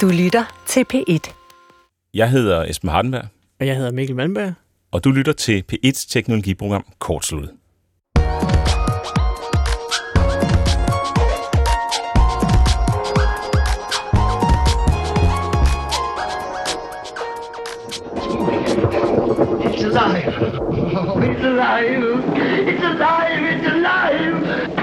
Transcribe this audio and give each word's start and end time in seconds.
Du 0.00 0.08
lytter 0.08 0.44
til 0.66 0.84
P1. 0.94 1.32
Jeg 2.14 2.30
hedder 2.30 2.64
Esben 2.64 2.90
Hardenberg, 2.90 3.24
Og 3.60 3.66
jeg 3.66 3.76
hedder 3.76 3.90
Mikkel 3.90 4.16
Malmberg. 4.16 4.52
og 4.92 5.04
du 5.04 5.10
lytter 5.10 5.32
til 5.32 5.64
P1's 5.72 6.06
teknologiprogram 6.12 6.84
Kortslut. 6.98 7.48
It's 19.66 19.82
alive. 19.84 20.34
It's 22.68 22.82
alive. 22.84 23.42
It's 23.52 23.66
alive. 23.66 24.36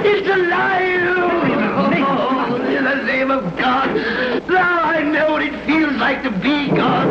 It's 0.05 0.29
alive. 0.29 1.60
The 2.95 3.17
name 3.17 3.29
of 3.37 3.43
God. 3.43 3.87
Now 4.49 4.77
I 4.97 5.01
know 5.15 5.27
what 5.33 5.43
it 5.43 5.55
feels 5.65 5.95
like 6.05 6.19
to 6.23 6.31
be 6.45 6.57
God. 6.81 7.05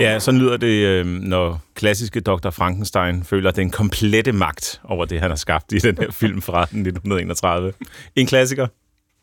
Ja, 0.00 0.18
sådan 0.18 0.40
lyder 0.40 0.56
det, 0.56 0.86
øh, 0.86 1.06
når 1.06 1.60
klassiske 1.74 2.20
Dr. 2.20 2.50
Frankenstein 2.50 3.24
føler 3.24 3.50
den 3.50 3.70
komplette 3.70 4.32
magt 4.32 4.80
over 4.84 5.04
det, 5.04 5.20
han 5.20 5.30
har 5.30 5.36
skabt 5.36 5.72
i 5.72 5.78
den 5.78 5.98
her 5.98 6.10
film 6.10 6.42
fra 6.42 6.62
1931. 6.62 7.72
En 8.16 8.26
klassiker. 8.26 8.66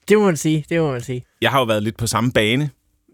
Det 0.09 0.17
må 0.17 0.25
man 0.25 0.37
sige, 0.37 0.65
det 0.69 0.81
må 0.81 0.91
man 0.91 1.01
sige. 1.01 1.25
Jeg 1.41 1.51
har 1.51 1.59
jo 1.59 1.65
været 1.65 1.83
lidt 1.83 1.97
på 1.97 2.07
samme 2.07 2.31
bane 2.31 2.69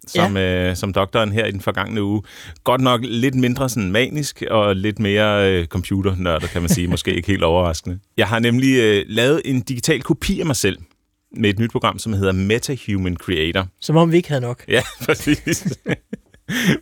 som, 0.07 0.37
ja. 0.37 0.69
øh, 0.69 0.75
som 0.75 0.93
doktoren 0.93 1.31
her 1.31 1.45
i 1.45 1.51
den 1.51 1.61
forgangne 1.61 2.03
uge. 2.03 2.21
Godt 2.63 2.81
nok 2.81 3.01
lidt 3.03 3.35
mindre 3.35 3.69
sådan 3.69 3.91
manisk 3.91 4.43
og 4.51 4.75
lidt 4.75 4.99
mere 4.99 5.51
øh, 5.51 5.67
computernørder, 5.67 6.47
kan 6.47 6.61
man 6.61 6.69
sige. 6.69 6.87
Måske 6.87 7.13
ikke 7.13 7.27
helt 7.27 7.43
overraskende. 7.43 7.99
Jeg 8.17 8.27
har 8.27 8.39
nemlig 8.39 8.75
øh, 8.77 9.05
lavet 9.07 9.41
en 9.45 9.61
digital 9.61 10.01
kopi 10.01 10.39
af 10.39 10.45
mig 10.45 10.55
selv 10.55 10.77
med 11.37 11.49
et 11.49 11.59
nyt 11.59 11.71
program, 11.71 11.99
som 11.99 12.13
hedder 12.13 12.31
MetaHuman 12.31 13.15
Creator. 13.15 13.67
Som 13.81 13.97
om 13.97 14.11
vi 14.11 14.17
ikke 14.17 14.29
havde 14.29 14.41
nok. 14.41 14.63
Ja, 14.67 14.81
præcis. 15.05 15.77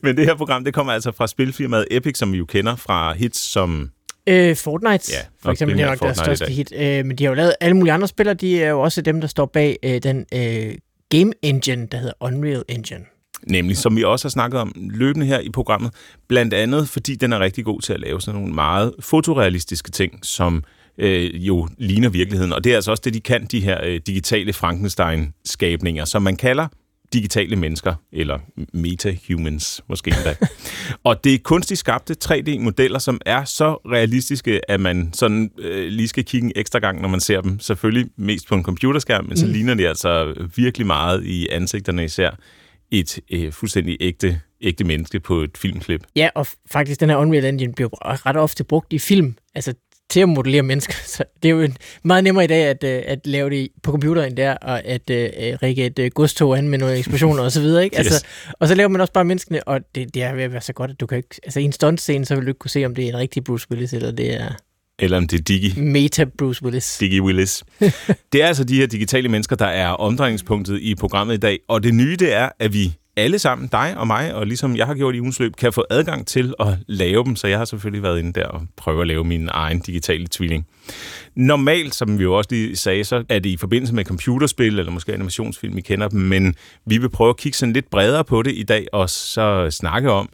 Men 0.04 0.18
det 0.18 0.26
her 0.26 0.36
program, 0.36 0.64
det 0.64 0.74
kommer 0.74 0.94
altså 0.94 1.12
fra 1.12 1.28
spilfirmaet 1.28 1.86
Epic, 1.92 2.18
som 2.18 2.32
vi 2.32 2.38
jo 2.38 2.46
kender 2.46 2.76
fra 2.76 3.14
hits 3.14 3.40
som... 3.40 3.90
Øh, 4.28 4.56
Fortnite, 4.56 5.12
Ja, 5.12 5.20
for 5.42 5.52
eksempel, 5.52 5.78
det 5.78 5.84
er 5.84 5.90
nok 5.90 6.00
deres 6.00 6.18
Fortnite 6.18 6.36
største 6.36 6.54
hit. 6.54 6.74
Øh, 6.76 7.06
men 7.06 7.18
de 7.18 7.24
har 7.24 7.32
jo 7.32 7.36
lavet 7.36 7.54
alle 7.62 7.78
mulige 7.78 7.94
andre 7.94 8.08
spillere. 8.08 8.34
De 8.34 8.64
er 8.64 8.70
jo 8.70 8.82
også 8.82 9.02
dem, 9.02 9.22
der 9.22 9.28
står 9.28 9.46
bag 9.46 9.78
øh, 9.84 10.04
den 10.04 10.26
øh, 10.34 10.76
game 11.10 11.32
engine, 11.42 11.88
der 11.92 11.98
hedder 11.98 12.14
Unreal 12.20 12.64
Engine. 12.70 13.06
Nemlig, 13.48 13.78
som 13.78 13.96
vi 13.96 14.04
også 14.04 14.26
har 14.26 14.30
snakket 14.30 14.60
om 14.60 14.74
løbende 14.76 15.26
her 15.26 15.40
i 15.40 15.50
programmet. 15.50 15.92
Blandt 16.28 16.54
andet, 16.54 16.90
fordi 16.90 17.16
den 17.16 17.34
er 17.34 17.40
rigtig 17.40 17.66
god 17.66 17.82
til 17.82 17.94
at 17.94 18.00
lave 18.00 18.22
sådan 18.22 18.40
nogle 18.40 18.54
meget 18.56 18.94
fotorealistiske 19.00 19.92
ting, 19.92 20.20
som 20.26 20.56
øh, 20.58 20.64
jo 21.34 21.68
ligner 21.78 22.10
virkeligheden. 22.10 22.54
Og 22.54 22.64
det 22.64 22.72
er 22.72 22.76
altså 22.76 22.92
også 22.92 23.02
det, 23.06 23.14
de 23.14 23.20
kan, 23.20 23.46
de 23.46 23.60
her 23.60 23.84
øh, 23.84 24.02
digitale 24.08 24.54
Frankenstein-skabninger, 24.54 26.06
som 26.06 26.22
man 26.22 26.36
kalder 26.36 26.68
digitale 27.14 27.56
mennesker, 27.56 27.96
eller 28.12 28.40
meta-humans 28.74 29.82
måske 29.90 30.12
endda. 30.12 30.36
og 31.10 31.24
det 31.24 31.34
er 31.34 31.40
kunstigt 31.44 31.80
skabte 31.80 32.16
3D-modeller, 32.26 33.00
som 33.00 33.22
er 33.26 33.44
så 33.44 33.74
realistiske, 33.74 34.72
at 34.72 34.80
man 34.80 35.10
sådan 35.14 35.52
øh, 35.58 35.88
lige 35.88 36.08
skal 36.08 36.26
kigge 36.26 36.46
en 36.46 36.52
ekstra 36.56 36.80
gang, 36.80 37.02
når 37.02 37.10
man 37.10 37.20
ser 37.20 37.42
dem. 37.42 37.60
Selvfølgelig 37.60 38.10
mest 38.18 38.48
på 38.48 38.56
en 38.56 38.64
computerskærm, 38.64 39.26
men 39.26 39.38
så 39.38 39.48
ligner 39.48 39.74
de 39.74 39.88
altså 39.88 40.34
virkelig 40.56 40.88
meget 40.88 41.26
i 41.26 41.48
ansigterne 41.48 42.06
især 42.06 42.32
et 42.92 43.20
øh, 43.32 43.52
fuldstændig 43.52 43.98
ægte, 44.00 44.42
ægte 44.62 44.84
menneske 44.84 45.20
på 45.20 45.42
et 45.42 45.58
filmklip. 45.58 46.02
Ja, 46.16 46.30
og 46.36 46.48
faktisk, 46.72 47.00
den 47.00 47.10
her 47.10 47.18
Unreal 47.18 47.46
Engine 47.46 47.74
bliver 47.74 47.90
ret 48.26 48.38
ofte 48.38 48.64
brugt 48.64 48.94
i 48.94 49.00
film, 49.00 49.36
altså 49.56 49.74
til 50.14 50.20
at 50.20 50.30
modellere 50.30 50.64
mennesker. 50.64 50.94
Så 51.16 51.24
det 51.44 51.50
er 51.50 51.56
jo 51.56 51.70
meget 52.04 52.24
nemmere 52.24 52.44
i 52.44 52.48
dag 52.48 52.64
at, 52.64 52.84
øh, 52.84 53.02
at 53.06 53.28
lave 53.28 53.50
det 53.50 53.70
på 53.84 53.92
computer, 53.92 54.24
end 54.24 54.38
det 54.38 54.46
er 54.46 54.56
og 54.56 54.86
at 54.86 55.10
øh, 55.10 55.24
øh, 55.24 55.58
rigge 55.64 55.86
et 55.86 56.00
øh, 56.00 56.12
godstog 56.16 56.58
an 56.58 56.68
med 56.68 56.80
nogle 56.80 56.98
eksplosioner 56.98 57.44
og 57.44 57.52
så 57.52 57.62
videre. 57.62 57.84
Ikke? 57.84 57.98
Altså, 57.98 58.26
Og 58.60 58.68
så 58.68 58.76
laver 58.76 58.90
man 58.90 59.02
også 59.02 59.14
bare 59.14 59.26
menneskene, 59.26 59.68
og 59.68 59.80
det, 59.96 60.14
det 60.14 60.24
er 60.24 60.34
ved 60.34 60.44
at 60.44 60.52
være 60.52 60.62
så 60.62 60.74
godt, 60.74 60.92
at 60.92 61.00
du 61.00 61.06
kan 61.06 61.18
ikke... 61.18 61.40
Altså 61.44 61.60
i 61.60 61.64
en 61.64 61.72
stuntscene, 61.72 62.26
så 62.26 62.36
vil 62.36 62.44
du 62.44 62.50
ikke 62.50 62.60
kunne 62.60 62.72
se, 62.72 62.86
om 62.86 62.96
det 62.96 63.06
er 63.06 63.10
en 63.10 63.18
rigtig 63.18 63.44
Bruce 63.44 63.68
Willis, 63.72 63.94
eller 63.94 64.12
det 64.12 64.42
er 64.42 64.50
Eller 65.00 65.18
om 65.18 65.28
det 65.28 65.40
er 65.40 65.44
Diggy, 65.44 65.80
meta 65.80 66.26
Bruce 66.38 66.64
Willis. 66.64 66.98
Diggy 66.98 67.20
Willis. 67.20 67.64
det 68.34 68.44
er 68.44 68.48
altså 68.48 68.64
de 68.64 68.76
her 68.76 68.88
digitale 68.88 69.30
mennesker, 69.30 69.56
der 69.56 69.66
er 69.66 69.88
omdrejningspunktet 69.88 70.80
i 70.82 70.96
programmet 70.96 71.34
i 71.34 71.40
dag. 71.40 71.60
Og 71.68 71.84
det 71.84 71.94
nye, 71.94 72.16
det 72.16 72.34
er, 72.34 72.50
at 72.60 72.74
vi 72.74 72.94
alle 73.18 73.40
sammen, 73.40 73.68
dig 73.68 73.94
og 73.98 74.08
mig, 74.08 74.36
og 74.36 74.48
ligesom 74.48 74.76
jeg 74.76 74.88
har 74.88 74.96
gjort 74.96 75.16
i 75.16 75.20
ugens 75.20 75.40
løb, 75.40 75.56
kan 75.56 75.74
få 75.74 75.86
adgang 75.90 76.28
til 76.28 76.54
at 76.60 76.68
lave 76.88 77.24
dem. 77.24 77.36
Så 77.36 77.48
jeg 77.48 77.58
har 77.58 77.66
selvfølgelig 77.66 78.04
været 78.04 78.20
inde 78.20 78.34
der 78.34 78.46
og 78.46 78.62
prøve 78.78 79.02
at 79.02 79.08
lave 79.08 79.24
min 79.24 79.50
egen 79.52 79.80
digitale 79.80 80.28
tvilling. 80.32 80.68
Normalt, 81.36 81.96
som 81.96 82.20
vi 82.20 82.24
jo 82.24 82.38
også 82.38 82.48
lige 82.52 82.76
sagde, 82.76 83.04
så 83.04 83.24
er 83.30 83.40
det 83.40 83.50
i 83.50 83.58
forbindelse 83.58 83.96
med 83.96 84.06
computerspil 84.06 84.80
eller 84.80 84.92
måske 84.92 85.14
animationsfilm, 85.14 85.76
vi 85.76 85.82
kender 85.82 86.08
dem, 86.08 86.20
men 86.20 86.56
vi 86.86 86.98
vil 86.98 87.10
prøve 87.10 87.30
at 87.30 87.38
kigge 87.38 87.58
sådan 87.58 87.74
lidt 87.74 87.90
bredere 87.90 88.24
på 88.24 88.42
det 88.42 88.52
i 88.56 88.64
dag 88.64 88.88
og 88.94 89.10
så 89.10 89.68
snakke 89.72 90.12
om, 90.12 90.30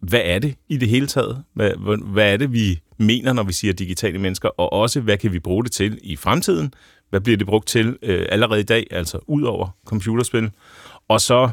hvad 0.00 0.20
er 0.24 0.38
det 0.38 0.54
i 0.68 0.76
det 0.76 0.88
hele 0.88 1.06
taget? 1.06 1.42
Hvad, 1.54 1.70
hvad, 1.78 2.12
hvad 2.12 2.32
er 2.32 2.36
det, 2.36 2.52
vi 2.52 2.80
mener, 2.98 3.32
når 3.32 3.42
vi 3.42 3.52
siger 3.52 3.72
digitale 3.72 4.18
mennesker? 4.18 4.48
Og 4.48 4.72
også, 4.72 5.00
hvad 5.00 5.18
kan 5.18 5.32
vi 5.32 5.38
bruge 5.38 5.64
det 5.64 5.72
til 5.72 5.98
i 6.02 6.16
fremtiden? 6.16 6.74
Hvad 7.10 7.20
bliver 7.20 7.36
det 7.36 7.46
brugt 7.46 7.68
til 7.68 7.96
øh, 8.02 8.26
allerede 8.28 8.60
i 8.60 8.64
dag, 8.64 8.86
altså 8.90 9.18
ud 9.26 9.42
over 9.42 9.68
computerspil? 9.86 10.50
Og 11.08 11.20
så 11.20 11.50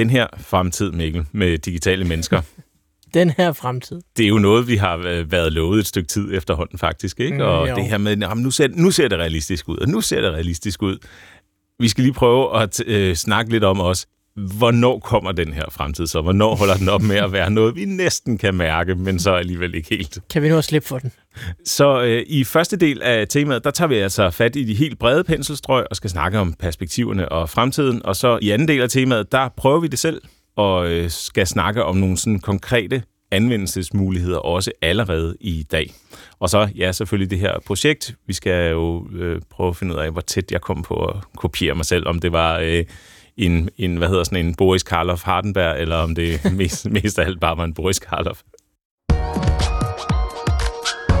den 0.00 0.10
her 0.10 0.26
fremtid, 0.38 0.92
Mikkel, 0.92 1.24
med 1.32 1.58
digitale 1.58 2.04
mennesker. 2.04 2.42
Den 3.14 3.30
her 3.30 3.52
fremtid. 3.52 4.00
Det 4.16 4.24
er 4.24 4.28
jo 4.28 4.38
noget, 4.38 4.68
vi 4.68 4.76
har 4.76 4.96
været 5.24 5.52
lovet 5.52 5.80
et 5.80 5.86
stykke 5.86 6.08
tid 6.08 6.34
efterhånden, 6.34 6.78
faktisk. 6.78 7.20
Ikke? 7.20 7.36
Mm, 7.36 7.42
Og 7.42 7.68
jo. 7.68 7.74
det 7.74 7.84
her 7.84 7.98
med, 7.98 8.16
jamen, 8.16 8.42
nu, 8.44 8.50
ser, 8.50 8.68
nu 8.68 8.90
ser 8.90 9.08
det 9.08 9.18
realistisk 9.18 9.68
ud, 9.68 9.76
og 9.76 9.88
nu 9.88 10.00
ser 10.00 10.20
det 10.20 10.32
realistisk 10.32 10.82
ud. 10.82 10.98
Vi 11.78 11.88
skal 11.88 12.04
lige 12.04 12.14
prøve 12.14 12.62
at 12.62 12.82
øh, 12.86 13.14
snakke 13.14 13.50
lidt 13.50 13.64
om 13.64 13.80
os. 13.80 14.06
Hvornår 14.58 14.98
kommer 14.98 15.32
den 15.32 15.52
her 15.52 15.64
fremtid 15.70 16.06
så? 16.06 16.20
Hvornår 16.20 16.56
holder 16.56 16.76
den 16.76 16.88
op 16.88 17.02
med 17.02 17.16
at 17.16 17.32
være 17.32 17.50
noget, 17.50 17.76
vi 17.76 17.84
næsten 17.84 18.38
kan 18.38 18.54
mærke, 18.54 18.94
men 18.94 19.18
så 19.18 19.34
alligevel 19.34 19.74
ikke 19.74 19.88
helt? 19.90 20.18
Kan 20.30 20.42
vi 20.42 20.48
nu 20.48 20.58
at 20.58 20.64
slippe 20.64 20.88
for 20.88 20.98
den? 20.98 21.12
Så 21.64 22.02
øh, 22.02 22.22
i 22.26 22.44
første 22.44 22.76
del 22.76 23.02
af 23.02 23.28
temaet, 23.28 23.64
der 23.64 23.70
tager 23.70 23.88
vi 23.88 23.94
altså 23.94 24.30
fat 24.30 24.56
i 24.56 24.64
de 24.64 24.74
helt 24.74 24.98
brede 24.98 25.24
penselstrøg 25.24 25.86
og 25.90 25.96
skal 25.96 26.10
snakke 26.10 26.38
om 26.38 26.52
perspektiverne 26.52 27.28
og 27.28 27.50
fremtiden. 27.50 28.06
Og 28.06 28.16
så 28.16 28.38
i 28.42 28.50
anden 28.50 28.68
del 28.68 28.82
af 28.82 28.88
temaet, 28.88 29.32
der 29.32 29.48
prøver 29.56 29.80
vi 29.80 29.86
det 29.86 29.98
selv 29.98 30.22
og 30.56 30.90
øh, 30.90 31.10
skal 31.10 31.46
snakke 31.46 31.84
om 31.84 31.96
nogle 31.96 32.16
sådan 32.16 32.38
konkrete 32.38 33.02
anvendelsesmuligheder 33.30 34.38
også 34.38 34.72
allerede 34.82 35.36
i 35.40 35.66
dag. 35.72 35.92
Og 36.40 36.50
så, 36.50 36.68
ja, 36.76 36.92
selvfølgelig 36.92 37.30
det 37.30 37.38
her 37.38 37.58
projekt. 37.66 38.14
Vi 38.26 38.32
skal 38.32 38.70
jo 38.70 39.08
øh, 39.12 39.40
prøve 39.50 39.68
at 39.68 39.76
finde 39.76 39.94
ud 39.94 39.98
af, 39.98 40.10
hvor 40.10 40.20
tæt 40.20 40.52
jeg 40.52 40.60
kom 40.60 40.82
på 40.82 40.94
at 40.94 41.16
kopiere 41.36 41.74
mig 41.74 41.84
selv. 41.84 42.08
Om 42.08 42.18
det 42.18 42.32
var 42.32 42.58
øh, 42.58 42.84
en, 43.46 43.68
en, 43.78 43.96
hvad 43.96 44.08
hedder 44.08 44.24
sådan 44.24 44.46
en 44.46 44.54
Boris 44.54 44.82
Karloff 44.82 45.24
Hardenberg, 45.24 45.80
eller 45.80 45.96
om 45.96 46.14
det 46.14 46.40
mest, 46.58 46.90
mest 46.90 47.18
af 47.18 47.24
alt 47.24 47.40
bare 47.40 47.56
var 47.56 47.64
en 47.64 47.74
Boris 47.74 47.98
Karloff. 47.98 48.40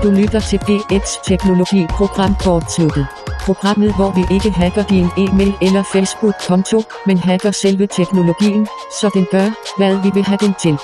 Du 0.02 0.10
lytter 0.10 0.40
til 0.40 0.58
BX 0.58 1.06
Teknologi 1.24 1.86
Program 1.90 2.34
Kortsluttet. 2.44 3.06
Programmet, 3.40 3.96
hvor 3.96 4.10
vi 4.18 4.34
ikke 4.34 4.50
hacker 4.50 4.82
din 4.82 5.08
e-mail 5.18 5.54
eller 5.62 5.82
Facebook-konto, 5.92 6.82
men 7.06 7.18
hacker 7.18 7.50
selve 7.50 7.86
teknologien, 7.86 8.66
så 9.00 9.10
den 9.14 9.26
gør, 9.30 9.76
hvad 9.78 10.02
vi 10.04 10.10
vil 10.14 10.24
have 10.24 10.38
den 10.40 10.54
til. 10.62 10.76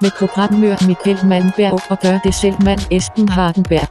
Med 0.00 0.10
programmør 0.18 0.86
Michael 0.86 1.26
Malmberg 1.26 1.80
og 1.90 1.98
gør 2.02 2.18
det 2.24 2.34
selv 2.34 2.54
mand 2.64 2.80
Esben 2.90 3.28
Hardenberg. 3.28 3.88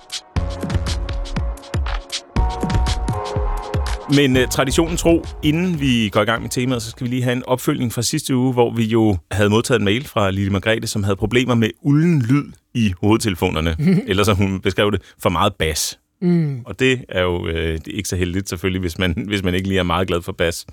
Men 4.16 4.38
uh, 4.38 4.44
traditionen 4.52 4.98
tro, 4.98 5.26
inden 5.44 5.80
vi 5.80 6.10
går 6.10 6.22
i 6.22 6.26
gang 6.26 6.42
med 6.42 6.50
temaet, 6.50 6.82
så 6.82 6.90
skal 6.90 7.04
vi 7.04 7.10
lige 7.10 7.24
have 7.24 7.34
en 7.36 7.44
opfølgning 7.48 7.94
fra 7.94 8.02
sidste 8.02 8.36
uge, 8.36 8.54
hvor 8.54 8.74
vi 8.74 8.84
jo 8.84 9.18
havde 9.32 9.50
modtaget 9.50 9.80
en 9.80 9.86
mail 9.86 10.08
fra 10.08 10.32
Lille 10.32 10.52
Margrethe, 10.52 10.88
som 10.88 11.04
havde 11.04 11.16
problemer 11.16 11.56
med 11.56 11.70
ulden 11.82 12.22
lyd 12.22 12.52
i 12.74 12.94
hovedtelefonerne. 13.02 13.76
Eller 14.10 14.24
som 14.24 14.38
hun 14.38 14.60
beskrev 14.60 14.92
det, 14.92 15.02
for 15.22 15.30
meget 15.30 15.56
bas. 15.56 16.00
Mm. 16.22 16.62
Og 16.66 16.80
det 16.80 17.06
er 17.10 17.22
jo 17.22 17.48
øh, 17.48 17.56
det 17.56 17.88
er 17.88 17.98
ikke 17.98 18.10
så 18.10 18.16
heldigt 18.16 18.50
selvfølgelig, 18.50 18.80
hvis 18.80 18.98
man, 18.98 19.24
hvis 19.28 19.44
man 19.44 19.54
ikke 19.54 19.68
lige 19.68 19.80
er 19.80 19.84
meget 19.84 20.08
glad 20.08 20.22
for 20.22 20.32
bas. 20.32 20.66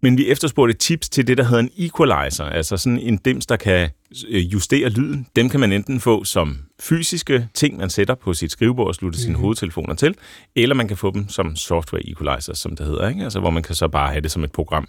Men 0.00 0.18
vi 0.18 0.28
efterspurgte 0.28 0.74
tips 0.74 1.08
til 1.08 1.26
det, 1.26 1.38
der 1.38 1.44
hedder 1.44 1.62
en 1.62 1.70
equalizer, 1.76 2.44
altså 2.44 2.76
sådan 2.76 2.98
en 2.98 3.16
dims, 3.16 3.46
der 3.46 3.56
kan 3.56 3.90
øh, 4.28 4.52
justere 4.52 4.88
lyden. 4.88 5.26
Dem 5.36 5.48
kan 5.48 5.60
man 5.60 5.72
enten 5.72 6.00
få 6.00 6.24
som 6.24 6.58
fysiske 6.80 7.48
ting, 7.54 7.76
man 7.76 7.90
sætter 7.90 8.14
på 8.14 8.34
sit 8.34 8.52
skrivebord 8.52 8.86
og 8.88 8.94
slutter 8.94 9.18
sine 9.18 9.36
hovedtelefoner 9.36 9.94
til, 9.94 10.14
eller 10.56 10.74
man 10.74 10.88
kan 10.88 10.96
få 10.96 11.10
dem 11.10 11.28
som 11.28 11.56
software 11.56 12.08
equalizer, 12.08 12.54
som 12.54 12.76
det 12.76 12.86
hedder, 12.86 13.08
ikke? 13.08 13.24
Altså, 13.24 13.40
hvor 13.40 13.50
man 13.50 13.62
kan 13.62 13.74
så 13.74 13.88
bare 13.88 14.10
have 14.10 14.20
det 14.20 14.30
som 14.30 14.44
et 14.44 14.52
program. 14.52 14.88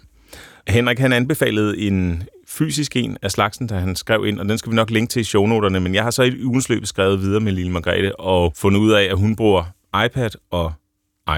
Henrik 0.68 0.98
han 0.98 1.12
anbefalede 1.12 1.78
en 1.78 2.22
fysisk 2.48 2.96
en 2.96 3.16
af 3.22 3.30
slagsen, 3.30 3.68
der 3.68 3.78
han 3.78 3.96
skrev 3.96 4.26
ind, 4.26 4.40
og 4.40 4.48
den 4.48 4.58
skal 4.58 4.70
vi 4.70 4.76
nok 4.76 4.90
linke 4.90 5.10
til 5.10 5.20
i 5.20 5.24
shownoterne, 5.24 5.80
men 5.80 5.94
jeg 5.94 6.02
har 6.02 6.10
så 6.10 6.22
i 6.22 6.44
ugens 6.44 6.68
løb 6.68 6.86
skrevet 6.86 7.20
videre 7.20 7.40
med 7.40 7.52
Lille 7.52 7.72
Margrethe 7.72 8.20
og 8.20 8.52
fundet 8.56 8.80
ud 8.80 8.92
af, 8.92 9.02
at 9.02 9.16
hun 9.16 9.36
bruger 9.36 9.64
iPad 10.06 10.30
og 10.50 10.72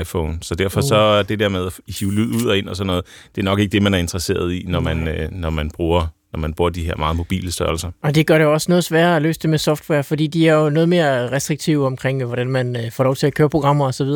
iPhone. 0.00 0.38
Så 0.42 0.54
derfor 0.54 0.80
så 0.80 0.96
er 0.96 1.22
det 1.22 1.38
der 1.38 1.48
med 1.48 1.66
at 1.66 1.80
hive 1.98 2.12
lyd 2.12 2.34
ud 2.34 2.46
og 2.46 2.58
ind 2.58 2.68
og 2.68 2.76
sådan 2.76 2.86
noget, 2.86 3.04
det 3.34 3.40
er 3.40 3.44
nok 3.44 3.58
ikke 3.58 3.72
det, 3.72 3.82
man 3.82 3.94
er 3.94 3.98
interesseret 3.98 4.52
i, 4.52 4.64
når 4.68 4.80
man, 4.80 5.08
øh, 5.08 5.30
når 5.30 5.50
man 5.50 5.70
bruger 5.70 6.06
når 6.32 6.40
man 6.40 6.54
bruger 6.54 6.70
de 6.70 6.84
her 6.84 6.96
meget 6.96 7.16
mobile 7.16 7.52
størrelser. 7.52 7.90
Og 8.02 8.14
det 8.14 8.26
gør 8.26 8.38
det 8.38 8.46
også 8.46 8.70
noget 8.70 8.84
sværere 8.84 9.16
at 9.16 9.22
løse 9.22 9.40
det 9.40 9.50
med 9.50 9.58
software, 9.58 10.04
fordi 10.04 10.26
de 10.26 10.48
er 10.48 10.54
jo 10.54 10.70
noget 10.70 10.88
mere 10.88 11.32
restriktive 11.32 11.86
omkring, 11.86 12.24
hvordan 12.24 12.48
man 12.48 12.76
øh, 12.76 12.90
får 12.92 13.04
lov 13.04 13.16
til 13.16 13.26
at 13.26 13.34
køre 13.34 13.48
programmer 13.48 13.86
osv. 13.86 14.06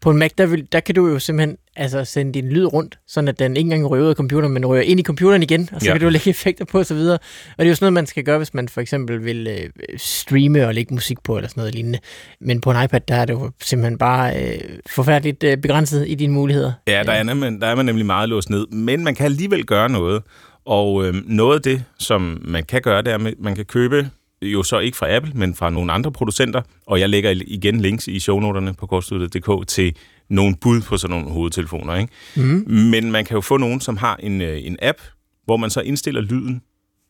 På 0.00 0.10
en 0.10 0.16
Mac, 0.16 0.30
der, 0.38 0.46
vil, 0.46 0.68
der 0.72 0.80
kan 0.80 0.94
du 0.94 1.08
jo 1.08 1.18
simpelthen 1.18 1.56
altså, 1.76 2.04
sende 2.04 2.32
din 2.32 2.48
lyd 2.48 2.64
rundt, 2.66 2.98
sådan 3.06 3.28
at 3.28 3.38
den 3.38 3.56
ikke 3.56 3.66
engang 3.66 3.90
ryger 3.90 4.04
ud 4.04 4.10
af 4.10 4.14
computeren, 4.16 4.52
men 4.52 4.66
ryger 4.66 4.82
ind 4.82 5.00
i 5.00 5.02
computeren 5.02 5.42
igen, 5.42 5.68
og 5.72 5.80
så 5.80 5.86
Ja. 5.86 5.92
kan 5.92 6.00
du 6.00 6.08
lægge 6.16 6.30
effekter 6.30 6.64
på 6.64 6.78
osv. 6.78 6.96
Og 6.96 6.98
det 6.98 7.18
er 7.58 7.64
jo 7.64 7.74
sådan 7.74 7.84
noget, 7.84 7.92
man 7.92 8.06
skal 8.06 8.24
gøre, 8.24 8.38
hvis 8.38 8.54
man 8.54 8.68
for 8.68 8.80
eksempel 8.80 9.24
vil 9.24 9.46
øh, 9.46 9.70
streame 9.96 10.66
og 10.66 10.74
lægge 10.74 10.94
musik 10.94 11.18
på, 11.24 11.36
eller 11.36 11.48
sådan 11.48 11.60
noget 11.60 11.74
lignende. 11.74 11.98
Men 12.40 12.60
på 12.60 12.70
en 12.70 12.84
iPad, 12.84 13.00
der 13.08 13.14
er 13.14 13.24
det 13.24 13.32
jo 13.32 13.50
simpelthen 13.62 13.98
bare 13.98 14.42
øh, 14.44 14.60
forfærdeligt 14.86 15.44
øh, 15.44 15.56
begrænset 15.56 16.04
i 16.08 16.14
dine 16.14 16.32
muligheder. 16.32 16.72
Ja, 16.88 17.02
der 17.06 17.12
er, 17.12 17.22
nemlig, 17.22 17.60
der 17.60 17.66
er 17.66 17.74
man 17.74 17.86
nemlig 17.86 18.06
meget 18.06 18.28
låst 18.28 18.50
ned, 18.50 18.66
men 18.66 19.04
man 19.04 19.14
kan 19.14 19.24
alligevel 19.26 19.64
gøre 19.66 19.88
noget. 19.88 20.22
Og 20.66 21.06
øh, 21.06 21.14
noget 21.26 21.54
af 21.56 21.62
det, 21.62 21.84
som 21.98 22.38
man 22.44 22.64
kan 22.64 22.82
gøre, 22.82 23.02
det 23.02 23.10
er, 23.12 23.14
at 23.26 23.34
man 23.38 23.54
kan 23.54 23.64
købe 23.64 24.10
jo 24.52 24.62
så 24.62 24.78
ikke 24.78 24.96
fra 24.96 25.16
Apple, 25.16 25.32
men 25.34 25.54
fra 25.54 25.70
nogle 25.70 25.92
andre 25.92 26.12
producenter, 26.12 26.62
og 26.86 27.00
jeg 27.00 27.08
lægger 27.08 27.42
igen 27.46 27.80
links 27.80 28.08
i 28.08 28.20
shownoterne 28.20 28.74
på 28.74 28.86
kortstudiet.dk 28.86 29.68
til 29.68 29.96
nogle 30.28 30.56
bud 30.60 30.80
på 30.80 30.96
sådan 30.96 31.16
nogle 31.16 31.32
hovedtelefoner. 31.32 31.96
Ikke? 31.96 32.12
Mm. 32.36 32.64
Men 32.68 33.12
man 33.12 33.24
kan 33.24 33.34
jo 33.34 33.40
få 33.40 33.56
nogen, 33.56 33.80
som 33.80 33.96
har 33.96 34.16
en, 34.16 34.40
øh, 34.40 34.66
en 34.66 34.76
app, 34.82 34.98
hvor 35.44 35.56
man 35.56 35.70
så 35.70 35.80
indstiller 35.80 36.20
lyden, 36.20 36.62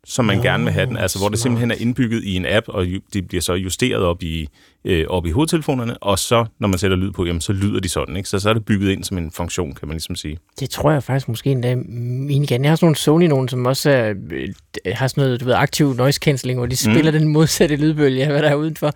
som 0.06 0.24
man 0.24 0.38
oh, 0.38 0.44
gerne 0.44 0.64
vil 0.64 0.72
have 0.72 0.86
den. 0.86 0.96
Altså, 0.96 1.18
hvor 1.18 1.28
det 1.28 1.38
simpelthen 1.38 1.70
er 1.70 1.74
indbygget 1.78 2.24
i 2.24 2.34
en 2.36 2.46
app, 2.48 2.68
og 2.68 2.86
det 3.12 3.28
bliver 3.28 3.42
så 3.42 3.54
justeret 3.54 4.02
op 4.02 4.22
i, 4.22 4.48
øh, 4.84 5.06
op 5.08 5.26
i 5.26 5.30
hovedtelefonerne, 5.30 5.96
og 5.98 6.18
så, 6.18 6.44
når 6.60 6.68
man 6.68 6.78
sætter 6.78 6.96
lyd 6.96 7.10
på, 7.10 7.24
jamen, 7.24 7.40
så 7.40 7.52
lyder 7.52 7.80
de 7.80 7.88
sådan. 7.88 8.16
Ikke? 8.16 8.28
Så, 8.28 8.38
så 8.38 8.48
er 8.50 8.54
det 8.54 8.64
bygget 8.64 8.90
ind 8.90 9.04
som 9.04 9.18
en 9.18 9.30
funktion, 9.30 9.72
kan 9.72 9.88
man 9.88 9.94
ligesom 9.94 10.14
sige. 10.16 10.38
Det 10.60 10.70
tror 10.70 10.90
jeg 10.90 11.02
faktisk 11.02 11.28
måske 11.28 11.50
endda 11.50 11.74
mine 11.74 12.44
igen. 12.44 12.62
Jeg 12.64 12.70
har 12.70 12.76
sådan 12.76 12.86
nogle 12.86 12.96
Sony 12.96 13.24
nogen, 13.24 13.48
som 13.48 13.66
også 13.66 13.90
er, 13.90 14.14
øh, 14.32 14.48
har 14.94 15.08
sådan 15.08 15.24
noget, 15.24 15.40
du 15.40 15.44
ved, 15.44 15.54
aktiv 15.54 15.94
noise 15.94 16.18
cancelling, 16.18 16.58
hvor 16.58 16.66
de 16.66 16.76
spiller 16.76 17.10
den 17.10 17.28
modsatte 17.28 17.76
lydbølge 17.76 18.24
af, 18.24 18.30
hvad 18.30 18.42
der 18.42 18.48
er 18.48 18.54
udenfor. 18.54 18.92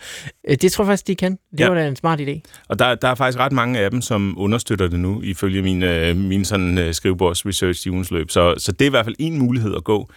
Øh, 0.49 0.57
Det 0.63 0.73
tror 0.73 0.85
jeg 0.85 0.89
faktisk, 0.89 1.07
de 1.07 1.15
kan. 1.15 1.33
Det 1.53 1.61
Ja. 1.61 1.69
var 1.69 1.75
da 1.75 1.89
en 1.89 1.97
smart 1.97 2.21
idé. 2.21 2.41
Og 2.69 2.79
der, 2.79 2.95
der 2.95 3.09
er 3.09 3.15
faktisk 3.15 3.39
ret 3.39 3.53
mange 3.53 3.79
af 3.79 3.91
dem, 3.91 4.01
som 4.03 4.35
understøtter 4.39 4.89
det 4.89 5.01
nu, 5.01 5.21
ifølge 5.23 5.63
min, 5.63 5.83
øh, 5.83 6.17
min 6.17 6.45
sådan, 6.45 6.79
øh, 6.79 6.95
skrivebords 6.95 7.47
research 7.47 7.87
i 7.87 7.91
ugens 7.91 8.11
løb. 8.11 8.31
Så, 8.31 8.55
så 8.59 8.73
det 8.73 8.83
er 8.83 8.87
i 8.87 8.91
hvert 8.91 9.07
fald 9.07 9.17
en 9.19 9.39
mulighed 9.39 9.75
at 9.77 9.85
gå. 9.85 10.11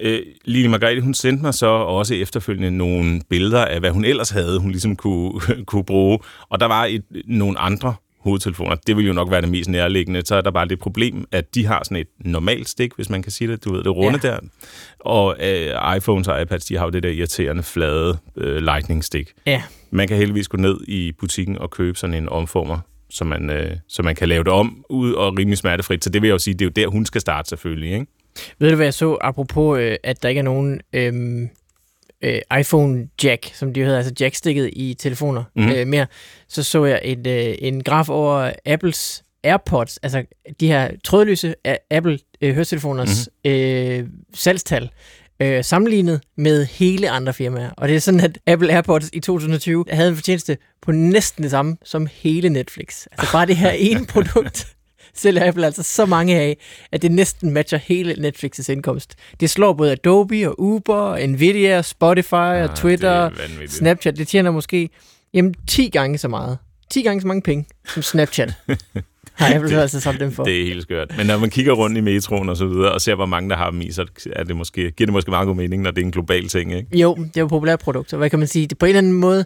Øh, 0.00 0.22
Lili 0.44 0.66
Margrethe, 0.66 1.00
hun 1.00 1.14
sendte 1.14 1.42
mig 1.42 1.54
så 1.54 1.66
også 1.66 2.14
efterfølgende 2.14 2.70
nogle 2.70 3.20
billeder 3.28 3.64
af, 3.64 3.80
hvad 3.80 3.90
hun 3.90 4.04
ellers 4.04 4.30
havde, 4.30 4.60
hun 4.60 4.70
ligesom 4.70 4.96
kunne, 4.96 5.40
kunne 5.66 5.84
bruge. 5.84 6.18
Og 6.48 6.60
der 6.60 6.66
var 6.66 6.84
et, 6.84 7.04
nogle 7.26 7.58
andre 7.58 7.94
hovedtelefoner. 8.20 8.76
Det 8.86 8.96
vil 8.96 9.06
jo 9.06 9.12
nok 9.12 9.30
være 9.30 9.40
det 9.40 9.48
mest 9.48 9.70
nærliggende. 9.70 10.26
Så 10.26 10.34
er 10.34 10.40
der 10.40 10.50
bare 10.50 10.68
det 10.68 10.78
problem, 10.78 11.24
at 11.32 11.54
de 11.54 11.66
har 11.66 11.80
sådan 11.84 11.96
et 11.96 12.08
normalt 12.18 12.68
stik, 12.68 12.94
hvis 12.96 13.10
man 13.10 13.22
kan 13.22 13.32
sige 13.32 13.52
det. 13.52 13.64
Du 13.64 13.72
ved, 13.72 13.82
det 13.82 13.96
runde 13.96 14.20
ja. 14.22 14.28
der. 14.28 14.38
Og 15.00 15.36
øh, 15.40 15.96
iPhones 15.96 16.28
og 16.28 16.42
iPads, 16.42 16.64
de 16.64 16.76
har 16.76 16.84
jo 16.84 16.90
det 16.90 17.02
der 17.02 17.08
irriterende 17.08 17.62
flade 17.62 18.18
øh, 18.36 18.56
lightning 18.56 19.04
stik. 19.04 19.32
Ja, 19.46 19.62
Man 19.90 20.08
kan 20.08 20.16
heldigvis 20.16 20.48
gå 20.48 20.56
ned 20.56 20.80
i 20.88 21.12
butikken 21.12 21.58
og 21.58 21.70
købe 21.70 21.98
sådan 21.98 22.14
en 22.14 22.28
omformer, 22.28 22.78
så 23.10 23.24
man, 23.24 23.50
øh, 23.50 23.70
så 23.88 24.02
man 24.02 24.14
kan 24.14 24.28
lave 24.28 24.44
det 24.44 24.52
om 24.52 24.84
ud 24.90 25.12
og 25.12 25.38
rimelig 25.38 25.58
smertefrit. 25.58 26.04
Så 26.04 26.10
det 26.10 26.22
vil 26.22 26.28
jeg 26.28 26.32
jo 26.32 26.38
sige, 26.38 26.54
det 26.54 26.60
er 26.60 26.66
jo 26.66 26.72
der, 26.76 26.86
hun 26.86 27.06
skal 27.06 27.20
starte 27.20 27.48
selvfølgelig. 27.48 27.92
Ikke? 27.92 28.06
Ved 28.58 28.70
du, 28.70 28.76
hvad 28.76 28.86
jeg 28.86 28.94
så, 28.94 29.18
apropos, 29.20 29.78
øh, 29.78 29.96
at 30.04 30.22
der 30.22 30.28
ikke 30.28 30.38
er 30.38 30.42
nogen 30.42 30.80
øhm, 30.92 31.48
øh, 32.22 32.40
iPhone 32.60 33.08
jack, 33.24 33.50
som 33.54 33.74
de 33.74 33.82
hedder, 33.84 33.96
altså 33.96 34.12
jackstikket 34.20 34.70
i 34.72 34.94
telefoner 34.98 35.44
mm. 35.56 35.68
øh, 35.68 35.86
mere, 35.86 36.06
så 36.48 36.62
så 36.62 36.84
jeg 36.84 37.00
et, 37.04 37.26
øh, 37.26 37.54
en 37.58 37.82
graf 37.82 38.08
over 38.08 38.52
Apples 38.66 39.24
AirPods, 39.44 39.96
altså 39.96 40.24
de 40.60 40.66
her 40.66 40.90
trådløse 41.04 41.54
A- 41.64 41.76
Apple 41.90 42.18
øh, 42.40 42.56
mm. 42.84 43.50
øh, 43.50 44.06
salgstal, 44.34 44.90
øh, 45.40 45.64
sammenlignet 45.64 46.20
med 46.36 46.64
hele 46.64 47.10
andre 47.10 47.32
firmaer. 47.32 47.70
Og 47.76 47.88
det 47.88 47.96
er 47.96 48.00
sådan, 48.00 48.20
at 48.20 48.38
Apple 48.46 48.72
AirPods 48.72 49.10
i 49.12 49.20
2020 49.20 49.84
havde 49.90 50.08
en 50.08 50.14
fortjeneste 50.14 50.58
på 50.82 50.92
næsten 50.92 51.42
det 51.42 51.50
samme 51.50 51.76
som 51.84 52.08
hele 52.12 52.48
Netflix. 52.48 53.06
Altså 53.12 53.32
bare 53.32 53.46
det 53.46 53.56
her 53.56 53.70
ene 53.90 54.06
produkt 54.06 54.77
sælger 55.18 55.48
Apple 55.48 55.66
altså 55.66 55.82
så 55.82 56.06
mange 56.06 56.36
af, 56.36 56.58
at 56.92 57.02
det 57.02 57.12
næsten 57.12 57.50
matcher 57.50 57.78
hele 57.78 58.28
Netflix' 58.28 58.72
indkomst. 58.72 59.14
Det 59.40 59.50
slår 59.50 59.72
både 59.72 59.92
Adobe 59.92 60.48
og 60.48 60.60
Uber, 60.60 60.94
og 60.94 61.28
Nvidia, 61.28 61.82
Spotify 61.82 62.34
og 62.34 62.74
Twitter, 62.76 63.12
Ah, 63.12 63.32
det 63.32 63.38
er 63.38 63.42
vanvittigt. 63.48 63.72
Snapchat. 63.72 64.16
Det 64.16 64.28
tjener 64.28 64.50
måske 64.50 64.90
jamen, 65.34 65.54
10 65.68 65.88
gange 65.88 66.18
så 66.18 66.28
meget. 66.28 66.58
10 66.90 67.02
gange 67.02 67.20
så 67.20 67.26
mange 67.26 67.42
penge 67.42 67.66
som 67.94 68.02
Snapchat. 68.02 68.52
har 69.38 69.54
Apple 69.54 69.70
så 69.70 69.80
altså 69.80 70.00
solgt 70.00 70.20
dem 70.20 70.32
for. 70.32 70.44
Det 70.44 70.60
er 70.60 70.64
helt 70.64 70.82
skørt. 70.82 71.14
Men 71.16 71.26
når 71.26 71.38
man 71.38 71.50
kigger 71.50 71.72
rundt 71.72 71.98
i 71.98 72.00
metroen 72.00 72.48
og 72.48 72.56
så 72.56 72.66
videre, 72.66 72.92
og 72.92 73.00
ser, 73.00 73.14
hvor 73.14 73.26
mange 73.26 73.50
der 73.50 73.56
har 73.56 73.70
dem 73.70 73.80
i, 73.80 73.92
så 73.92 74.06
er 74.32 74.44
det 74.44 74.56
måske, 74.56 74.80
giver 74.80 75.06
det 75.06 75.12
måske 75.12 75.30
meget 75.30 75.46
god 75.46 75.54
mening, 75.54 75.82
når 75.82 75.90
det 75.90 76.02
er 76.02 76.04
en 76.04 76.12
global 76.12 76.48
ting. 76.48 76.74
Ikke? 76.74 76.98
Jo, 76.98 77.14
det 77.14 77.36
er 77.36 77.40
jo 77.40 77.44
et 77.44 77.50
populært 77.50 77.78
produkt, 77.78 78.10
så 78.10 78.16
hvad 78.16 78.30
kan 78.30 78.38
man 78.38 78.48
sige? 78.48 78.66
Det, 78.66 78.78
på 78.78 78.86
en 78.86 78.88
eller 78.88 78.98
anden 78.98 79.12
måde, 79.12 79.44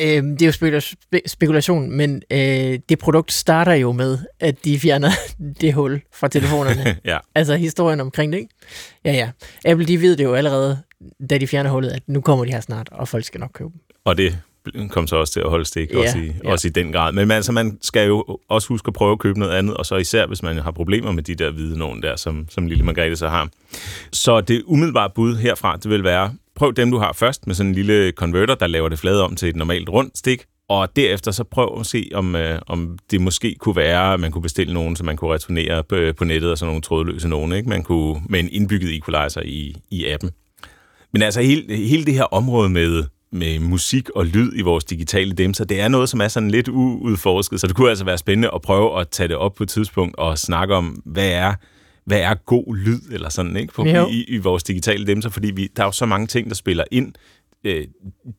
øh, 0.00 0.22
det 0.22 0.42
er 0.42 0.46
jo 0.46 0.52
spekula- 0.52 0.94
spe- 1.14 1.22
spekulation, 1.26 1.90
men 1.90 2.22
øh, 2.32 2.78
det 2.88 2.98
produkt 2.98 3.32
starter 3.32 3.72
jo 3.74 3.92
med, 3.92 4.18
at 4.40 4.64
de 4.64 4.78
fjerner 4.80 5.10
det 5.60 5.74
hul 5.74 6.00
fra 6.14 6.28
telefonerne. 6.28 6.96
Ja. 7.04 7.18
altså 7.34 7.56
historien 7.56 8.00
omkring 8.00 8.32
det, 8.32 8.38
ikke? 8.38 8.54
Ja, 9.04 9.12
ja. 9.12 9.30
Apple, 9.64 9.86
de 9.86 10.00
ved 10.00 10.16
det 10.16 10.24
jo 10.24 10.34
allerede, 10.34 10.78
da 11.30 11.38
de 11.38 11.46
fjerner 11.46 11.70
hullet, 11.70 11.90
at 11.90 12.02
nu 12.06 12.20
kommer 12.20 12.44
de 12.44 12.50
her 12.52 12.60
snart, 12.60 12.88
og 12.92 13.08
folk 13.08 13.24
skal 13.24 13.40
nok 13.40 13.50
købe 13.54 13.70
dem. 13.72 13.80
Og 14.04 14.16
det 14.18 14.38
kom 14.90 15.06
så 15.06 15.16
også 15.16 15.32
til 15.32 15.40
at 15.40 15.48
holde 15.50 15.64
stik, 15.64 15.92
Ja, 15.92 15.98
også, 15.98 16.18
i, 16.18 16.32
ja. 16.44 16.50
også 16.50 16.68
i 16.68 16.70
den 16.70 16.92
grad. 16.92 17.12
Men 17.12 17.30
altså, 17.30 17.52
man 17.52 17.78
skal 17.82 18.06
jo 18.06 18.38
også 18.48 18.68
huske 18.68 18.88
at 18.88 18.94
prøve 18.94 19.12
at 19.12 19.18
købe 19.18 19.38
noget 19.38 19.52
andet, 19.52 19.74
og 19.76 19.86
så 19.86 19.96
især, 19.96 20.26
hvis 20.26 20.42
man 20.42 20.56
har 20.58 20.70
problemer 20.70 21.12
med 21.12 21.22
de 21.22 21.34
der 21.34 21.50
hvide 21.50 21.78
nogen 21.78 22.02
der, 22.02 22.16
som, 22.16 22.46
som 22.50 22.66
Lille 22.66 22.84
Margrethe 22.84 23.16
så 23.16 23.28
har. 23.28 23.48
Så 24.12 24.40
det 24.40 24.62
umiddelbare 24.66 25.10
bud 25.14 25.36
herfra, 25.36 25.76
det 25.76 25.90
vil 25.90 26.04
være, 26.04 26.34
prøv 26.60 26.72
dem, 26.72 26.90
du 26.90 26.98
har 26.98 27.12
først, 27.12 27.46
med 27.46 27.54
sådan 27.54 27.70
en 27.70 27.74
lille 27.74 28.10
converter, 28.10 28.54
der 28.54 28.66
laver 28.66 28.88
det 28.88 28.98
flade 28.98 29.24
om 29.24 29.36
til 29.36 29.48
et 29.48 29.56
normalt 29.56 29.88
rundt 29.88 30.18
stik, 30.18 30.44
og 30.68 30.96
derefter 30.96 31.30
så 31.30 31.44
prøv 31.44 31.76
at 31.80 31.86
se, 31.86 32.10
om, 32.14 32.36
øh, 32.36 32.58
om 32.66 32.98
det 33.10 33.20
måske 33.20 33.54
kunne 33.60 33.76
være, 33.76 34.14
at 34.14 34.20
man 34.20 34.32
kunne 34.32 34.42
bestille 34.42 34.74
nogen, 34.74 34.96
så 34.96 35.04
man 35.04 35.16
kunne 35.16 35.34
returnere 35.34 35.84
på, 35.84 35.96
på 36.16 36.24
nettet, 36.24 36.50
og 36.50 36.58
sådan 36.58 36.68
nogle 36.68 36.82
trådløse 36.82 37.28
nogen, 37.28 37.52
ikke? 37.52 37.68
Man 37.68 37.82
kunne 37.82 38.20
med 38.28 38.40
en 38.40 38.48
indbygget 38.52 38.96
equalizer 38.96 39.42
i, 39.44 39.74
i 39.90 40.06
appen. 40.06 40.30
Men 41.12 41.22
altså 41.22 41.40
hele, 41.40 41.76
hele 41.76 42.04
det 42.04 42.14
her 42.14 42.24
område 42.24 42.68
med, 42.68 43.04
med 43.32 43.58
musik 43.58 44.10
og 44.10 44.26
lyd 44.26 44.52
i 44.54 44.62
vores 44.62 44.84
digitale 44.84 45.32
demser, 45.32 45.64
det 45.64 45.80
er 45.80 45.88
noget, 45.88 46.08
som 46.08 46.20
er 46.20 46.28
sådan 46.28 46.50
lidt 46.50 46.68
uudforsket, 46.68 47.60
så 47.60 47.66
det 47.66 47.76
kunne 47.76 47.88
altså 47.88 48.04
være 48.04 48.18
spændende 48.18 48.50
at 48.54 48.62
prøve 48.62 49.00
at 49.00 49.08
tage 49.08 49.28
det 49.28 49.36
op 49.36 49.54
på 49.54 49.62
et 49.62 49.68
tidspunkt 49.68 50.16
og 50.16 50.38
snakke 50.38 50.74
om, 50.74 51.02
hvad 51.04 51.28
er, 51.28 51.54
hvad 52.10 52.20
er 52.20 52.34
god 52.34 52.76
lyd, 52.76 53.00
eller 53.12 53.28
sådan, 53.28 53.56
ikke? 53.56 53.72
På, 53.72 53.84
Jo. 53.86 54.08
i, 54.08 54.24
i 54.28 54.38
vores 54.38 54.62
digitale 54.62 55.06
dimser, 55.06 55.30
fordi 55.30 55.50
vi, 55.50 55.68
der 55.76 55.82
er 55.82 55.86
jo 55.86 55.92
så 55.92 56.06
mange 56.06 56.26
ting, 56.26 56.48
der 56.48 56.54
spiller 56.54 56.84
ind. 56.90 57.12
Øh, 57.64 57.86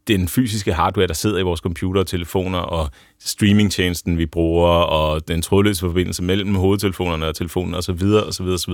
den 0.08 0.28
fysiske 0.28 0.74
hardware, 0.74 1.08
der 1.08 1.14
sidder 1.14 1.40
i 1.40 1.42
vores 1.42 1.60
computer 1.60 2.02
og 2.02 2.08
telefoner, 2.08 2.60
og 2.60 2.90
streamingtjenesten, 3.20 4.18
vi 4.18 4.26
bruger, 4.26 4.70
og 4.70 5.28
den 5.28 5.42
trådløse 5.42 5.80
forbindelse 5.80 6.24
mellem 6.24 6.56
hovedtelefonerne 6.56 7.26
og 7.26 7.36
telefonen 7.36 7.74
osv. 7.76 8.04
osv., 8.28 8.46
osv. 8.46 8.74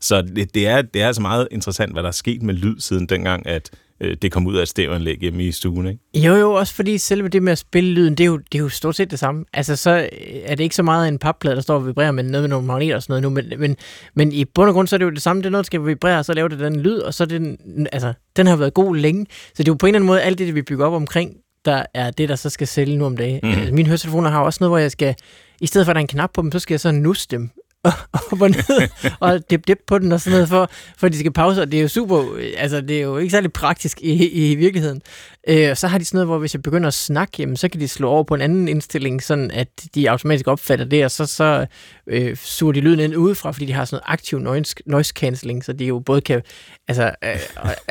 Så 0.00 0.22
det, 0.22 0.54
det, 0.54 0.66
er, 0.66 0.82
det 0.82 1.02
er 1.02 1.06
altså 1.06 1.22
meget 1.22 1.48
interessant, 1.50 1.92
hvad 1.92 2.02
der 2.02 2.08
er 2.08 2.12
sket 2.12 2.42
med 2.42 2.54
lyd 2.54 2.80
siden 2.80 3.06
dengang, 3.06 3.46
at 3.46 3.70
øh, 4.00 4.16
det 4.22 4.32
kom 4.32 4.46
ud 4.46 4.56
af 4.56 4.62
et 4.62 4.68
stereoanlæg 4.68 5.18
hjemme 5.20 5.44
i 5.44 5.52
stuen. 5.52 5.86
Ikke? 5.86 6.26
Jo, 6.28 6.34
jo, 6.34 6.52
også 6.52 6.74
fordi 6.74 6.98
selve 6.98 7.28
det 7.28 7.42
med 7.42 7.52
at 7.52 7.58
spille 7.58 7.90
lyden, 7.90 8.14
det 8.14 8.24
er 8.24 8.28
jo, 8.28 8.36
det 8.36 8.54
er 8.58 8.62
jo 8.62 8.68
stort 8.68 8.96
set 8.96 9.10
det 9.10 9.18
samme. 9.18 9.44
Altså, 9.52 9.76
så 9.76 10.08
er 10.44 10.54
det 10.54 10.64
ikke 10.64 10.74
så 10.76 10.82
meget 10.82 11.08
en 11.08 11.18
papplade, 11.18 11.56
der 11.56 11.62
står 11.62 11.74
og 11.74 11.86
vibrerer, 11.86 12.10
men 12.12 12.26
noget 12.26 12.42
med 12.42 12.48
nogle 12.48 12.66
magneter 12.66 12.96
og 12.96 13.02
sådan 13.02 13.22
noget 13.22 13.22
nu, 13.22 13.50
men, 13.50 13.60
men, 13.60 13.76
men 14.14 14.32
i 14.32 14.44
bund 14.44 14.68
og 14.68 14.74
grund, 14.74 14.86
så 14.88 14.96
er 14.96 14.98
det 14.98 15.04
jo 15.04 15.10
det 15.10 15.22
samme. 15.22 15.42
Det 15.42 15.46
er 15.46 15.50
noget, 15.50 15.64
der 15.64 15.66
skal 15.66 15.86
vibrere, 15.86 16.18
og 16.18 16.24
så 16.24 16.32
laver 16.34 16.48
det 16.48 16.58
den 16.58 16.80
lyd, 16.80 16.98
og 16.98 17.14
så 17.14 17.24
er 17.24 17.28
det, 17.28 17.40
den- 17.40 17.86
altså, 17.92 18.12
den 18.36 18.46
har 18.46 18.56
været 18.56 18.74
god 18.74 18.96
længe. 18.96 19.26
Så 19.30 19.52
det 19.62 19.68
er 19.68 19.72
jo 19.72 19.74
på 19.74 19.86
en 19.86 19.88
eller 19.90 19.98
anden 19.98 20.06
måde 20.06 20.22
alt 20.22 20.38
det, 20.38 20.54
vi 20.54 20.62
bygger 20.62 20.86
op 20.86 20.92
omkring, 20.92 21.36
der 21.64 21.82
er 21.94 22.10
det, 22.10 22.28
der 22.28 22.36
så 22.36 22.50
skal 22.50 22.66
sælge 22.66 22.96
nu 22.96 23.04
om 23.06 23.16
dagen. 23.16 23.40
Mm. 23.42 23.48
Altså, 23.50 23.74
mine 23.74 23.86
høretelefoner 23.88 24.30
har 24.30 24.40
også 24.40 24.58
noget, 24.60 24.70
hvor 24.70 24.78
jeg 24.78 24.90
skal, 24.90 25.14
i 25.60 25.66
stedet 25.66 25.86
for 25.86 25.90
at 25.90 25.94
der 25.94 25.98
er 26.00 26.02
en 26.04 26.06
knap 26.08 26.30
på 26.34 26.42
dem, 26.42 26.52
så 26.52 26.58
skal 26.58 26.72
jeg 26.74 26.80
så 26.80 26.90
nusse 26.92 27.26
dem 27.30 27.50
op 28.32 28.42
og 28.42 28.50
ned, 28.50 28.88
og 29.20 29.50
dip 29.50 29.66
dip 29.66 29.78
på 29.86 29.98
den 29.98 30.12
og 30.12 30.20
sådan 30.20 30.34
noget, 30.36 30.48
for, 30.48 30.70
for 30.96 31.08
de 31.08 31.18
skal 31.18 31.32
pause, 31.32 31.62
og 31.62 31.72
det 31.72 31.78
er 31.78 31.82
jo 31.82 31.88
super, 31.88 32.34
øh, 32.34 32.52
altså 32.56 32.80
det 32.80 32.96
er 32.98 33.02
jo 33.02 33.18
ikke 33.18 33.30
særlig 33.30 33.52
praktisk 33.52 34.00
i, 34.00 34.28
i 34.28 34.54
virkeligheden. 34.54 35.02
Øh, 35.48 35.76
så 35.76 35.88
har 35.88 35.98
de 35.98 36.04
sådan 36.04 36.16
noget, 36.16 36.28
hvor 36.28 36.38
hvis 36.38 36.54
jeg 36.54 36.62
begynder 36.62 36.88
at 36.88 36.94
snakke, 36.94 37.32
jamen, 37.38 37.56
så 37.56 37.68
kan 37.68 37.80
de 37.80 37.88
slå 37.88 38.08
over 38.08 38.22
på 38.22 38.34
en 38.34 38.40
anden 38.40 38.68
indstilling, 38.68 39.22
sådan 39.22 39.50
at 39.50 39.68
de 39.94 40.10
automatisk 40.10 40.46
opfatter 40.48 40.84
det, 40.84 41.04
og 41.04 41.10
så, 41.10 41.26
så 41.26 41.66
øh, 42.06 42.36
suger 42.36 42.72
de 42.72 42.80
lyden 42.80 43.00
ind 43.00 43.16
udefra, 43.16 43.50
fordi 43.50 43.66
de 43.66 43.72
har 43.72 43.84
sådan 43.84 43.94
noget 43.94 44.12
aktiv 44.12 44.38
noise, 44.38 44.74
noise 44.86 45.12
cancelling, 45.16 45.64
så 45.64 45.72
de 45.72 45.84
jo 45.84 45.98
både 45.98 46.20
kan, 46.20 46.42
altså, 46.88 47.14
øh, 47.24 47.36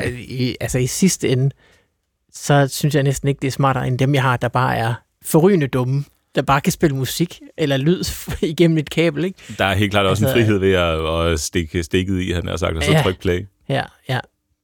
øh, 0.04 0.20
i, 0.20 0.56
altså 0.60 0.78
i 0.78 0.86
sidste 0.86 1.28
ende, 1.28 1.50
så 2.32 2.68
synes 2.70 2.94
jeg 2.94 3.02
næsten 3.02 3.28
ikke, 3.28 3.40
det 3.40 3.48
er 3.48 3.52
smartere 3.52 3.88
end 3.88 3.98
dem, 3.98 4.14
jeg 4.14 4.22
har, 4.22 4.36
der 4.36 4.48
bare 4.48 4.76
er 4.76 4.94
forrygende 5.24 5.66
dumme, 5.66 6.04
der 6.38 6.44
bare 6.44 6.60
kan 6.60 6.72
spille 6.72 6.96
musik 6.96 7.40
eller 7.58 7.76
lyd 7.76 8.04
igennem 8.42 8.78
et 8.78 8.90
kabel, 8.90 9.24
ikke? 9.24 9.38
Der 9.58 9.64
er 9.64 9.74
helt 9.74 9.90
klart 9.90 10.06
også 10.06 10.24
Altså, 10.26 10.38
en 10.38 10.44
frihed 10.44 10.58
ved 10.58 10.72
at, 10.72 11.32
at 11.32 11.40
stikke 11.40 11.82
stikket 11.82 12.20
i, 12.20 12.30
han 12.30 12.48
har 12.48 12.56
sagt, 12.56 12.76
og 12.76 12.82
så 12.82 12.92
Ja. 12.92 13.02
trykke 13.02 13.20
play. 13.20 13.46
Ja, 13.68 13.82
ja. 14.08 14.18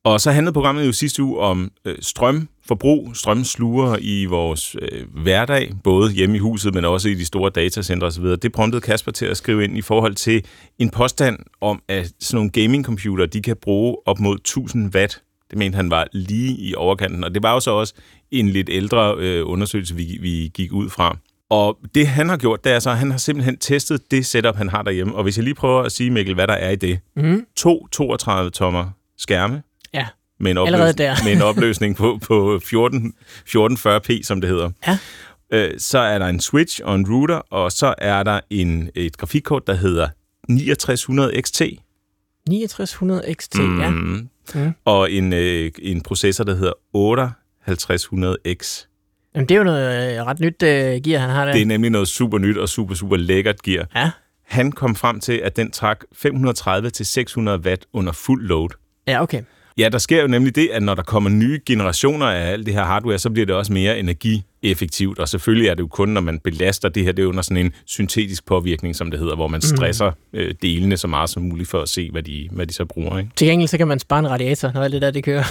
Og 0.04 0.20
så 0.20 0.30
handlede 0.32 0.52
programmet 0.52 0.86
jo 0.86 0.92
sidste 0.92 1.22
uge 1.22 1.38
om 1.38 1.70
øh, 1.84 1.96
strømforbrug, 2.00 3.16
strømsluger 3.16 3.96
i 4.00 4.24
vores 4.24 4.76
øh, 4.82 5.04
hverdag, 5.22 5.72
både 5.84 6.12
hjemme 6.12 6.36
i 6.36 6.38
huset, 6.38 6.74
men 6.74 6.84
også 6.84 7.08
i 7.08 7.14
de 7.14 7.24
store 7.24 7.50
datacentre 7.50 8.06
osv. 8.06 8.24
Det 8.24 8.52
promptede 8.52 8.80
Kasper 8.80 9.12
til 9.12 9.26
at 9.26 9.36
skrive 9.36 9.64
ind 9.64 9.78
i 9.78 9.82
forhold 9.82 10.14
til 10.14 10.44
en 10.78 10.90
påstand 10.90 11.38
om, 11.60 11.82
at 11.88 12.12
sådan 12.20 12.36
nogle 12.36 12.50
gamingcomputere, 12.50 13.26
de 13.26 13.42
kan 13.42 13.56
bruge 13.62 13.96
op 14.06 14.20
mod 14.20 14.36
1000 14.36 14.94
watt. 14.94 15.22
Det 15.50 15.58
mente 15.58 15.76
han 15.76 15.90
var 15.90 16.06
lige 16.12 16.56
i 16.56 16.74
overkanten, 16.74 17.24
og 17.24 17.34
det 17.34 17.42
var 17.42 17.52
jo 17.52 17.60
så 17.60 17.70
også 17.70 17.94
en 18.30 18.48
lidt 18.48 18.68
ældre 18.72 19.14
øh, 19.18 19.48
undersøgelse, 19.48 19.94
vi, 19.96 20.18
vi 20.20 20.50
gik 20.54 20.72
ud 20.72 20.90
fra. 20.90 21.16
Og 21.54 21.78
det 21.94 22.06
han 22.06 22.28
har 22.28 22.36
gjort, 22.36 22.64
det 22.64 22.72
er 22.72 22.78
så, 22.78 22.90
at 22.90 22.98
han 22.98 23.10
har 23.10 23.18
simpelthen 23.18 23.56
testet 23.58 24.10
det 24.10 24.26
setup, 24.26 24.56
han 24.56 24.68
har 24.68 24.82
derhjemme. 24.82 25.14
Og 25.14 25.22
hvis 25.22 25.36
jeg 25.36 25.44
lige 25.44 25.54
prøver 25.54 25.82
at 25.82 25.92
sige, 25.92 26.10
Mikkel, 26.10 26.34
hvad 26.34 26.46
der 26.46 26.54
er 26.54 26.70
i 26.70 26.76
det. 26.76 26.98
Mm. 27.16 27.46
To 27.56 27.86
32-tommer 27.96 28.90
skærme, 29.18 29.62
Ja. 29.94 30.06
med 30.40 30.50
en, 30.50 30.58
Allerede 30.58 30.88
opløsning, 30.88 30.98
der. 30.98 31.24
med 31.24 31.32
en 31.32 31.42
opløsning 31.42 31.96
på, 31.96 32.18
på 32.22 32.60
14, 32.64 33.12
1440p, 33.48 34.22
som 34.22 34.40
det 34.40 34.50
hedder. 34.50 34.70
Ja. 34.86 34.98
Øh, 35.52 35.74
så 35.78 35.98
er 35.98 36.18
der 36.18 36.26
en 36.26 36.40
switch 36.40 36.80
og 36.84 36.94
en 36.94 37.06
router, 37.12 37.36
og 37.36 37.72
så 37.72 37.94
er 37.98 38.22
der 38.22 38.40
en, 38.50 38.90
et 38.94 39.16
grafikkort, 39.16 39.66
der 39.66 39.74
hedder 39.74 40.08
6900 40.48 41.42
XT, 41.42 41.62
6900 42.48 43.34
XT, 43.34 43.58
mm. 43.58 43.80
ja. 43.80 43.90
Mm. 43.90 44.28
og 44.84 45.12
en, 45.12 45.32
øh, 45.32 45.70
en 45.82 46.00
processor, 46.00 46.44
der 46.44 46.54
hedder 46.54 46.72
5800X. 47.70 48.86
Jamen, 49.34 49.48
det 49.48 49.54
er 49.54 49.58
jo 49.58 49.64
noget 49.64 50.18
øh, 50.18 50.26
ret 50.26 50.40
nyt 50.40 50.62
øh, 50.62 51.00
gear, 51.04 51.20
han 51.20 51.30
har 51.30 51.44
der. 51.44 51.52
Det 51.52 51.62
er 51.62 51.66
nemlig 51.66 51.90
noget 51.90 52.08
super 52.08 52.38
nyt 52.38 52.56
og 52.58 52.68
super, 52.68 52.94
super 52.94 53.16
lækkert 53.16 53.62
gear. 53.62 53.86
Ja. 53.94 54.10
Han 54.46 54.72
kom 54.72 54.96
frem 54.96 55.20
til, 55.20 55.32
at 55.44 55.56
den 55.56 55.70
trak 55.70 56.04
530-600 56.14 57.40
watt 57.64 57.86
under 57.92 58.12
fuld 58.12 58.46
load. 58.46 58.68
Ja, 59.06 59.22
okay. 59.22 59.42
Ja, 59.78 59.88
der 59.88 59.98
sker 59.98 60.22
jo 60.22 60.26
nemlig 60.26 60.56
det, 60.56 60.68
at 60.72 60.82
når 60.82 60.94
der 60.94 61.02
kommer 61.02 61.30
nye 61.30 61.60
generationer 61.66 62.26
af 62.26 62.52
alt 62.52 62.66
det 62.66 62.74
her 62.74 62.84
hardware, 62.84 63.18
så 63.18 63.30
bliver 63.30 63.46
det 63.46 63.54
også 63.54 63.72
mere 63.72 63.98
energieffektivt. 64.64 65.18
Og 65.18 65.28
selvfølgelig 65.28 65.68
er 65.68 65.74
det 65.74 65.80
jo 65.80 65.86
kun, 65.86 66.08
når 66.08 66.20
man 66.20 66.38
belaster 66.38 66.88
det 66.88 67.04
her, 67.04 67.12
det 67.12 67.22
er 67.22 67.26
under 67.26 67.42
sådan 67.42 67.56
en 67.66 67.72
syntetisk 67.86 68.46
påvirkning, 68.46 68.96
som 68.96 69.10
det 69.10 69.20
hedder, 69.20 69.34
hvor 69.34 69.48
man 69.48 69.60
stresser 69.60 70.12
øh, 70.32 70.54
delene 70.62 70.96
så 70.96 71.06
meget 71.06 71.30
som 71.30 71.42
muligt 71.42 71.68
for 71.70 71.82
at 71.82 71.88
se, 71.88 72.10
hvad 72.10 72.22
de, 72.22 72.48
hvad 72.52 72.66
de 72.66 72.74
så 72.74 72.84
bruger. 72.84 73.18
Ikke? 73.18 73.30
Til 73.36 73.46
gengæld 73.48 73.68
så 73.68 73.78
kan 73.78 73.88
man 73.88 73.98
spare 73.98 74.18
en 74.18 74.30
radiator, 74.30 74.70
når 74.74 74.82
alt 74.82 74.92
det 74.92 75.02
der, 75.02 75.10
det 75.10 75.24
kører. 75.24 75.44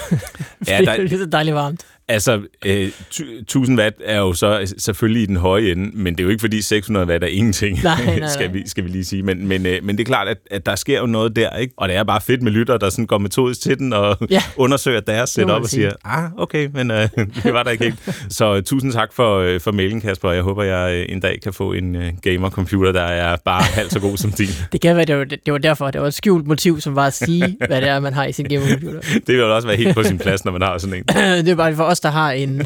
Ja, 0.68 0.82
der- 0.86 0.98
det 0.98 1.14
er 1.14 1.18
så 1.18 1.26
dejligt 1.26 1.56
varmt. 1.56 1.82
Altså, 2.08 2.42
øh, 2.66 2.90
tu- 3.12 3.40
1000 3.40 3.80
watt 3.80 3.96
er 4.06 4.20
jo 4.20 4.34
så 4.34 4.74
selvfølgelig 4.78 5.24
i 5.24 5.26
den 5.26 5.36
høje 5.36 5.72
ende, 5.72 5.92
men 5.98 6.14
det 6.14 6.20
er 6.20 6.24
jo 6.24 6.30
ikke 6.30 6.42
fordi 6.42 6.62
600 6.62 7.08
watt 7.08 7.24
er 7.24 7.28
ingenting, 7.28 7.84
Nej, 7.84 8.06
nej, 8.06 8.20
nej. 8.20 8.30
skal, 8.30 8.54
vi, 8.54 8.64
skal 8.70 8.84
vi 8.84 8.90
lige 8.90 9.06
sige. 9.06 9.24
Men, 9.24 9.48
men, 9.48 9.66
øh, 9.66 9.84
men 9.84 9.98
det 9.98 10.04
er 10.04 10.06
klart, 10.06 10.28
at, 10.28 10.38
at 10.52 10.66
der 10.66 10.76
sker 10.76 11.00
jo 11.00 11.06
noget 11.06 11.36
der, 11.36 11.50
ikke? 11.58 11.74
Og 11.78 11.90
det 11.90 11.96
er 11.98 12.04
bare 12.04 12.22
fedt 12.22 12.42
med 12.42 12.52
lytter, 12.52 12.78
der 12.78 12.90
sådan 12.90 13.06
går 13.08 13.18
metodisk 13.18 13.62
til 13.62 13.78
den 13.80 13.94
og 13.94 14.18
Ja. 14.30 14.42
undersøger 14.58 15.00
deres 15.00 15.30
setup 15.30 15.50
og 15.50 15.70
sige. 15.70 15.82
siger, 15.82 15.92
ah, 16.06 16.32
okay, 16.38 16.70
men 16.74 16.92
øh, 16.92 17.10
det 17.44 17.54
var 17.54 17.64
der 17.64 17.72
ikke 17.72 17.84
helt. 17.84 18.16
Så 18.30 18.56
øh, 18.56 18.64
tusind 18.64 18.92
tak 18.92 19.03
for, 19.12 19.40
øh, 19.40 19.60
for 19.60 19.72
mailen, 19.72 20.02
Kasper. 20.02 20.32
Jeg 20.32 20.44
håber, 20.44 20.64
jeg 20.64 20.94
øh, 20.94 21.06
en 21.10 21.20
dag 21.20 21.40
kan 21.44 21.54
få 21.54 21.74
en 21.74 21.96
øh, 21.96 22.14
gamer-computer, 22.22 22.92
der 22.92 23.02
er 23.02 23.36
bare 23.46 23.64
halvt 23.64 23.92
så 23.92 24.00
god 24.00 24.18
som 24.18 24.32
din. 24.32 24.48
Det 24.72 24.82
kan 24.82 24.96
være, 24.96 25.06
det 25.06 25.18
var, 25.18 25.24
det 25.24 25.54
var 25.54 25.58
derfor, 25.58 25.92
det 25.92 26.02
var 26.02 26.08
et 26.08 26.14
skjult 26.14 26.48
motiv, 26.48 26.82
som 26.82 26.96
var 26.96 27.08
at 27.08 27.14
sige, 27.14 27.58
hvad 27.68 27.82
det 27.82 27.90
er, 27.90 28.00
man 28.00 28.14
har 28.14 28.26
i 28.26 28.32
sin 28.32 28.46
gamingcomputer. 28.46 29.00
Det 29.28 29.36
vil 29.36 29.44
også 29.44 29.68
være 29.68 29.78
helt 29.78 29.96
på 29.96 30.04
sin 30.04 30.18
plads, 30.18 30.46
når 30.46 30.52
man 30.52 30.62
har 30.62 30.78
sådan 30.78 30.96
en. 30.98 31.04
det 31.46 31.50
er 31.50 31.56
bare 31.56 31.76
for 31.76 31.84
os, 31.84 32.00
der 32.00 32.10
har 32.10 32.32
en... 32.32 32.62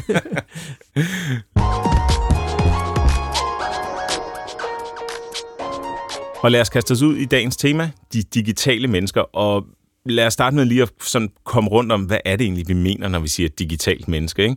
Og 6.42 6.50
lad 6.50 6.60
os 6.60 6.68
kaste 6.68 6.92
os 6.92 7.02
ud 7.02 7.16
i 7.16 7.24
dagens 7.24 7.56
tema, 7.56 7.90
de 8.12 8.22
digitale 8.22 8.88
mennesker, 8.88 9.20
og 9.20 9.66
lad 10.06 10.26
os 10.26 10.32
starte 10.32 10.56
med 10.56 10.64
lige 10.64 10.82
at 10.82 10.90
sådan 11.00 11.30
komme 11.44 11.70
rundt 11.70 11.92
om, 11.92 12.02
hvad 12.02 12.18
er 12.24 12.36
det 12.36 12.44
egentlig, 12.44 12.68
vi 12.68 12.74
mener, 12.74 13.08
når 13.08 13.18
vi 13.18 13.28
siger 13.28 13.48
digitalt 13.48 14.08
menneske. 14.08 14.42
Ikke? 14.42 14.56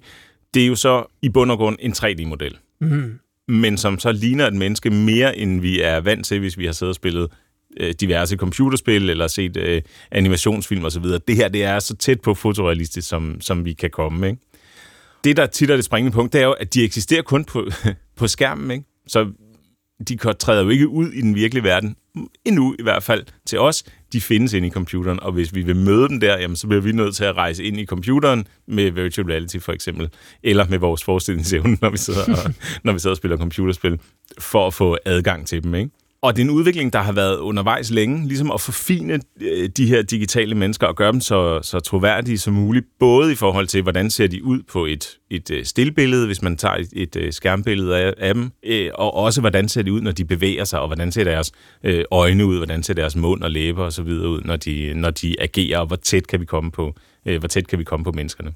Det 0.54 0.64
er 0.64 0.68
jo 0.68 0.76
så 0.76 1.06
i 1.22 1.30
bund 1.30 1.52
og 1.52 1.58
grund 1.58 1.78
en 1.80 1.92
3D-model, 1.94 2.58
Mm. 2.82 3.20
men 3.48 3.78
som 3.78 4.00
så 4.00 4.12
ligner 4.12 4.48
et 4.48 4.54
menneske 4.54 4.90
mere, 4.90 5.38
end 5.38 5.62
vi 5.62 5.82
er 5.82 6.00
vant 6.00 6.26
til, 6.26 6.40
hvis 6.40 6.58
vi 6.58 6.66
har 6.66 6.72
siddet 6.74 6.90
og 6.92 6.96
spillet 6.96 7.32
øh, 7.80 7.94
diverse 8.02 8.36
computerspil 8.38 9.10
eller 9.10 9.28
set 9.28 9.58
øh, 9.58 9.82
animationsfilm 10.12 10.86
osv. 10.86 11.04
Det 11.04 11.36
her 11.36 11.48
det 11.48 11.64
er 11.64 11.80
så 11.80 11.96
tæt 11.96 12.22
på 12.22 12.34
fotorealistisk, 12.34 13.08
som, 13.10 13.42
som 13.42 13.66
vi 13.66 13.74
kan 13.74 13.90
komme. 13.90 14.28
Ikke? 14.30 14.40
Det, 15.24 15.38
der 15.38 15.46
tit 15.46 15.70
er 15.70 15.76
det 15.76 15.86
springende 15.86 16.16
punkt, 16.16 16.34
det 16.34 16.42
er 16.42 16.46
jo, 16.46 16.52
at 16.52 16.74
de 16.74 16.84
eksisterer 16.84 17.22
kun 17.22 17.46
på, 17.46 17.68
på 18.18 18.28
skærmen. 18.28 18.72
Ikke? 18.72 18.84
Så 19.08 19.32
de 20.08 20.18
kan- 20.18 20.36
træder 20.40 20.64
jo 20.64 20.70
ikke 20.70 20.88
ud 20.88 21.12
i 21.12 21.22
den 21.22 21.36
virkelige 21.36 21.64
verden, 21.64 21.96
endnu 22.46 22.76
i 22.80 22.84
hvert 22.84 23.04
fald 23.04 23.24
til 23.46 23.60
os. 23.60 23.84
De 24.14 24.22
findes 24.22 24.54
inde 24.54 24.68
i 24.68 24.72
computeren, 24.72 25.20
og 25.20 25.32
hvis 25.32 25.56
vi 25.56 25.62
vil 25.62 25.76
møde 25.76 26.10
dem 26.10 26.20
der, 26.20 26.40
jamen, 26.40 26.56
så 26.56 26.68
bliver 26.68 26.82
vi 26.82 26.92
nødt 26.92 27.16
til 27.16 27.24
at 27.24 27.36
rejse 27.36 27.64
ind 27.64 27.80
i 27.80 27.86
computeren 27.86 28.48
med 28.68 28.92
virtual 28.92 29.28
reality 29.28 29.58
for 29.58 29.72
eksempel, 29.72 30.10
eller 30.44 30.68
med 30.70 30.80
vores 30.80 31.04
forestillingsevne, 31.04 31.78
når 31.82 31.90
vi 31.90 31.98
sidder 31.98 32.22
og, 32.22 32.54
når 32.84 32.94
vi 32.94 33.00
sidder 33.00 33.14
og 33.14 33.18
spiller 33.18 33.38
computerspil, 33.38 34.00
for 34.40 34.68
at 34.68 34.74
få 34.74 34.98
adgang 35.06 35.48
til 35.48 35.64
dem. 35.64 35.76
Ikke? 35.76 35.92
Og 36.24 36.36
det 36.36 36.42
er 36.42 36.46
en 36.46 36.50
udvikling, 36.50 36.94
der 36.94 37.00
har 37.00 37.12
været 37.12 37.38
undervejs 37.38 37.92
længe, 37.92 38.28
ligesom 38.28 38.52
at 38.52 38.62
forfine 38.62 39.20
øh, 39.42 39.70
de 39.70 39.88
her 39.88 40.02
digitale 40.02 40.56
mennesker 40.56 40.88
og 40.88 40.96
gøre 40.96 41.12
dem 41.12 41.22
så, 41.22 41.60
så 41.62 41.80
troværdige 41.80 42.38
som 42.38 42.54
muligt, 42.54 42.86
både 43.00 43.32
i 43.32 43.36
forhold 43.36 43.68
til, 43.68 43.82
hvordan 43.82 44.10
ser 44.10 44.28
de 44.28 44.44
ud 44.44 44.64
på 44.72 44.86
et, 44.86 45.18
et 45.30 45.52
øh, 45.52 45.66
stillbillede, 45.66 46.26
hvis 46.26 46.42
man 46.42 46.58
tager 46.58 46.76
et, 46.76 46.90
et 46.94 47.16
øh, 47.16 47.34
skærmbillede 47.34 47.98
af, 47.98 48.14
af 48.18 48.34
dem, 48.34 48.52
og 48.94 49.14
også 49.14 49.42
hvordan 49.42 49.70
ser 49.70 49.82
de 49.82 49.94
ud, 49.94 50.02
når 50.02 50.12
de 50.12 50.26
bevæger 50.26 50.64
sig, 50.64 50.80
og 50.80 50.88
hvordan 50.88 51.12
ser 51.12 51.24
deres 51.24 51.52
øjne 52.12 52.46
ud, 52.46 52.58
hvordan 52.58 52.84
ser 52.84 52.94
deres 52.94 53.16
mund 53.16 53.44
og 53.44 53.52
læber 53.52 53.84
osv. 53.84 54.08
ud, 54.08 54.42
når 54.46 54.56
de, 54.56 54.94
når 54.96 55.10
de 55.10 55.36
agerer, 55.40 55.80
og 55.80 55.88
hvor 55.88 55.96
tæt 55.96 56.28
kan 56.28 56.40
vi 56.40 56.46
komme 56.46 56.72
på, 56.72 56.96
hvor 57.24 57.48
tæt 57.48 57.68
kan 57.68 57.80
vi 57.80 57.84
komme 57.84 58.04
på 58.04 58.12
menneskerne. 58.12 58.52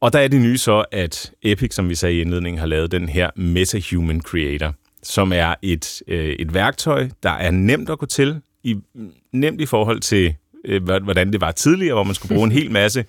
Og 0.00 0.12
der 0.12 0.18
er 0.18 0.28
det 0.28 0.40
nye 0.40 0.58
så, 0.58 0.84
at 0.92 1.32
Epic, 1.42 1.74
som 1.74 1.88
vi 1.88 1.94
sagde 1.94 2.14
i 2.16 2.20
indledningen, 2.20 2.60
har 2.60 2.66
lavet 2.66 2.92
den 2.92 3.08
her 3.08 3.30
Meta 3.36 3.80
Human 3.90 4.20
Creator, 4.20 4.74
som 5.02 5.32
er 5.32 5.54
et, 5.62 6.02
øh, 6.08 6.28
et 6.28 6.54
værktøj, 6.54 7.08
der 7.22 7.30
er 7.30 7.50
nemt 7.50 7.90
at 7.90 7.98
gå 7.98 8.06
til, 8.06 8.40
i, 8.64 8.76
nemt 9.32 9.60
i 9.60 9.66
forhold 9.66 10.00
til, 10.00 10.34
øh, 10.64 10.82
hvordan 10.82 11.32
det 11.32 11.40
var 11.40 11.50
tidligere, 11.52 11.94
hvor 11.94 12.04
man 12.04 12.14
skulle 12.14 12.34
bruge 12.34 12.46
en 12.46 12.52
hel 12.52 12.70
masse 12.70 13.04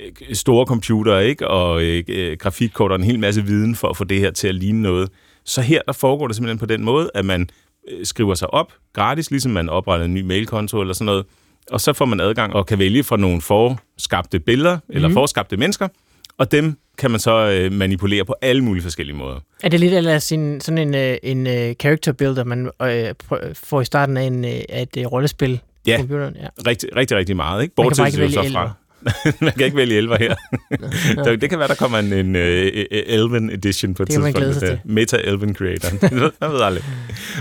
øh, 0.00 0.34
store 0.34 0.66
computere 0.66 1.26
ikke? 1.26 1.48
og 1.48 1.82
øh, 1.82 2.04
øh, 2.08 2.36
grafikkort 2.38 2.90
og 2.92 2.96
en 2.98 3.04
hel 3.04 3.18
masse 3.18 3.42
viden 3.44 3.74
for 3.74 3.88
at 3.88 3.96
få 3.96 4.04
det 4.04 4.20
her 4.20 4.30
til 4.30 4.48
at 4.48 4.54
ligne 4.54 4.82
noget. 4.82 5.08
Så 5.44 5.60
her 5.62 5.82
der 5.86 5.92
foregår 5.92 6.26
det 6.26 6.36
simpelthen 6.36 6.58
på 6.58 6.66
den 6.66 6.84
måde, 6.84 7.10
at 7.14 7.24
man 7.24 7.48
øh, 7.90 8.06
skriver 8.06 8.34
sig 8.34 8.54
op 8.54 8.72
gratis, 8.92 9.30
ligesom 9.30 9.52
man 9.52 9.68
opretter 9.68 10.06
en 10.06 10.14
ny 10.14 10.20
mailkonto 10.22 10.80
eller 10.80 10.94
sådan 10.94 11.06
noget, 11.06 11.24
og 11.70 11.80
så 11.80 11.92
får 11.92 12.04
man 12.04 12.20
adgang 12.20 12.52
og 12.54 12.66
kan 12.66 12.78
vælge 12.78 13.02
fra 13.04 13.16
nogle 13.16 13.40
forskabte 13.40 14.38
billeder 14.40 14.78
eller 14.88 15.08
Mhm. 15.08 15.14
forskabte 15.14 15.56
mennesker, 15.56 15.88
og 16.40 16.52
dem 16.52 16.76
kan 16.98 17.10
man 17.10 17.20
så 17.20 17.50
øh, 17.50 17.72
manipulere 17.72 18.24
på 18.24 18.34
alle 18.42 18.64
mulige 18.64 18.82
forskellige 18.82 19.16
måder. 19.16 19.40
Er 19.62 19.68
det 19.68 19.80
lidt 19.80 19.94
eller 19.94 20.18
sin, 20.18 20.60
sådan 20.60 20.78
en, 20.78 20.94
øh, 20.94 21.16
en 21.22 21.46
uh, 21.46 21.72
character 21.80 22.12
builder, 22.12 22.44
man 22.44 22.70
øh, 22.82 23.14
får 23.54 23.80
i 23.80 23.84
starten 23.84 24.16
af, 24.16 24.22
en, 24.22 24.44
øh, 24.44 24.50
af 24.68 24.82
et 24.82 25.06
uh, 25.06 25.12
rollespil 25.12 25.60
Ja. 25.86 25.96
computeren? 25.96 26.36
Ja. 26.36 26.46
Rigtig, 26.66 26.96
rigtig, 26.96 27.16
rigtig 27.16 27.36
meget. 27.36 27.62
Ikke? 27.62 27.74
Bortset 27.74 28.52
bare 28.54 28.72
man 29.40 29.52
kan 29.52 29.64
ikke 29.64 29.76
vælge 29.76 29.96
elver 29.96 30.16
her. 30.18 30.34
Der- 31.24 31.36
det 31.42 31.50
kan 31.50 31.58
være, 31.58 31.68
der 31.68 31.74
kommer 31.74 31.98
en, 31.98 32.12
en 32.12 32.36
uh, 32.36 32.42
Elven 32.90 33.50
edition 33.50 33.94
på 33.94 34.02
et 34.02 34.08
Det 34.08 34.20
man 34.20 34.32
tidspunkt. 34.34 34.58
sig 34.58 34.68
der. 34.68 34.76
Meta 34.84 35.16
Elven 35.24 35.54
Creator. 35.54 35.88
jeg 36.40 36.50
ved 36.52 36.60
aldrig. 36.60 36.84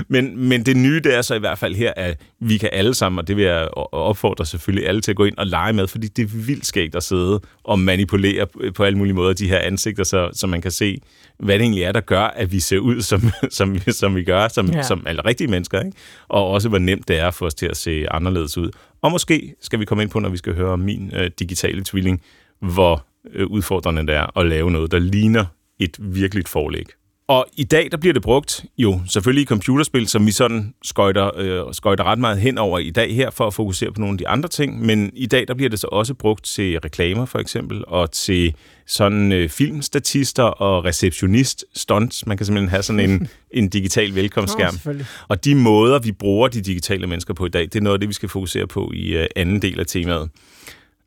Men, 0.08 0.48
men 0.50 0.66
det 0.66 0.78
nye, 0.78 1.00
det 1.04 1.16
er 1.16 1.22
så 1.22 1.36
i 1.36 1.40
hvert 1.40 1.58
fald 1.58 1.76
her, 1.76 1.94
at 1.96 2.18
vi 2.40 2.58
kan 2.58 2.70
alle 2.74 2.94
sammen, 2.94 3.20
og 3.20 3.28
det 3.28 3.36
vil 3.38 3.46
jeg 3.46 3.68
opfordre 3.92 4.46
selvfølgelig 4.46 4.88
alle 4.88 5.02
til 5.02 5.12
at 5.12 5.18
gå 5.18 5.26
ind 5.26 5.38
og 5.38 5.48
lege 5.48 5.74
med, 5.74 5.88
fordi 5.88 6.08
det 6.08 6.24
er 6.24 6.28
vildt 6.46 6.66
skægt 6.66 6.96
at 6.96 7.04
sidde 7.04 7.40
og 7.64 7.80
manipulere 7.80 8.48
på 8.76 8.84
alle 8.84 8.98
mulige 8.98 9.14
måder 9.14 9.34
de 9.34 9.48
her 9.50 9.60
ansigter, 9.60 10.04
så, 10.04 10.30
så 10.34 10.48
man 10.48 10.62
kan 10.62 10.72
se, 10.72 11.02
hvad 11.40 11.56
det 11.56 11.62
egentlig 11.62 11.84
er, 11.84 11.92
der 11.92 12.02
gør, 12.02 12.22
at 12.24 12.52
vi 12.52 12.60
ser 12.60 12.78
ud, 12.78 13.02
som, 13.02 13.22
som, 13.52 13.74
vi- 13.76 13.92
som 13.92 14.16
vi 14.16 14.24
gør, 14.24 14.48
som, 14.48 14.68
Ja. 14.68 14.78
ja. 14.78 14.84
som 14.84 15.04
alle 15.08 15.22
rigtige 15.26 15.48
mennesker, 15.48 15.80
ikke? 15.80 15.98
og 16.30 16.48
også 16.48 16.70
hvor 16.70 16.78
nemt 16.78 17.08
det 17.08 17.20
er 17.20 17.32
for 17.32 17.46
os 17.46 17.54
til 17.54 17.66
at 17.66 17.78
se 17.78 18.06
anderledes 18.12 18.58
ud. 18.58 18.70
Og 19.02 19.12
måske 19.12 19.56
skal 19.62 19.80
vi 19.80 19.86
komme 19.86 20.04
ind 20.04 20.12
på, 20.12 20.20
når 20.20 20.30
vi 20.30 20.38
skal 20.38 20.56
høre 20.56 20.72
om 20.72 20.80
min 20.80 21.12
øh, 21.16 21.32
digitale 21.40 21.84
tvilling, 21.84 22.22
hvor 22.60 23.06
øh, 23.34 23.48
udfordrende 23.48 24.08
det 24.08 24.16
er 24.16 24.38
at 24.40 24.46
lave 24.46 24.72
noget, 24.72 24.92
der 24.92 25.00
ligner 25.00 25.46
et 25.80 25.98
virkeligt 26.00 26.50
forlæg. 26.50 26.86
Og 27.30 27.46
i 27.58 27.64
dag, 27.64 27.88
der 27.92 27.98
bliver 27.98 28.14
det 28.14 28.22
brugt 28.22 28.66
jo 28.78 29.02
selvfølgelig 29.08 29.42
i 29.42 29.46
computerspil, 29.46 30.08
som 30.08 30.26
vi 30.26 30.32
sådan 30.32 30.74
skøjter, 30.84 31.32
øh, 31.38 31.74
skøjter 31.74 32.04
ret 32.04 32.20
meget 32.20 32.40
hen 32.40 32.58
over 32.58 32.80
i 32.80 32.90
dag 32.90 33.16
her, 33.16 33.30
for 33.30 33.48
at 33.48 33.54
fokusere 33.54 33.92
på 33.92 34.02
nogle 34.02 34.14
af 34.14 34.18
de 34.18 34.28
andre 34.28 34.50
ting. 34.50 34.86
Men 34.86 35.12
i 35.14 35.26
dag, 35.26 35.48
der 35.48 35.54
bliver 35.54 35.70
det 35.70 35.80
så 35.80 35.88
også 35.92 36.14
brugt 36.14 36.46
til 36.46 36.80
reklamer 36.80 37.26
for 37.26 37.40
eksempel, 37.40 37.84
og 37.88 38.12
til 38.12 38.56
sådan 38.88 39.32
øh, 39.32 39.50
filmstatister 39.50 40.44
og 40.44 40.86
receptionist 40.86 41.66
stunts. 41.76 42.28
Man 42.28 42.38
kan 42.38 42.46
simpelthen 42.46 42.70
have 42.70 42.84
sådan 42.84 43.10
en, 43.10 43.28
en 43.52 43.70
digital 43.70 44.16
velkomstskærm. 44.16 44.72
selvfølgelig. 44.72 45.06
Og 45.28 45.46
de 45.46 45.56
måder, 45.56 46.00
vi 46.00 46.12
bruger 46.12 46.48
de 46.48 46.62
digitale 46.62 47.08
mennesker 47.08 47.34
på 47.34 47.46
i 47.46 47.50
dag, 47.50 47.64
det 47.64 47.76
er 47.76 47.82
noget 47.82 47.96
af 47.96 48.00
det, 48.00 48.10
vi 48.10 48.14
skal 48.14 48.30
fokusere 48.30 48.68
på 48.68 48.92
i 48.94 49.18
øh, 49.18 49.28
anden 49.36 49.62
del 49.62 49.80
af 49.80 49.86
temaet. 49.86 50.30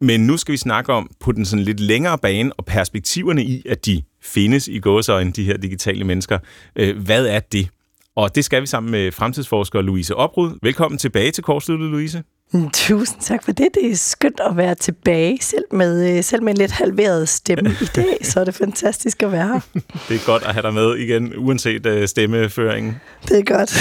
Men 0.00 0.26
nu 0.26 0.37
skal 0.37 0.52
vi 0.52 0.59
snakke 0.59 0.93
om 0.93 1.11
på 1.21 1.33
den 1.33 1.45
sådan 1.45 1.64
lidt 1.64 1.81
længere 1.81 2.19
bane 2.19 2.52
og 2.52 2.64
perspektiverne 2.64 3.45
i, 3.45 3.62
at 3.69 3.87
de 3.87 4.02
findes 4.23 4.69
i 4.69 4.79
gåseøjne, 4.79 5.33
de 5.33 5.45
her 5.45 5.57
digitale 5.57 6.05
mennesker. 6.05 6.38
Øh, 6.76 6.99
hvad 6.99 7.26
er 7.26 7.41
det? 7.41 7.69
Og 8.17 8.35
det 8.35 8.45
skal 8.45 8.62
vi 8.62 8.67
sammen 8.67 8.91
med 8.91 9.12
fremtidsforsker 9.12 9.81
Louise 9.81 10.17
Oprud. 10.17 10.59
Velkommen 10.62 10.99
tilbage 10.99 11.31
til 11.31 11.45
Kortsluttet, 11.45 11.91
Louise. 11.91 12.23
Mm, 12.54 12.71
Tusind 12.71 13.21
tak 13.21 13.44
for 13.44 13.52
det. 13.52 13.68
Det 13.75 13.90
er 13.92 13.97
skønt 13.97 14.40
at 14.50 14.56
være 14.56 14.75
tilbage, 14.75 15.38
selv 15.40 15.64
med, 15.73 16.16
øh, 16.16 16.25
selv 16.25 16.42
med 16.42 16.52
en 16.52 16.59
lidt 16.59 16.71
halveret 16.71 17.28
stemme 17.28 17.71
i 17.80 17.85
dag, 17.97 18.16
så 18.30 18.40
er 18.40 18.44
det 18.44 18.54
fantastisk 18.54 19.23
at 19.23 19.32
være 19.32 19.47
her. 19.47 19.61
Det 20.09 20.16
er 20.16 20.26
godt 20.26 20.42
at 20.42 20.52
have 20.52 20.62
dig 20.62 20.75
med 20.75 20.97
igen, 20.97 21.32
uanset 21.37 21.87
uh, 21.87 22.04
stemmeføringen. 22.06 22.97
Det 23.28 23.38
er 23.38 23.56
godt. 23.56 23.76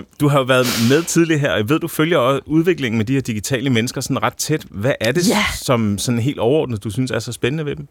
uh, 0.00 0.04
du 0.20 0.28
har 0.28 0.38
jo 0.38 0.44
været 0.44 0.66
med 0.90 1.02
tidligere 1.02 1.40
her, 1.40 1.50
og 1.50 1.58
jeg 1.58 1.68
ved, 1.68 1.80
du 1.80 1.88
følger 1.88 2.18
også 2.18 2.40
udviklingen 2.46 2.96
med 2.98 3.04
de 3.06 3.12
her 3.14 3.20
digitale 3.20 3.70
mennesker 3.70 4.00
sådan 4.00 4.22
ret 4.22 4.36
tæt. 4.36 4.64
Hvad 4.70 4.92
er 5.00 5.12
det, 5.12 5.28
Ja. 5.28 5.44
som 5.62 5.98
sådan 5.98 6.20
helt 6.20 6.38
overordnet, 6.38 6.84
du 6.84 6.90
synes 6.90 7.10
er 7.10 7.18
så 7.18 7.32
spændende 7.32 7.66
ved 7.66 7.76
dem? 7.76 7.86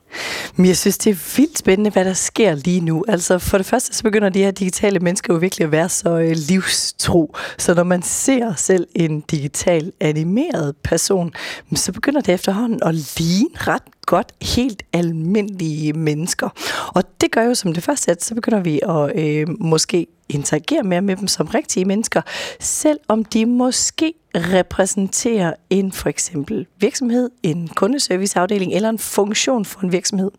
Men 0.55 0.65
jeg 0.65 0.77
synes, 0.77 0.97
det 0.97 1.09
er 1.11 1.37
vildt 1.37 1.57
spændende, 1.59 1.89
hvad 1.91 2.05
der 2.05 2.13
sker 2.13 2.55
lige 2.55 2.79
nu. 2.81 3.05
Altså 3.07 3.39
for 3.39 3.57
det 3.57 3.65
første, 3.65 3.95
så 3.95 4.03
begynder 4.03 4.29
de 4.29 4.39
her 4.39 4.51
digitale 4.51 4.99
mennesker 4.99 5.33
jo 5.33 5.39
virkelig 5.39 5.65
at 5.65 5.71
være 5.71 5.89
så 5.89 6.09
øh, 6.19 6.31
livstro. 6.35 7.35
Så 7.57 7.73
når 7.73 7.83
man 7.83 8.03
ser 8.03 8.53
selv 8.57 8.87
en 8.95 9.21
digital 9.21 9.70
animeret 9.99 10.75
person, 10.83 11.33
så 11.75 11.91
begynder 11.91 12.21
det 12.21 12.33
efterhånden 12.33 12.79
at 12.83 12.95
ligne 12.95 13.49
ret 13.53 13.83
godt 14.05 14.31
helt 14.41 14.83
almindelige 14.93 15.93
mennesker. 15.93 16.49
Og 16.87 17.03
det 17.21 17.31
gør 17.31 17.43
jo 17.43 17.55
som 17.55 17.73
det 17.73 17.83
første, 17.83 18.11
at 18.11 18.23
så 18.23 18.35
begynder 18.35 18.59
vi 18.59 18.79
at 18.89 19.19
øh, 19.19 19.47
måske 19.59 20.07
interagere 20.29 20.83
mere 20.83 21.01
med 21.01 21.15
dem 21.15 21.27
som 21.27 21.47
rigtige 21.47 21.85
mennesker, 21.85 22.21
selvom 22.59 23.25
de 23.25 23.45
måske 23.45 24.13
repræsenterer 24.35 25.53
en 25.69 25.91
for 25.91 26.09
eksempel 26.09 26.67
virksomhed, 26.79 27.29
en 27.43 27.67
kundeserviceafdeling 27.67 28.73
eller 28.73 28.89
en 28.89 28.99
funktion 28.99 29.65
for 29.65 29.79
en 29.79 29.91
virksomhed. 29.91 30.31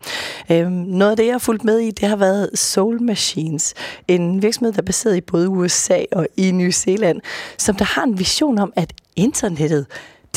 Øhm, 0.50 0.72
noget 0.72 1.10
af 1.10 1.16
det, 1.16 1.26
jeg 1.26 1.34
har 1.34 1.38
fulgt 1.38 1.64
med 1.64 1.78
i, 1.78 1.90
det 1.90 2.08
har 2.08 2.16
været 2.16 2.50
Soul 2.54 3.02
Machines, 3.02 3.74
en 4.08 4.42
virksomhed, 4.42 4.72
der 4.72 4.78
er 4.78 4.86
baseret 4.86 5.16
i 5.16 5.20
både 5.20 5.48
USA 5.48 5.98
og 6.12 6.26
i 6.36 6.50
New 6.50 6.70
Zealand, 6.70 7.20
som 7.58 7.76
der 7.76 7.84
har 7.84 8.02
en 8.02 8.18
vision 8.18 8.58
om, 8.58 8.72
at 8.76 8.92
internettet, 9.16 9.86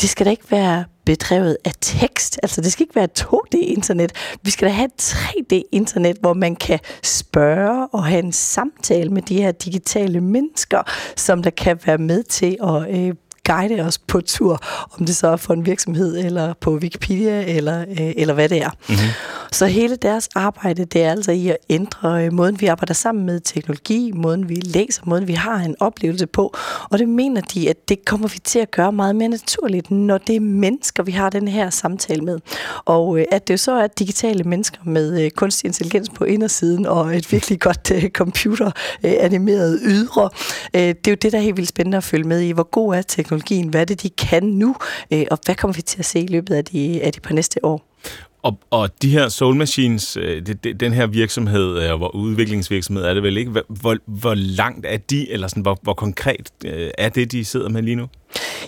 det 0.00 0.08
skal 0.08 0.26
da 0.26 0.30
ikke 0.30 0.50
være 0.50 0.84
bedrevet 1.04 1.56
af 1.64 1.72
tekst. 1.80 2.38
Altså, 2.42 2.60
det 2.60 2.72
skal 2.72 2.82
ikke 2.82 2.96
være 2.96 3.08
2D-internet. 3.18 4.12
Vi 4.42 4.50
skal 4.50 4.68
da 4.68 4.72
have 4.72 4.86
et 4.86 5.02
3D-internet, 5.02 6.16
hvor 6.20 6.34
man 6.34 6.56
kan 6.56 6.78
spørge 7.02 7.86
og 7.86 8.04
have 8.04 8.22
en 8.22 8.32
samtale 8.32 9.10
med 9.10 9.22
de 9.22 9.42
her 9.42 9.52
digitale 9.52 10.20
mennesker, 10.20 10.82
som 11.16 11.42
der 11.42 11.50
kan 11.50 11.78
være 11.86 11.98
med 11.98 12.22
til 12.22 12.56
at 12.62 12.96
øh, 12.96 13.14
guide 13.46 13.80
os 13.80 13.98
på 13.98 14.20
tur, 14.20 14.60
om 14.98 15.06
det 15.06 15.16
så 15.16 15.28
er 15.28 15.36
for 15.36 15.54
en 15.54 15.66
virksomhed, 15.66 16.18
eller 16.18 16.54
på 16.60 16.74
Wikipedia, 16.74 17.56
eller, 17.56 17.80
øh, 17.80 18.12
eller 18.16 18.34
hvad 18.34 18.48
det 18.48 18.62
er. 18.62 18.70
Mm-hmm. 18.70 19.08
Så 19.52 19.66
hele 19.66 19.96
deres 19.96 20.28
arbejde, 20.34 20.84
det 20.84 21.02
er 21.02 21.10
altså 21.10 21.32
i 21.32 21.48
at 21.48 21.56
ændre 21.68 22.24
øh, 22.24 22.32
måden, 22.32 22.60
vi 22.60 22.66
arbejder 22.66 22.94
sammen 22.94 23.26
med 23.26 23.40
teknologi, 23.40 24.12
måden 24.14 24.48
vi 24.48 24.54
læser, 24.54 25.02
måden 25.04 25.28
vi 25.28 25.32
har 25.32 25.56
en 25.56 25.74
oplevelse 25.80 26.26
på. 26.26 26.54
Og 26.90 26.98
det 26.98 27.08
mener 27.08 27.40
de, 27.40 27.70
at 27.70 27.88
det 27.88 28.04
kommer 28.04 28.28
vi 28.28 28.38
til 28.44 28.58
at 28.58 28.70
gøre 28.70 28.92
meget 28.92 29.16
mere 29.16 29.28
naturligt, 29.28 29.90
når 29.90 30.18
det 30.18 30.36
er 30.36 30.40
mennesker, 30.40 31.02
vi 31.02 31.12
har 31.12 31.30
den 31.30 31.48
her 31.48 31.70
samtale 31.70 32.22
med. 32.22 32.38
Og 32.84 33.18
øh, 33.18 33.24
at 33.32 33.48
det 33.48 33.54
jo 33.54 33.58
så 33.58 33.72
er 33.72 33.86
digitale 33.86 34.44
mennesker 34.44 34.78
med 34.84 35.24
øh, 35.24 35.30
kunstig 35.30 35.68
intelligens 35.68 36.08
på 36.08 36.24
indersiden, 36.24 36.86
og 36.86 37.16
et 37.16 37.32
virkelig 37.32 37.60
godt 37.60 37.90
øh, 37.94 38.10
computeranimeret 38.10 39.80
ydre, 39.82 40.30
øh, 40.74 40.80
det 40.80 41.06
er 41.06 41.10
jo 41.10 41.16
det, 41.22 41.32
der 41.32 41.38
er 41.38 41.42
helt 41.42 41.56
vildt 41.56 41.68
spændende 41.68 41.96
at 41.96 42.04
følge 42.04 42.24
med 42.24 42.40
i. 42.40 42.50
Hvor 42.50 42.70
god 42.70 42.94
er 42.94 43.02
teknologien? 43.36 43.68
Hvad 43.68 43.80
er 43.80 43.84
det, 43.84 44.02
de 44.02 44.10
kan 44.10 44.42
nu? 44.42 44.76
Øh, 45.12 45.24
og 45.30 45.38
hvad 45.44 45.54
kommer 45.54 45.74
vi 45.74 45.82
til 45.82 45.98
at 45.98 46.04
se 46.04 46.20
i 46.20 46.26
løbet 46.26 46.54
af 46.54 46.64
de, 46.64 47.02
af 47.02 47.12
de 47.12 47.20
par 47.20 47.34
næste 47.34 47.64
år? 47.64 47.82
Og, 48.42 48.58
og 48.70 49.02
de 49.02 49.10
her 49.10 49.28
Soul 49.28 49.54
Machines, 49.54 50.16
øh, 50.16 50.46
det, 50.46 50.64
det, 50.64 50.80
den 50.80 50.92
her 50.92 51.06
virksomhed, 51.06 51.82
øh, 51.82 51.96
hvor 51.96 52.14
udviklingsvirksomhed 52.14 53.04
er 53.04 53.14
det 53.14 53.22
vel 53.22 53.36
ikke, 53.36 53.50
hvor, 53.68 53.96
hvor 54.06 54.34
langt 54.34 54.86
er 54.86 54.96
de, 54.96 55.30
eller 55.30 55.48
sådan, 55.48 55.62
hvor, 55.62 55.78
hvor 55.82 55.94
konkret 55.94 56.50
øh, 56.64 56.90
er 56.98 57.08
det, 57.08 57.32
de 57.32 57.44
sidder 57.44 57.68
med 57.68 57.82
lige 57.82 57.96
nu? 57.96 58.06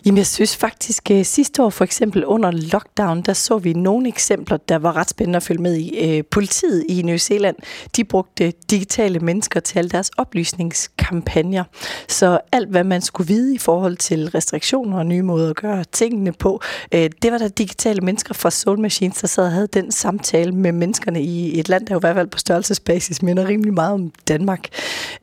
Jamen, 0.07 0.18
jeg 0.18 0.26
synes 0.26 0.57
faktisk, 0.57 1.11
at 1.11 1.26
sidste 1.26 1.62
år 1.62 1.71
for 1.71 1.85
eksempel 1.85 2.25
under 2.25 2.50
lockdown, 2.50 3.23
der 3.23 3.33
så 3.33 3.59
vi 3.59 3.73
nogle 3.73 4.09
eksempler, 4.09 4.57
der 4.57 4.78
var 4.78 4.97
ret 4.97 5.11
spændende 5.11 5.37
at 5.37 5.42
følge 5.42 5.62
med 5.62 5.76
i. 5.76 5.99
Øh, 5.99 6.25
Politiet 6.30 6.85
i 6.88 7.02
New 7.02 7.16
Zealand, 7.16 7.57
de 7.97 8.04
brugte 8.04 8.52
digitale 8.71 9.18
mennesker 9.18 9.61
til 9.61 9.78
alle 9.78 9.90
deres 9.90 10.11
oplysningskampagner. 10.16 11.64
Så 12.09 12.40
alt, 12.52 12.68
hvad 12.68 12.85
man 12.85 13.02
skulle 13.02 13.28
vide 13.28 13.54
i 13.54 13.59
forhold 13.59 13.97
til 13.97 14.30
restriktioner 14.30 14.99
og 14.99 15.07
nye 15.07 15.23
måder 15.23 15.50
at 15.50 15.57
gøre 15.57 15.85
tingene 15.92 16.33
på, 16.33 16.61
øh, 16.95 17.11
det 17.23 17.33
var 17.33 17.38
der 17.38 17.49
digitale 17.49 18.00
mennesker 18.00 18.35
fra 18.35 18.50
Soul 18.50 18.78
Machines, 18.80 19.21
der 19.21 19.28
sad 19.28 19.45
og 19.45 19.52
havde 19.52 19.68
den 19.73 19.92
samtale 19.92 20.52
med 20.52 20.73
menneskerne 20.73 21.23
i 21.23 21.61
et 21.61 21.68
land, 21.68 21.87
der 21.87 21.95
jo 21.95 21.99
i 21.99 22.00
hvert 22.00 22.16
fald 22.16 22.28
på 22.28 22.38
størrelsesbasis 22.38 23.23
minder 23.23 23.49
rimelig 23.49 23.75
meget 23.75 23.92
om 23.92 24.12
Danmark. 24.28 24.68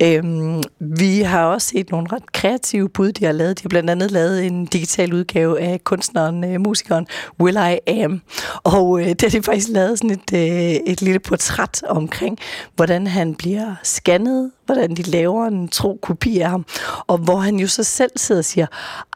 Øhm, 0.02 0.64
vi 0.80 1.22
har 1.22 1.46
også 1.46 1.68
set 1.68 1.92
nogle 1.92 2.08
ret 2.12 2.32
kreative 2.32 2.90
bud, 2.90 3.12
de 3.12 3.26
har 3.26 3.32
lavet. 3.32 3.60
De 3.60 3.64
har 3.64 3.70
blandt 3.70 3.90
andet 3.90 4.12
lavet 4.12 4.46
en 4.46 4.55
digital 4.64 5.14
udgave 5.14 5.62
af 5.62 5.84
kunstneren, 5.84 6.44
øh, 6.44 6.62
musikeren 6.62 7.08
Will 7.40 7.58
I 7.58 7.92
Am. 7.92 8.22
Og 8.64 9.02
øh, 9.02 9.08
det 9.08 9.22
har 9.22 9.30
de 9.30 9.44
faktisk 9.44 9.68
lavet 9.70 10.00
sådan 10.00 10.12
et, 10.12 10.34
øh, 10.34 10.82
et 10.94 11.02
lille 11.02 11.20
portræt 11.20 11.84
omkring, 11.84 12.38
hvordan 12.76 13.08
han 13.08 13.36
bliver 13.36 13.76
scannet, 13.84 14.52
hvordan 14.66 14.96
de 14.96 15.04
laver 15.04 15.46
en 15.46 15.68
tro 15.68 16.00
kopi 16.02 16.40
af 16.40 16.50
ham, 16.50 16.66
og 17.08 17.18
hvor 17.18 17.38
han 17.38 17.56
jo 17.56 17.68
så 17.68 17.84
selv 17.84 18.12
sidder 18.16 18.42
og 18.42 18.46
siger, 18.46 18.68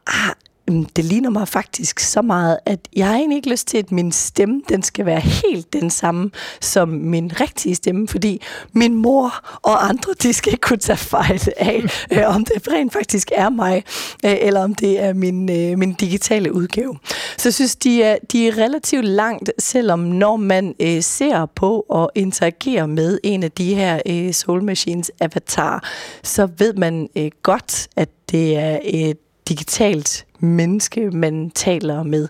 ah, 0.08 0.34
det 0.69 1.05
ligner 1.05 1.29
mig 1.29 1.47
faktisk 1.47 1.99
så 1.99 2.21
meget, 2.21 2.58
at 2.65 2.79
jeg 2.95 3.08
har 3.08 3.15
egentlig 3.15 3.36
ikke 3.36 3.49
lyst 3.49 3.67
til, 3.67 3.77
at 3.77 3.91
min 3.91 4.12
stemme, 4.12 4.62
den 4.69 4.84
skal 4.84 5.05
være 5.05 5.19
helt 5.19 5.73
den 5.73 5.89
samme 5.89 6.32
som 6.62 6.89
min 6.89 7.41
rigtige 7.41 7.75
stemme, 7.75 8.08
fordi 8.08 8.41
min 8.73 8.95
mor 8.95 9.49
og 9.62 9.89
andre, 9.89 10.13
de 10.23 10.34
skal 10.34 10.53
ikke 10.53 10.62
kunne 10.62 10.79
tage 10.79 10.97
fejl 10.97 11.41
af, 11.58 11.84
øh, 12.13 12.36
om 12.36 12.45
det 12.45 12.67
rent 12.73 12.93
faktisk 12.93 13.32
er 13.36 13.49
mig, 13.49 13.84
øh, 14.25 14.36
eller 14.41 14.63
om 14.63 14.75
det 14.75 15.03
er 15.03 15.13
min, 15.13 15.51
øh, 15.51 15.77
min 15.77 15.93
digitale 15.93 16.53
udgave. 16.53 16.97
Så 17.38 17.49
jeg 17.49 17.53
synes, 17.53 17.75
de 17.75 18.03
er, 18.03 18.17
de 18.32 18.47
er 18.47 18.58
relativt 18.58 19.05
langt, 19.05 19.51
selvom 19.60 19.99
når 19.99 20.36
man 20.36 20.75
øh, 20.79 21.01
ser 21.01 21.45
på 21.45 21.86
og 21.89 22.12
interagerer 22.15 22.86
med 22.86 23.19
en 23.23 23.43
af 23.43 23.51
de 23.51 23.75
her 23.75 24.01
øh, 24.05 24.34
Soul 24.34 24.63
Machines 24.63 25.12
avatar, 25.21 25.89
så 26.23 26.49
ved 26.58 26.73
man 26.73 27.10
øh, 27.15 27.32
godt, 27.43 27.88
at 27.95 28.10
det 28.32 28.58
er 28.58 28.79
et 28.84 29.17
digitalt 29.50 30.26
menneske, 30.40 31.12
man 31.12 31.50
taler 31.50 32.04
med. 32.04 32.28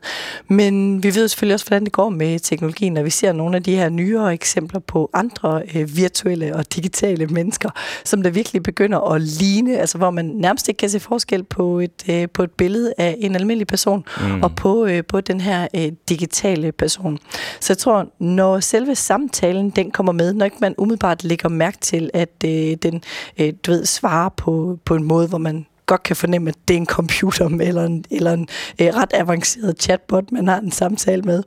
Men 0.47 1.03
vi 1.03 1.15
ved 1.15 1.27
selvfølgelig 1.27 1.53
også, 1.53 1.65
hvordan 1.67 1.83
det 1.83 1.91
går 1.91 2.09
med 2.09 2.39
teknologien, 2.39 2.93
når 2.93 3.03
vi 3.03 3.09
ser 3.09 3.33
nogle 3.33 3.55
af 3.55 3.63
de 3.63 3.75
her 3.75 3.89
nyere 3.89 4.33
eksempler 4.33 4.79
på 4.79 5.09
andre 5.13 5.61
øh, 5.75 5.97
virtuelle 5.97 6.55
og 6.55 6.75
digitale 6.75 7.27
mennesker, 7.27 7.69
som 8.05 8.23
der 8.23 8.29
virkelig 8.29 8.63
begynder 8.63 8.99
at 8.99 9.21
ligne, 9.21 9.77
altså 9.77 9.97
hvor 9.97 10.11
man 10.11 10.25
nærmest 10.25 10.67
ikke 10.67 10.77
kan 10.77 10.89
se 10.89 10.99
forskel 10.99 11.43
på 11.43 11.79
et, 11.79 12.03
øh, 12.09 12.27
på 12.33 12.43
et 12.43 12.51
billede 12.51 12.93
af 12.97 13.15
en 13.19 13.35
almindelig 13.35 13.67
person, 13.67 14.05
mm. 14.21 14.43
og 14.43 14.55
på, 14.55 14.85
øh, 14.85 15.03
på 15.03 15.21
den 15.21 15.41
her 15.41 15.67
øh, 15.75 15.91
digitale 16.09 16.71
person. 16.71 17.17
Så 17.59 17.73
jeg 17.73 17.77
tror, 17.77 18.07
når 18.19 18.59
selve 18.59 18.95
samtalen, 18.95 19.69
den 19.69 19.91
kommer 19.91 20.13
med, 20.13 20.33
når 20.33 20.45
ikke 20.45 20.57
man 20.61 20.75
umiddelbart 20.77 21.23
lægger 21.23 21.49
mærke 21.49 21.77
til, 21.81 22.09
at 22.13 22.43
øh, 22.45 22.75
den, 22.83 23.01
øh, 23.39 23.53
du 23.65 23.71
ved, 23.71 23.85
svarer 23.85 24.29
på, 24.29 24.79
på 24.85 24.95
en 24.95 25.03
måde, 25.03 25.27
hvor 25.27 25.37
man 25.37 25.65
godt 25.89 26.03
kan 26.03 26.15
fornemme, 26.15 26.49
at 26.49 26.55
det 26.67 26.73
er 26.73 26.77
en 26.77 26.85
computer 26.85 27.45
eller 27.61 27.83
en, 27.85 28.05
eller 28.11 28.33
en 28.33 28.47
øh, 28.81 28.87
ret 28.87 29.11
avanceret 29.13 29.81
chatbot, 29.81 30.31
man 30.31 30.47
har 30.47 30.59
en 30.59 30.71
samtale 30.71 31.21
med, 31.21 31.43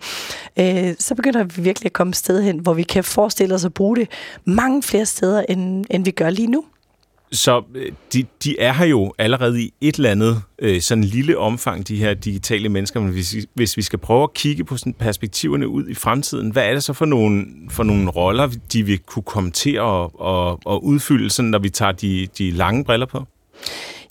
øh, 0.58 0.94
så 0.98 1.14
begynder 1.14 1.44
vi 1.44 1.62
virkelig 1.62 1.86
at 1.86 1.92
komme 1.92 2.10
et 2.10 2.16
sted 2.16 2.42
hen, 2.42 2.58
hvor 2.58 2.72
vi 2.74 2.82
kan 2.82 3.04
forestille 3.04 3.54
os 3.54 3.64
at 3.64 3.74
bruge 3.74 3.96
det 3.96 4.08
mange 4.44 4.82
flere 4.82 5.06
steder, 5.06 5.42
end, 5.48 5.84
end 5.90 6.04
vi 6.04 6.10
gør 6.10 6.30
lige 6.30 6.48
nu. 6.48 6.64
Så 7.32 7.62
øh, 7.74 7.92
de, 8.12 8.24
de 8.44 8.58
er 8.60 8.72
her 8.72 8.86
jo 8.86 9.12
allerede 9.18 9.62
i 9.62 9.72
et 9.80 9.94
eller 9.94 10.10
andet 10.10 10.42
øh, 10.58 10.80
sådan 10.80 11.04
lille 11.04 11.38
omfang, 11.38 11.88
de 11.88 11.96
her 11.96 12.14
digitale 12.14 12.68
mennesker. 12.68 13.00
Men 13.00 13.10
hvis, 13.12 13.34
vi- 13.34 13.46
hvis 13.54 13.76
vi 13.76 13.82
skal 13.82 13.98
prøve 13.98 14.22
at 14.22 14.34
kigge 14.34 14.64
på 14.64 14.76
sådan 14.76 14.92
perspektiverne 14.94 15.68
ud 15.68 15.88
i 15.88 15.94
fremtiden, 15.94 16.50
hvad 16.50 16.64
er 16.66 16.72
det 16.72 16.82
så 16.82 16.92
for 16.92 17.04
nogle, 17.04 17.46
for 17.70 17.82
nogle 17.82 18.10
roller, 18.10 18.50
de 18.72 18.82
vil 18.82 18.98
kunne 18.98 19.22
komme 19.22 19.50
til 19.50 19.70
at, 19.76 20.02
at, 20.24 20.56
at 20.70 20.78
udfylde, 20.82 21.30
sådan, 21.30 21.50
når 21.50 21.58
vi 21.58 21.70
tager 21.70 21.92
de, 21.92 22.28
de 22.38 22.50
lange 22.50 22.84
briller 22.84 23.06
på? 23.06 23.24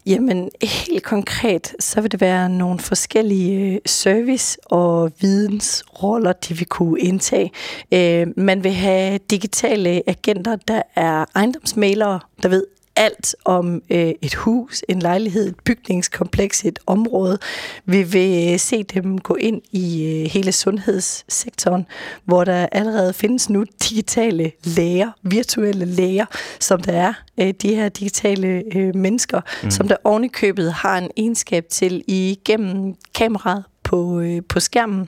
Jamen, 0.05 0.49
helt 0.63 1.03
konkret, 1.03 1.75
så 1.79 2.01
vil 2.01 2.11
det 2.11 2.21
være 2.21 2.49
nogle 2.49 2.79
forskellige 2.79 3.73
øh, 3.73 3.79
service- 3.85 4.57
og 4.65 5.11
vidensroller, 5.21 6.33
de 6.33 6.57
vil 6.57 6.67
kunne 6.67 6.99
indtage. 6.99 7.51
Øh, 7.91 8.27
man 8.37 8.63
vil 8.63 8.71
have 8.71 9.19
digitale 9.29 10.01
agenter, 10.07 10.55
der 10.55 10.81
er 10.95 11.25
ejendomsmalere, 11.35 12.19
der 12.43 12.49
ved 12.49 12.65
alt 13.01 13.35
om 13.45 13.81
øh, 13.89 14.11
et 14.21 14.35
hus, 14.35 14.83
en 14.89 14.99
lejlighed, 14.99 15.47
et 15.47 15.55
bygningskompleks, 15.65 16.65
et 16.65 16.79
område. 16.87 17.37
Vi 17.85 18.03
vil 18.03 18.53
øh, 18.53 18.59
se 18.59 18.83
dem 18.83 19.17
gå 19.17 19.35
ind 19.35 19.61
i 19.71 20.03
øh, 20.05 20.31
hele 20.31 20.51
sundhedssektoren, 20.51 21.85
hvor 22.25 22.43
der 22.43 22.67
allerede 22.71 23.13
findes 23.13 23.49
nu 23.49 23.65
digitale 23.89 24.51
læger, 24.63 25.11
virtuelle 25.23 25.85
læger, 25.85 26.25
som 26.59 26.81
der 26.81 26.93
er 26.93 27.13
øh, 27.39 27.53
de 27.61 27.75
her 27.75 27.89
digitale 27.89 28.63
øh, 28.75 28.95
mennesker, 28.95 29.41
mm. 29.63 29.71
som 29.71 29.87
der 29.87 29.95
ovenikøbet 30.03 30.73
har 30.73 30.97
en 30.97 31.09
egenskab 31.17 31.65
til 31.69 32.03
igennem 32.07 32.95
kameraet 33.15 33.63
på 33.91 34.01
på, 34.01 34.19
øh, 34.19 34.41
på 34.49 34.60
skærmen, 34.60 35.08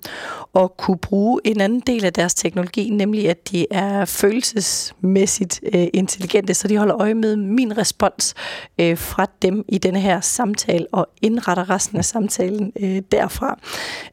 og 0.54 0.78
kunne 0.78 0.98
bruge 0.98 1.42
en 1.44 1.62
anden 1.62 1.80
del 1.80 2.06
af 2.06 2.14
deres 2.14 2.34
teknologi, 2.34 2.90
nemlig 2.90 3.30
at 3.30 3.52
de 3.52 3.66
er 3.72 4.06
følelsesmæssigt 4.06 5.62
øh, 5.74 5.88
intelligente, 5.94 6.54
så 6.54 6.68
de 6.68 6.78
holder 6.78 7.02
øje 7.02 7.14
med 7.14 7.36
min 7.36 7.78
respons 7.78 8.34
øh, 8.80 8.98
fra 8.98 9.26
dem 9.42 9.66
i 9.68 9.78
denne 9.78 10.00
her 10.00 10.22
samtale, 10.22 10.88
og 10.92 11.08
indretter 11.22 11.70
resten 11.70 11.98
af 11.98 12.06
samtalen 12.06 12.72
øh, 12.80 13.02
derfra. 13.12 13.60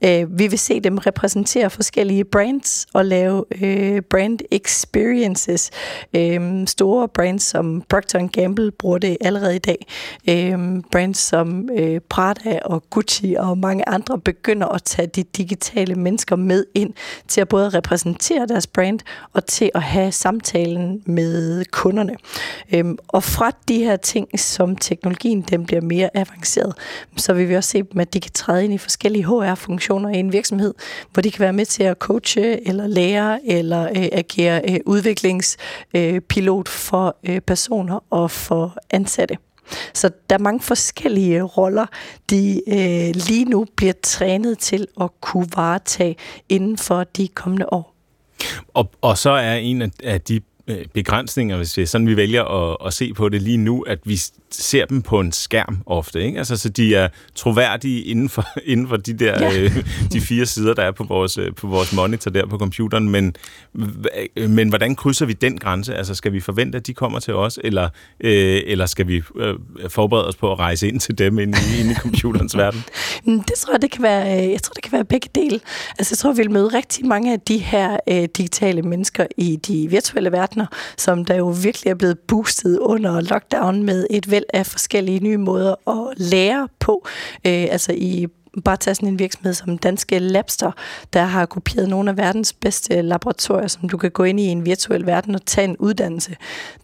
Øh, 0.04 0.38
vi 0.38 0.46
vil 0.46 0.58
se 0.58 0.80
dem 0.80 0.98
repræsentere 0.98 1.70
forskellige 1.70 2.24
brands 2.24 2.86
og 2.94 3.04
lave 3.04 3.44
øh, 3.62 4.02
brand 4.02 4.38
experiences. 4.50 5.70
Øh, 6.14 6.66
store 6.66 7.08
brands 7.08 7.42
som 7.42 7.82
Procter 7.88 8.26
Gamble 8.26 8.70
bruger 8.70 8.98
det 8.98 9.16
allerede 9.20 9.56
i 9.56 9.58
dag. 9.58 9.86
Øh, 10.28 10.82
brands 10.92 11.18
som 11.18 11.68
øh, 11.78 12.00
Prada 12.08 12.58
og 12.64 12.82
Gucci 12.90 13.34
og 13.38 13.58
mange 13.58 13.88
andre 13.88 14.18
begynder 14.18 14.59
at 14.66 14.82
tage 14.82 15.06
de 15.06 15.22
digitale 15.22 15.94
mennesker 15.94 16.36
med 16.36 16.64
ind 16.74 16.92
til 17.28 17.40
at 17.40 17.48
både 17.48 17.68
repræsentere 17.68 18.46
deres 18.46 18.66
brand 18.66 19.00
og 19.32 19.46
til 19.46 19.70
at 19.74 19.82
have 19.82 20.12
samtalen 20.12 21.02
med 21.06 21.64
kunderne. 21.64 22.16
Øhm, 22.74 22.98
og 23.08 23.22
fra 23.22 23.50
de 23.68 23.78
her 23.84 23.96
ting, 23.96 24.40
som 24.40 24.76
teknologien 24.76 25.42
den 25.42 25.66
bliver 25.66 25.82
mere 25.82 26.10
avanceret, 26.14 26.74
så 27.16 27.32
vil 27.32 27.48
vi 27.48 27.56
også 27.56 27.70
se 27.70 27.82
dem, 27.82 28.00
at 28.00 28.14
de 28.14 28.20
kan 28.20 28.32
træde 28.32 28.64
ind 28.64 28.74
i 28.74 28.78
forskellige 28.78 29.24
HR-funktioner 29.24 30.08
i 30.08 30.16
en 30.16 30.32
virksomhed, 30.32 30.74
hvor 31.12 31.22
de 31.22 31.30
kan 31.30 31.40
være 31.40 31.52
med 31.52 31.66
til 31.66 31.82
at 31.82 31.96
coache 31.96 32.68
eller 32.68 32.86
lære 32.86 33.40
eller 33.46 33.82
øh, 33.82 34.08
agere 34.12 34.62
øh, 34.70 34.80
udviklingspilot 34.86 36.68
øh, 36.68 36.72
for 36.72 37.16
øh, 37.24 37.40
personer 37.40 38.04
og 38.10 38.30
for 38.30 38.76
ansatte. 38.90 39.36
Så 39.94 40.10
der 40.30 40.36
er 40.36 40.40
mange 40.40 40.60
forskellige 40.60 41.42
roller, 41.42 41.86
de 42.30 42.62
øh, 42.68 43.14
lige 43.28 43.44
nu 43.44 43.66
bliver 43.76 43.92
trænet 44.02 44.58
til 44.58 44.86
at 45.00 45.10
kunne 45.20 45.46
varetage 45.56 46.16
inden 46.48 46.78
for 46.78 47.04
de 47.04 47.28
kommende 47.28 47.72
år. 47.72 47.94
Og, 48.74 48.90
og 49.00 49.18
så 49.18 49.30
er 49.30 49.54
en 49.54 49.92
af 50.04 50.20
de 50.20 50.40
øh, 50.66 50.86
begrænsninger, 50.94 51.56
hvis 51.56 51.72
det 51.72 51.82
er 51.82 51.86
sådan, 51.86 52.06
vi 52.06 52.16
vælger 52.16 52.44
at, 52.44 52.76
at 52.86 52.94
se 52.94 53.14
på 53.14 53.28
det 53.28 53.42
lige 53.42 53.56
nu, 53.56 53.82
at 53.82 53.98
vi 54.04 54.20
ser 54.50 54.84
dem 54.84 55.02
på 55.02 55.20
en 55.20 55.32
skærm 55.32 55.82
ofte, 55.86 56.22
ikke? 56.22 56.38
Altså, 56.38 56.56
så 56.56 56.68
de 56.68 56.94
er 56.94 57.08
troværdige 57.34 58.02
inden 58.02 58.28
for, 58.28 58.46
inden 58.72 58.88
for 58.88 58.96
de 58.96 59.12
der 59.12 59.44
ja. 59.44 59.60
øh, 59.60 59.84
de 60.12 60.20
fire 60.20 60.46
sider, 60.46 60.74
der 60.74 60.82
er 60.82 60.92
på 60.92 61.04
vores, 61.04 61.38
øh, 61.38 61.54
på 61.54 61.66
vores 61.66 61.92
monitor 61.92 62.30
der 62.30 62.46
på 62.46 62.58
computeren, 62.58 63.08
men, 63.08 63.36
men 64.48 64.68
hvordan 64.68 64.96
krydser 64.96 65.26
vi 65.26 65.32
den 65.32 65.58
grænse? 65.58 65.94
Altså, 65.94 66.14
skal 66.14 66.32
vi 66.32 66.40
forvente, 66.40 66.78
at 66.78 66.86
de 66.86 66.94
kommer 66.94 67.20
til 67.20 67.34
os, 67.34 67.58
eller, 67.64 67.88
øh, 68.20 68.62
eller 68.66 68.86
skal 68.86 69.08
vi 69.08 69.22
øh, 69.36 69.54
forberede 69.88 70.28
os 70.28 70.36
på 70.36 70.52
at 70.52 70.58
rejse 70.58 70.88
ind 70.88 71.00
til 71.00 71.18
dem 71.18 71.38
inde 71.38 71.58
i, 71.58 71.80
inde 71.80 71.92
i 71.92 71.94
computerens 71.94 72.56
verden? 72.62 72.84
Mm, 73.24 73.42
det 73.42 73.54
tror 73.56 73.74
jeg, 73.74 73.82
det 73.82 73.90
kan 73.90 74.02
være, 74.02 74.44
øh, 74.44 74.50
jeg 74.50 74.62
tror, 74.62 74.72
det 74.72 74.82
kan 74.82 74.92
være 74.92 75.04
begge 75.04 75.28
dele. 75.34 75.60
Altså, 75.98 76.12
jeg 76.12 76.18
tror, 76.18 76.32
vi 76.32 76.36
vil 76.36 76.50
møde 76.50 76.68
rigtig 76.68 77.06
mange 77.06 77.32
af 77.32 77.40
de 77.40 77.58
her 77.58 77.96
øh, 78.08 78.28
digitale 78.36 78.82
mennesker 78.82 79.26
i 79.36 79.56
de 79.56 79.90
virtuelle 79.90 80.32
verdener, 80.32 80.66
som 80.96 81.24
der 81.24 81.34
jo 81.34 81.48
virkelig 81.48 81.90
er 81.90 81.94
blevet 81.94 82.18
boostet 82.18 82.78
under 82.78 83.20
lockdown 83.20 83.82
med 83.82 84.06
et 84.10 84.30
væld 84.40 84.46
af 84.54 84.66
forskellige 84.66 85.20
nye 85.20 85.38
måder 85.38 85.74
at 85.88 86.18
lære 86.18 86.68
på. 86.78 87.06
Øh, 87.46 87.66
altså 87.70 87.92
i 87.92 88.26
bare 88.64 88.76
tage 88.76 88.94
sådan 88.94 89.08
en 89.08 89.18
virksomhed 89.18 89.54
som 89.54 89.78
Danske 89.78 90.18
Labster, 90.18 90.72
der 91.12 91.24
har 91.24 91.46
kopieret 91.46 91.88
nogle 91.88 92.10
af 92.10 92.16
verdens 92.16 92.52
bedste 92.52 93.02
laboratorier, 93.02 93.68
som 93.68 93.88
du 93.88 93.96
kan 93.96 94.10
gå 94.10 94.24
ind 94.24 94.40
i 94.40 94.42
en 94.42 94.66
virtuel 94.66 95.06
verden 95.06 95.34
og 95.34 95.46
tage 95.46 95.64
en 95.68 95.76
uddannelse. 95.76 96.36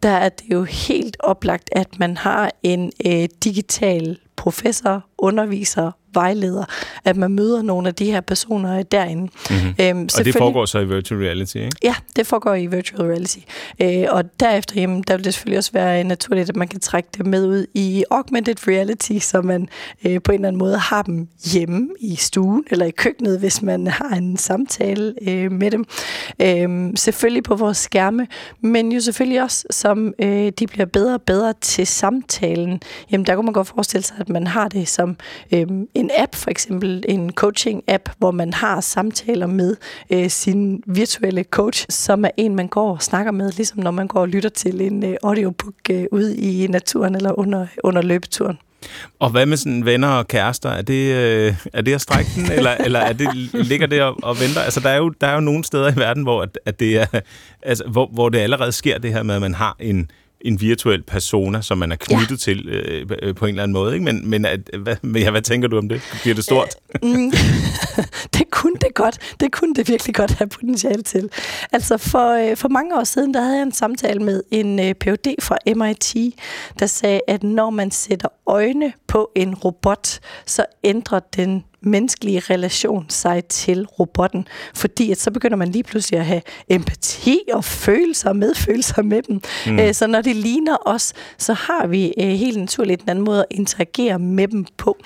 Der 0.02 0.08
er 0.08 0.28
det 0.28 0.44
jo 0.52 0.62
helt 0.62 1.16
oplagt, 1.20 1.68
at 1.72 1.98
man 1.98 2.16
har 2.16 2.50
en 2.62 2.92
øh, 3.06 3.28
digital 3.44 4.18
professor, 4.36 5.04
underviser, 5.18 5.90
vejleder, 6.16 6.64
at 7.04 7.16
man 7.16 7.30
møder 7.30 7.62
nogle 7.62 7.88
af 7.88 7.94
de 7.94 8.04
her 8.04 8.20
personer 8.20 8.82
derinde. 8.82 9.22
Mm-hmm. 9.22 9.74
Øhm, 9.80 10.08
og 10.18 10.24
det 10.24 10.34
foregår 10.34 10.66
så 10.66 10.78
i 10.78 10.86
virtual 10.86 11.20
reality, 11.20 11.56
ikke? 11.56 11.76
Ja, 11.82 11.94
det 12.16 12.26
foregår 12.26 12.54
i 12.54 12.66
virtual 12.66 13.02
reality. 13.02 13.38
Øh, 13.82 14.04
og 14.08 14.24
derefter, 14.40 14.80
jamen, 14.80 15.02
der 15.02 15.16
vil 15.16 15.24
det 15.24 15.34
selvfølgelig 15.34 15.58
også 15.58 15.72
være 15.72 16.04
naturligt, 16.04 16.48
at 16.48 16.56
man 16.56 16.68
kan 16.68 16.80
trække 16.80 17.08
det 17.16 17.26
med 17.26 17.46
ud 17.46 17.66
i 17.74 18.04
augmented 18.10 18.68
reality, 18.68 19.18
så 19.18 19.42
man 19.42 19.68
øh, 20.06 20.22
på 20.22 20.32
en 20.32 20.34
eller 20.34 20.48
anden 20.48 20.58
måde 20.58 20.78
har 20.78 21.02
dem 21.02 21.28
hjemme 21.52 21.88
i 22.00 22.16
stuen 22.16 22.64
eller 22.70 22.86
i 22.86 22.90
køkkenet, 22.90 23.38
hvis 23.38 23.62
man 23.62 23.86
har 23.86 24.16
en 24.16 24.36
samtale 24.36 25.14
øh, 25.28 25.52
med 25.52 25.70
dem. 25.70 25.84
Øh, 26.42 26.90
selvfølgelig 26.96 27.42
på 27.42 27.54
vores 27.54 27.76
skærme, 27.76 28.26
men 28.60 28.92
jo 28.92 29.00
selvfølgelig 29.00 29.42
også, 29.42 29.66
som 29.70 30.14
øh, 30.18 30.52
de 30.58 30.66
bliver 30.66 30.86
bedre 30.86 31.14
og 31.14 31.22
bedre 31.22 31.54
til 31.60 31.86
samtalen. 31.86 32.80
Jamen, 33.10 33.26
der 33.26 33.34
kunne 33.34 33.44
man 33.44 33.52
godt 33.52 33.68
forestille 33.68 34.04
sig, 34.04 34.16
at 34.20 34.28
man 34.28 34.46
har 34.46 34.68
det 34.68 34.88
som 34.88 35.05
øh, 35.52 35.66
en 35.94 36.10
app, 36.18 36.34
for 36.34 36.50
eksempel 36.50 37.04
en 37.08 37.32
coaching-app, 37.40 38.12
hvor 38.18 38.30
man 38.30 38.52
har 38.52 38.80
samtaler 38.80 39.46
med 39.46 39.76
øh, 40.10 40.30
sin 40.30 40.82
virtuelle 40.86 41.44
coach, 41.44 41.86
som 41.90 42.24
er 42.24 42.30
en, 42.36 42.54
man 42.54 42.68
går 42.68 42.90
og 42.90 43.02
snakker 43.02 43.32
med, 43.32 43.52
ligesom 43.52 43.78
når 43.78 43.90
man 43.90 44.08
går 44.08 44.20
og 44.20 44.28
lytter 44.28 44.50
til 44.50 44.80
en 44.80 45.04
øh, 45.04 45.16
audiobook 45.22 45.74
øh, 45.90 46.04
ude 46.12 46.36
i 46.36 46.66
naturen 46.66 47.14
eller 47.14 47.38
under, 47.38 47.66
under 47.84 48.02
løbeturen. 48.02 48.58
Og 49.18 49.30
hvad 49.30 49.46
med 49.46 49.56
sådan 49.56 49.84
venner 49.84 50.08
og 50.08 50.28
kærester? 50.28 50.70
Er 50.70 50.82
det, 50.82 51.14
øh, 51.14 51.54
er 51.72 51.82
det 51.82 51.94
at 51.94 52.00
strække 52.00 52.30
den, 52.36 52.52
eller, 52.52 52.70
eller 52.86 53.00
er 53.00 53.12
det, 53.12 53.28
ligger 53.52 53.86
det 53.86 54.02
og, 54.02 54.16
og 54.22 54.40
venter? 54.40 54.60
Altså, 54.60 54.80
der 54.80 54.88
er, 54.88 54.96
jo, 54.96 55.08
der 55.08 55.26
er 55.26 55.34
jo 55.34 55.40
nogle 55.40 55.64
steder 55.64 55.92
i 55.92 55.96
verden, 55.96 56.22
hvor, 56.22 56.42
at, 56.42 56.58
at 56.66 56.80
det 56.80 56.96
er, 56.96 57.06
altså, 57.62 57.84
hvor, 57.84 58.06
hvor 58.12 58.28
det 58.28 58.38
allerede 58.38 58.72
sker 58.72 58.98
det 58.98 59.12
her 59.12 59.22
med, 59.22 59.34
at 59.34 59.40
man 59.40 59.54
har 59.54 59.76
en, 59.80 60.10
en 60.46 60.60
virtuel 60.60 61.02
persona, 61.02 61.62
som 61.62 61.78
man 61.78 61.92
er 61.92 61.96
knyttet 61.96 62.30
ja. 62.30 62.52
til 62.52 62.68
øh, 62.68 63.06
øh, 63.22 63.34
på 63.34 63.46
en 63.46 63.48
eller 63.48 63.62
anden 63.62 63.72
måde. 63.72 63.94
Ikke? 63.94 64.04
Men, 64.04 64.30
men 64.30 64.44
at, 64.44 64.70
hvad, 64.78 64.96
ja, 65.04 65.30
hvad 65.30 65.42
tænker 65.42 65.68
du 65.68 65.78
om 65.78 65.88
det? 65.88 66.02
Bliver 66.22 66.34
det 66.34 66.44
stort? 66.44 66.74
Øh, 67.04 67.10
mm, 67.10 67.32
det 68.34 68.50
kunne 68.50 68.74
det 68.80 68.94
godt. 68.94 69.18
Det 69.40 69.52
kunne 69.52 69.74
det 69.74 69.88
virkelig 69.88 70.14
godt 70.14 70.30
have 70.30 70.48
potentiale 70.48 71.02
til. 71.02 71.28
Altså 71.72 71.96
for, 71.96 72.50
øh, 72.50 72.56
for 72.56 72.68
mange 72.68 72.98
år 72.98 73.04
siden, 73.04 73.34
der 73.34 73.40
havde 73.40 73.56
jeg 73.56 73.62
en 73.62 73.72
samtale 73.72 74.20
med 74.20 74.42
en 74.50 74.78
øh, 74.78 74.94
Ph.D. 74.94 75.34
fra 75.42 75.56
MIT, 75.76 76.34
der 76.78 76.86
sagde, 76.86 77.20
at 77.28 77.42
når 77.42 77.70
man 77.70 77.90
sætter 77.90 78.28
øjne 78.46 78.92
på 79.06 79.30
en 79.36 79.54
robot, 79.54 80.18
så 80.46 80.64
ændrer 80.84 81.20
den 81.36 81.64
menneskelige 81.86 82.40
relation 82.40 83.06
sig 83.08 83.44
til 83.44 83.86
robotten, 83.86 84.48
fordi 84.74 85.10
at 85.10 85.20
så 85.20 85.30
begynder 85.30 85.56
man 85.56 85.68
lige 85.68 85.82
pludselig 85.82 86.20
at 86.20 86.26
have 86.26 86.42
empati 86.68 87.38
og 87.52 87.64
følelser 87.64 88.28
og 88.28 88.36
medfølelser 88.36 89.02
med 89.02 89.22
dem. 89.22 89.40
Mm. 89.66 89.78
Øh, 89.78 89.94
så 89.94 90.06
når 90.06 90.20
det 90.20 90.36
ligner 90.36 90.76
os, 90.86 91.12
så 91.38 91.52
har 91.52 91.86
vi 91.86 92.12
øh, 92.20 92.28
helt 92.28 92.58
naturligt 92.58 93.02
en 93.02 93.10
anden 93.10 93.24
måde 93.24 93.40
at 93.40 93.46
interagere 93.50 94.18
med 94.18 94.48
dem 94.48 94.66
på. 94.76 94.96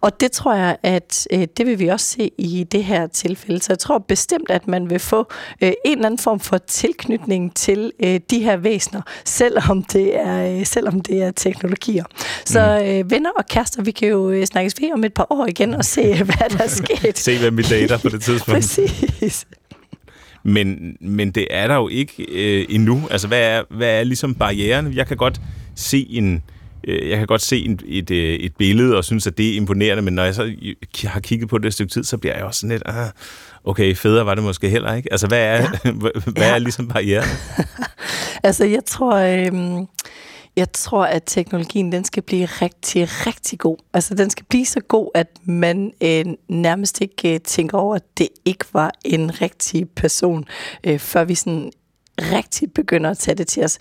Og 0.00 0.20
det 0.20 0.32
tror 0.32 0.54
jeg, 0.54 0.76
at 0.82 1.26
øh, 1.32 1.46
det 1.56 1.66
vil 1.66 1.78
vi 1.78 1.88
også 1.88 2.06
se 2.06 2.30
i 2.38 2.64
det 2.72 2.84
her 2.84 3.06
tilfælde. 3.06 3.62
Så 3.62 3.72
jeg 3.72 3.78
tror 3.78 3.98
bestemt, 3.98 4.50
at 4.50 4.68
man 4.68 4.90
vil 4.90 4.98
få 4.98 5.30
en 5.60 5.74
eller 5.84 6.06
anden 6.06 6.18
form 6.18 6.40
for 6.40 6.58
tilknytning 6.58 7.54
til 7.54 7.92
de 8.30 8.38
her 8.42 8.56
væsener, 8.56 9.02
selvom 9.24 9.82
det 9.82 10.20
er, 10.20 10.64
selvom 10.64 11.00
det 11.00 11.22
er 11.22 11.30
teknologier. 11.30 12.04
Så 12.44 12.78
mm. 13.02 13.10
venner 13.10 13.30
og 13.36 13.46
kærester, 13.46 13.82
vi 13.82 13.90
kan 13.90 14.08
jo 14.08 14.46
snakkes 14.46 14.74
ved 14.80 14.92
om 14.92 15.04
et 15.04 15.14
par 15.14 15.26
år 15.30 15.46
igen 15.46 15.74
og 15.74 15.84
se, 15.84 16.24
hvad 16.36 16.58
der 16.58 16.64
er 16.64 16.68
sket. 16.68 17.18
Se, 17.18 17.38
hvad 17.38 17.50
mit 17.50 17.70
dater 17.70 17.98
på 17.98 18.08
det 18.08 18.22
tidspunkt. 18.22 18.60
Præcis. 18.60 19.46
Men, 20.42 20.96
men 21.00 21.30
det 21.30 21.46
er 21.50 21.66
der 21.66 21.74
jo 21.74 21.88
ikke 21.88 22.26
øh, 22.28 22.66
endnu. 22.68 23.08
Altså, 23.10 23.28
hvad 23.28 23.40
er, 23.40 23.62
hvad 23.70 24.00
er 24.00 24.04
ligesom 24.04 24.34
barrieren? 24.34 24.94
Jeg 24.94 25.06
kan 25.06 25.16
godt 25.16 25.40
se 25.76 26.06
en, 26.10 26.42
øh, 26.84 27.08
jeg 27.08 27.18
kan 27.18 27.26
godt 27.26 27.42
se 27.42 27.64
en, 27.64 27.80
et, 27.86 28.10
øh, 28.10 28.34
et 28.34 28.56
billede 28.56 28.96
og 28.96 29.04
synes, 29.04 29.26
at 29.26 29.38
det 29.38 29.52
er 29.52 29.56
imponerende, 29.56 30.02
men 30.02 30.14
når 30.14 30.24
jeg 30.24 30.34
så 30.34 30.52
har 31.04 31.20
kigget 31.20 31.48
på 31.48 31.58
det 31.58 31.66
et 31.66 31.72
stykke 31.72 31.92
tid, 31.92 32.04
så 32.04 32.16
bliver 32.16 32.36
jeg 32.36 32.44
også 32.44 32.60
sådan 32.60 32.72
lidt, 32.72 32.82
ah, 32.86 33.08
okay, 33.64 33.94
federe 33.94 34.26
var 34.26 34.34
det 34.34 34.44
måske 34.44 34.68
heller 34.68 34.94
ikke. 34.94 35.12
Altså, 35.12 35.26
hvad 35.26 35.38
er, 35.38 35.66
ja. 35.84 35.90
hvad 36.36 36.50
er 36.50 36.58
ligesom 36.58 36.88
barrieren? 36.88 37.28
altså, 38.42 38.64
jeg 38.64 38.84
tror... 38.86 39.14
Øh, 39.16 39.52
jeg 40.58 40.72
tror, 40.72 41.04
at 41.04 41.22
teknologien 41.26 41.92
den 41.92 42.04
skal 42.04 42.22
blive 42.22 42.46
rigtig, 42.46 43.08
rigtig 43.26 43.58
god. 43.58 43.76
Altså, 43.94 44.14
den 44.14 44.30
skal 44.30 44.44
blive 44.48 44.66
så 44.66 44.80
god, 44.80 45.10
at 45.14 45.26
man 45.44 45.92
øh, 46.02 46.24
nærmest 46.48 47.00
ikke 47.00 47.34
øh, 47.34 47.40
tænker 47.40 47.78
over, 47.78 47.94
at 47.94 48.18
det 48.18 48.28
ikke 48.44 48.64
var 48.72 48.92
en 49.04 49.40
rigtig 49.40 49.90
person, 49.90 50.44
øh, 50.84 50.98
før 50.98 51.24
vi 51.24 51.34
sådan 51.34 51.70
rigtig 52.20 52.72
begynder 52.72 53.10
at 53.10 53.18
tage 53.18 53.34
det 53.34 53.46
til 53.46 53.64
os. 53.64 53.78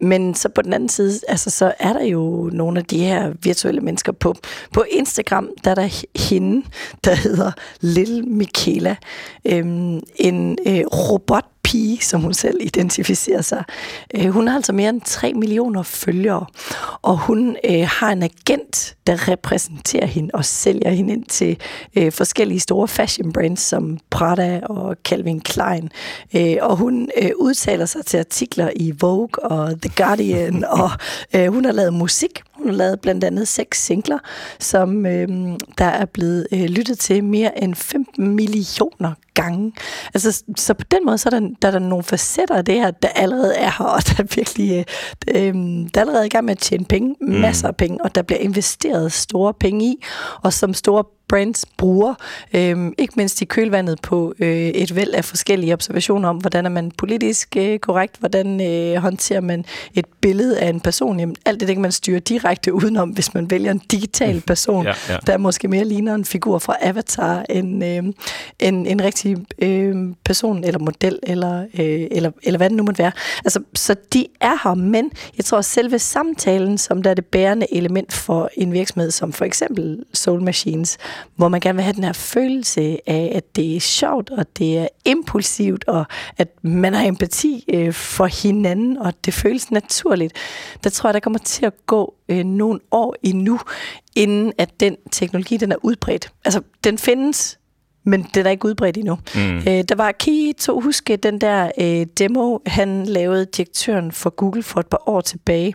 Men 0.00 0.34
så 0.34 0.48
på 0.48 0.62
den 0.62 0.72
anden 0.72 0.88
side, 0.88 1.20
altså, 1.28 1.50
så 1.50 1.74
er 1.78 1.92
der 1.92 2.04
jo 2.04 2.50
nogle 2.52 2.78
af 2.80 2.84
de 2.84 2.98
her 2.98 3.32
virtuelle 3.42 3.80
mennesker 3.80 4.12
på, 4.12 4.34
på 4.72 4.84
Instagram, 4.90 5.48
der 5.64 5.70
er 5.70 5.74
der 5.74 6.04
hende, 6.28 6.66
der 7.04 7.14
hedder 7.14 7.52
Lille 7.80 8.22
Michaela, 8.22 8.96
øhm, 9.44 10.00
en 10.16 10.58
øh, 10.66 10.80
robot 10.86 11.44
pige, 11.66 11.98
som 12.00 12.20
hun 12.20 12.34
selv 12.34 12.56
identificerer 12.60 13.42
sig. 13.42 13.64
Øh, 14.14 14.28
hun 14.28 14.48
har 14.48 14.56
altså 14.56 14.72
mere 14.72 14.88
end 14.88 15.00
3 15.00 15.32
millioner 15.34 15.82
følgere, 15.82 16.46
og 17.02 17.18
hun 17.18 17.56
øh, 17.64 17.88
har 17.88 18.12
en 18.12 18.22
agent, 18.22 18.96
der 19.06 19.28
repræsenterer 19.28 20.06
hende 20.06 20.30
og 20.34 20.44
sælger 20.44 20.90
hende 20.90 21.12
ind 21.12 21.24
til 21.24 21.56
øh, 21.96 22.12
forskellige 22.12 22.60
store 22.60 22.88
fashion 22.88 23.32
brands 23.32 23.60
som 23.60 23.98
Prada 24.10 24.60
og 24.64 24.96
Calvin 25.04 25.40
Klein. 25.40 25.90
Øh, 26.36 26.56
og 26.60 26.76
hun 26.76 27.08
øh, 27.22 27.30
udtaler 27.36 27.86
sig 27.86 28.06
til 28.06 28.18
artikler 28.18 28.70
i 28.76 28.92
Vogue 29.00 29.44
og 29.44 29.80
The 29.82 29.92
Guardian, 29.96 30.64
og 30.80 30.90
øh, 31.34 31.46
hun 31.46 31.64
har 31.64 31.72
lavet 31.72 31.94
musik, 31.94 32.42
hun 32.52 32.66
har 32.66 32.74
lavet 32.76 33.00
blandt 33.00 33.24
andet 33.24 33.48
seks 33.48 33.84
singler, 33.84 34.18
som 34.58 35.06
øh, 35.06 35.28
der 35.78 35.84
er 35.84 36.04
blevet 36.04 36.46
øh, 36.52 36.64
lyttet 36.64 36.98
til 36.98 37.24
mere 37.24 37.62
end 37.62 37.74
15 37.74 38.28
millioner 38.28 39.12
gange. 39.36 39.72
Altså, 40.14 40.44
så 40.56 40.74
på 40.74 40.84
den 40.90 41.06
måde, 41.06 41.18
så 41.18 41.28
er 41.28 41.40
der, 41.40 41.48
der 41.62 41.68
er 41.68 41.72
der 41.72 41.78
nogle 41.78 42.04
facetter 42.04 42.54
af 42.54 42.64
det 42.64 42.74
her, 42.74 42.90
der 42.90 43.08
allerede 43.08 43.54
er 43.56 43.70
her, 43.78 43.84
og 43.96 44.06
der 44.06 44.14
er 44.18 44.34
virkelig, 44.36 44.86
øh, 45.28 45.48
øh, 45.48 45.54
der 45.54 46.00
er 46.00 46.00
allerede 46.00 46.26
i 46.26 46.28
gang 46.28 46.44
med 46.44 46.52
at 46.52 46.58
tjene 46.58 46.84
penge, 46.84 47.14
masser 47.20 47.68
af 47.68 47.76
penge, 47.76 47.98
og 48.04 48.14
der 48.14 48.22
bliver 48.22 48.40
investeret 48.40 49.12
store 49.12 49.54
penge 49.54 49.84
i, 49.86 50.04
og 50.42 50.52
som 50.52 50.74
store 50.74 51.04
brands 51.28 51.66
bruger, 51.78 52.14
øh, 52.54 52.92
ikke 52.98 53.12
mindst 53.16 53.42
i 53.42 53.44
kølvandet 53.44 54.00
på 54.02 54.34
øh, 54.38 54.48
et 54.48 54.96
væld 54.96 55.14
af 55.14 55.24
forskellige 55.24 55.72
observationer 55.72 56.28
om, 56.28 56.36
hvordan 56.36 56.66
er 56.66 56.70
man 56.70 56.90
politisk 56.90 57.56
øh, 57.56 57.78
korrekt, 57.78 58.16
hvordan 58.18 58.60
øh, 58.60 59.02
håndterer 59.02 59.40
man 59.40 59.64
et 59.94 60.06
billede 60.20 60.60
af 60.60 60.68
en 60.68 60.80
person. 60.80 61.20
Jamen, 61.20 61.36
alt 61.44 61.60
det, 61.60 61.68
det 61.68 61.74
kan 61.76 61.82
man 61.82 61.92
styre 61.92 62.18
direkte 62.18 62.74
udenom, 62.74 63.08
hvis 63.08 63.34
man 63.34 63.50
vælger 63.50 63.70
en 63.70 63.78
digital 63.78 64.40
person, 64.46 64.84
Ja, 64.84 64.92
ja. 65.08 65.16
der 65.26 65.38
måske 65.38 65.68
mere 65.68 65.84
ligner 65.84 66.14
en 66.14 66.24
figur 66.24 66.58
fra 66.58 66.76
Avatar, 66.80 67.44
end 67.50 67.84
øh, 67.84 68.02
en, 68.58 68.86
en 68.86 69.04
rigtig 69.04 69.25
øh, 69.58 70.14
person 70.24 70.64
eller 70.64 70.78
model, 70.78 71.18
eller, 71.22 71.60
øh, 71.60 72.06
eller, 72.10 72.30
eller 72.42 72.58
hvad 72.58 72.70
det 72.70 72.76
nu 72.76 72.82
måtte 72.82 72.98
være. 72.98 73.12
Altså, 73.44 73.60
så 73.74 73.96
de 74.12 74.26
er 74.40 74.68
her, 74.68 74.74
men 74.74 75.10
jeg 75.36 75.44
tror, 75.44 75.58
at 75.58 75.64
selve 75.64 75.98
samtalen, 75.98 76.78
som 76.78 77.02
der 77.02 77.10
er 77.10 77.14
det 77.14 77.26
bærende 77.26 77.66
element 77.74 78.12
for 78.12 78.50
en 78.54 78.72
virksomhed, 78.72 79.10
som 79.10 79.32
for 79.32 79.44
eksempel 79.44 80.04
Soul 80.12 80.42
Machines, 80.42 80.98
hvor 81.36 81.48
man 81.48 81.60
gerne 81.60 81.76
vil 81.76 81.82
have 81.82 81.94
den 81.94 82.04
her 82.04 82.12
følelse 82.12 82.98
af, 83.06 83.32
at 83.34 83.56
det 83.56 83.76
er 83.76 83.80
sjovt, 83.80 84.30
og 84.30 84.46
det 84.58 84.78
er 84.78 84.88
impulsivt, 85.04 85.84
og 85.88 86.04
at 86.38 86.48
man 86.62 86.94
har 86.94 87.06
empati 87.06 87.64
øh, 87.74 87.92
for 87.92 88.26
hinanden, 88.26 88.98
og 88.98 89.12
det 89.24 89.34
føles 89.34 89.70
naturligt. 89.70 90.32
Der 90.84 90.90
tror 90.90 91.08
jeg, 91.08 91.14
der 91.14 91.20
kommer 91.20 91.38
til 91.38 91.66
at 91.66 91.86
gå 91.86 92.14
øh, 92.28 92.44
nogle 92.44 92.80
år 92.90 93.16
endnu, 93.22 93.60
inden 94.16 94.52
at 94.58 94.80
den 94.80 94.96
teknologi, 95.12 95.56
den 95.56 95.72
er 95.72 95.76
udbredt. 95.82 96.32
Altså, 96.44 96.60
den 96.84 96.98
findes, 96.98 97.58
men 98.06 98.26
den 98.34 98.46
er 98.46 98.50
ikke 98.50 98.66
udbredt 98.66 98.96
endnu. 98.96 99.18
Mm. 99.34 99.56
Øh, 99.56 99.64
der 99.64 99.94
var, 99.94 100.14
I 100.26 100.52
to 100.60 100.80
huske 100.80 101.16
den 101.16 101.40
der 101.40 101.70
øh, 101.80 102.06
demo, 102.18 102.58
han 102.66 103.06
lavede 103.06 103.46
direktøren 103.56 104.12
for 104.12 104.30
Google 104.30 104.62
for 104.62 104.80
et 104.80 104.86
par 104.86 105.08
år 105.08 105.20
tilbage, 105.20 105.74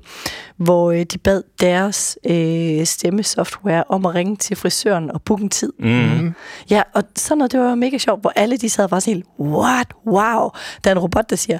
hvor 0.57 0.91
øh, 0.91 1.03
de 1.03 1.17
bad 1.17 1.43
deres 1.59 2.17
øh, 2.29 2.85
stemmesoftware 2.85 3.83
om 3.89 4.05
at 4.05 4.15
ringe 4.15 4.35
til 4.35 4.55
frisøren 4.57 5.11
og 5.11 5.21
booke 5.21 5.43
en 5.43 5.49
tid. 5.49 5.73
Mm. 5.79 6.33
Ja, 6.69 6.81
og 6.93 7.03
sådan 7.15 7.37
noget, 7.37 7.51
det 7.51 7.59
var 7.59 7.75
mega 7.75 7.97
sjovt, 7.97 8.21
hvor 8.21 8.33
alle 8.35 8.57
de 8.57 8.69
sad 8.69 8.83
og 8.83 8.91
var 8.91 8.99
sådan 8.99 9.13
helt, 9.13 9.25
what, 9.39 9.87
wow. 10.07 10.49
Der 10.83 10.89
er 10.89 10.91
en 10.91 10.99
robot, 10.99 11.29
der 11.29 11.35
siger, 11.35 11.59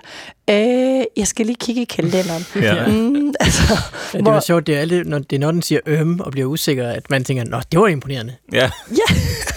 øh, 0.49 1.03
jeg 1.17 1.27
skal 1.27 1.45
lige 1.45 1.55
kigge 1.59 1.81
i 1.81 1.85
kalenderen. 1.85 2.45
Ja. 2.61 2.87
Mm, 2.87 3.33
altså, 3.39 3.77
Ja, 4.13 4.17
det 4.17 4.25
var 4.25 4.39
sjovt, 4.39 4.67
det 4.67 4.75
er, 4.75 4.79
alle, 4.79 5.03
når, 5.03 5.19
det 5.19 5.35
er 5.35 5.39
når 5.39 5.51
den 5.51 5.61
siger 5.61 5.79
øm 5.85 6.19
og 6.19 6.31
bliver 6.31 6.47
usikker, 6.47 6.89
at 6.89 7.09
man 7.09 7.23
tænker, 7.23 7.43
nå, 7.43 7.61
det 7.71 7.79
var 7.79 7.87
imponerende. 7.87 8.35
Ja. 8.53 8.69
Ja, 8.91 9.15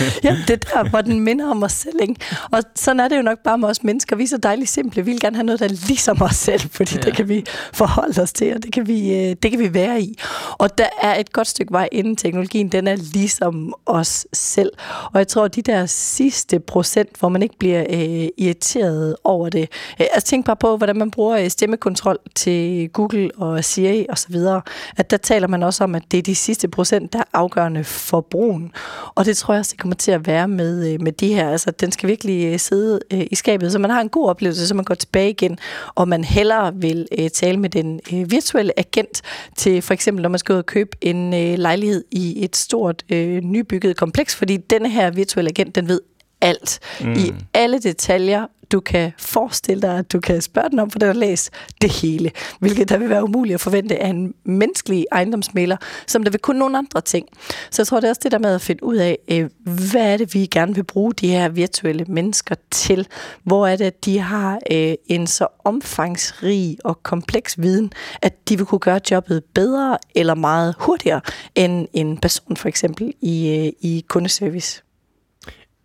det 0.48 0.50
er 0.50 0.56
der, 0.56 0.88
hvor 0.90 1.00
den 1.00 1.20
minder 1.20 1.50
om 1.50 1.62
os 1.62 1.72
selv, 1.72 1.96
ikke? 2.02 2.14
Og 2.50 2.62
sådan 2.74 3.00
er 3.00 3.08
det 3.08 3.16
jo 3.16 3.22
nok 3.22 3.38
bare 3.44 3.58
med 3.58 3.68
os 3.68 3.82
mennesker. 3.82 4.16
Vi 4.16 4.22
er 4.22 4.28
så 4.28 4.36
dejligt 4.36 4.70
simple. 4.70 5.04
Vi 5.04 5.10
vil 5.10 5.20
gerne 5.20 5.36
have 5.36 5.46
noget, 5.46 5.60
der 5.60 5.66
er 5.66 5.86
ligesom 5.88 6.22
os 6.22 6.36
selv, 6.36 6.60
fordi 6.60 6.94
ja. 6.94 7.00
Ja. 7.00 7.06
det 7.06 7.16
kan 7.16 7.28
vi 7.28 7.44
forholde 7.72 8.22
os 8.22 8.32
til, 8.32 8.54
og 8.54 8.62
det 8.62 8.72
kan, 8.72 8.86
vi, 8.86 9.14
øh, 9.14 9.36
det 9.42 9.50
kan 9.50 9.60
vi 9.60 9.74
være 9.74 10.02
i. 10.02 10.18
Og 10.58 10.78
der 10.78 10.88
er 11.02 11.14
et 11.20 11.32
godt 11.32 11.48
stykke 11.48 11.72
vej 11.72 11.88
inden 11.92 12.16
teknologien, 12.16 12.68
den 12.68 12.86
er 12.86 12.96
ligesom 12.96 13.74
os 13.86 14.26
selv. 14.32 14.70
Og 15.12 15.18
jeg 15.18 15.28
tror, 15.28 15.44
at 15.44 15.54
de 15.54 15.62
der 15.62 15.86
sidste 15.86 16.60
procent, 16.60 17.08
hvor 17.18 17.28
man 17.28 17.42
ikke 17.42 17.58
bliver 17.58 17.84
øh, 17.90 18.28
irriteret 18.38 19.16
over 19.24 19.48
det. 19.48 19.68
Øh, 20.00 20.06
altså 20.12 20.28
tænk 20.28 20.46
bare 20.46 20.56
på, 20.56 20.76
hvordan 20.76 20.96
man 20.96 21.10
bruger 21.10 21.38
øh, 21.38 21.50
stemmekontrol 21.50 22.18
til 22.34 22.88
Google 22.88 23.30
og 23.36 23.64
Siri 23.64 24.06
og 24.08 24.18
så 24.18 24.26
videre. 24.28 24.62
At 24.96 25.10
der 25.10 25.16
taler 25.16 25.48
man 25.48 25.62
også 25.62 25.84
om, 25.84 25.94
at 25.94 26.02
det 26.10 26.18
er 26.18 26.22
de 26.22 26.34
sidste 26.34 26.68
procent, 26.68 27.12
der 27.12 27.18
er 27.18 27.24
afgørende 27.32 27.84
for 27.84 28.20
brugen. 28.20 28.72
Og 29.14 29.24
det 29.24 29.36
tror 29.36 29.54
jeg 29.54 29.58
også, 29.58 29.70
det 29.72 29.80
kommer 29.80 29.89
til 29.96 30.10
at 30.12 30.26
være 30.26 30.48
med, 30.48 30.92
øh, 30.92 31.02
med 31.02 31.12
de 31.12 31.34
her. 31.34 31.50
Altså, 31.50 31.70
den 31.70 31.92
skal 31.92 32.08
virkelig 32.08 32.52
øh, 32.52 32.58
sidde 32.58 33.00
øh, 33.12 33.26
i 33.30 33.34
skabet, 33.34 33.72
så 33.72 33.78
man 33.78 33.90
har 33.90 34.00
en 34.00 34.08
god 34.08 34.28
oplevelse, 34.28 34.68
så 34.68 34.74
man 34.74 34.84
går 34.84 34.94
tilbage 34.94 35.30
igen, 35.30 35.58
og 35.94 36.08
man 36.08 36.24
hellere 36.24 36.74
vil 36.74 37.08
tale 37.32 37.56
med 37.56 37.70
den 37.70 38.00
virtuelle 38.10 38.78
agent 38.78 39.22
til 39.56 39.82
for 39.82 39.94
eksempel, 39.94 40.22
når 40.22 40.28
man 40.28 40.38
skal 40.38 40.52
ud 40.52 40.58
og 40.58 40.66
købe 40.66 40.96
en 41.00 41.30
lejlighed 41.56 42.04
i 42.10 42.44
et 42.44 42.56
stort 42.56 43.02
nybygget 43.42 43.96
kompleks, 43.96 44.36
fordi 44.36 44.56
denne 44.56 44.90
her 44.90 45.10
virtuelle 45.10 45.48
agent, 45.48 45.74
den 45.74 45.88
ved 45.88 46.00
alt. 46.40 46.80
Mm. 47.00 47.12
I 47.12 47.32
alle 47.54 47.78
detaljer, 47.78 48.46
du 48.72 48.80
kan 48.80 49.12
forestille 49.18 49.82
dig, 49.82 49.98
at 49.98 50.12
du 50.12 50.20
kan 50.20 50.40
spørge 50.42 50.70
den 50.70 50.78
om, 50.78 50.90
for 50.90 50.98
den 50.98 51.06
har 51.06 51.14
læst 51.14 51.50
det 51.82 51.90
hele. 51.90 52.30
Hvilket 52.60 52.88
der 52.88 52.98
vil 52.98 53.08
være 53.08 53.24
umuligt 53.24 53.54
at 53.54 53.60
forvente 53.60 54.02
af 54.02 54.08
en 54.08 54.34
menneskelig 54.44 55.06
ejendomsmæler, 55.12 55.76
som 56.06 56.24
der 56.24 56.30
vil 56.30 56.40
kunne 56.40 56.58
nogle 56.58 56.78
andre 56.78 57.00
ting. 57.00 57.26
Så 57.70 57.82
jeg 57.82 57.86
tror, 57.86 58.00
det 58.00 58.06
er 58.06 58.10
også 58.10 58.20
det 58.24 58.32
der 58.32 58.38
med 58.38 58.54
at 58.54 58.60
finde 58.60 58.84
ud 58.84 58.96
af, 58.96 59.18
øh, 59.28 59.50
hvad 59.92 60.12
er 60.12 60.16
det, 60.16 60.34
vi 60.34 60.46
gerne 60.46 60.74
vil 60.74 60.84
bruge 60.84 61.12
de 61.12 61.28
her 61.28 61.48
virtuelle 61.48 62.04
mennesker 62.08 62.54
til? 62.70 63.08
Hvor 63.44 63.66
er 63.66 63.76
det, 63.76 63.84
at 63.84 64.04
de 64.04 64.18
har 64.18 64.58
øh, 64.72 64.94
en 65.06 65.26
så 65.26 65.46
omfangsrig 65.64 66.76
og 66.84 67.02
kompleks 67.02 67.60
viden, 67.60 67.92
at 68.22 68.48
de 68.48 68.56
vil 68.56 68.66
kunne 68.66 68.78
gøre 68.78 69.00
jobbet 69.10 69.44
bedre 69.54 69.98
eller 70.14 70.34
meget 70.34 70.74
hurtigere 70.78 71.20
end 71.54 71.88
en 71.92 72.18
person 72.18 72.56
for 72.56 72.68
eksempel 72.68 73.14
i, 73.20 73.48
øh, 73.48 73.72
i 73.80 74.04
kundeservice. 74.08 74.82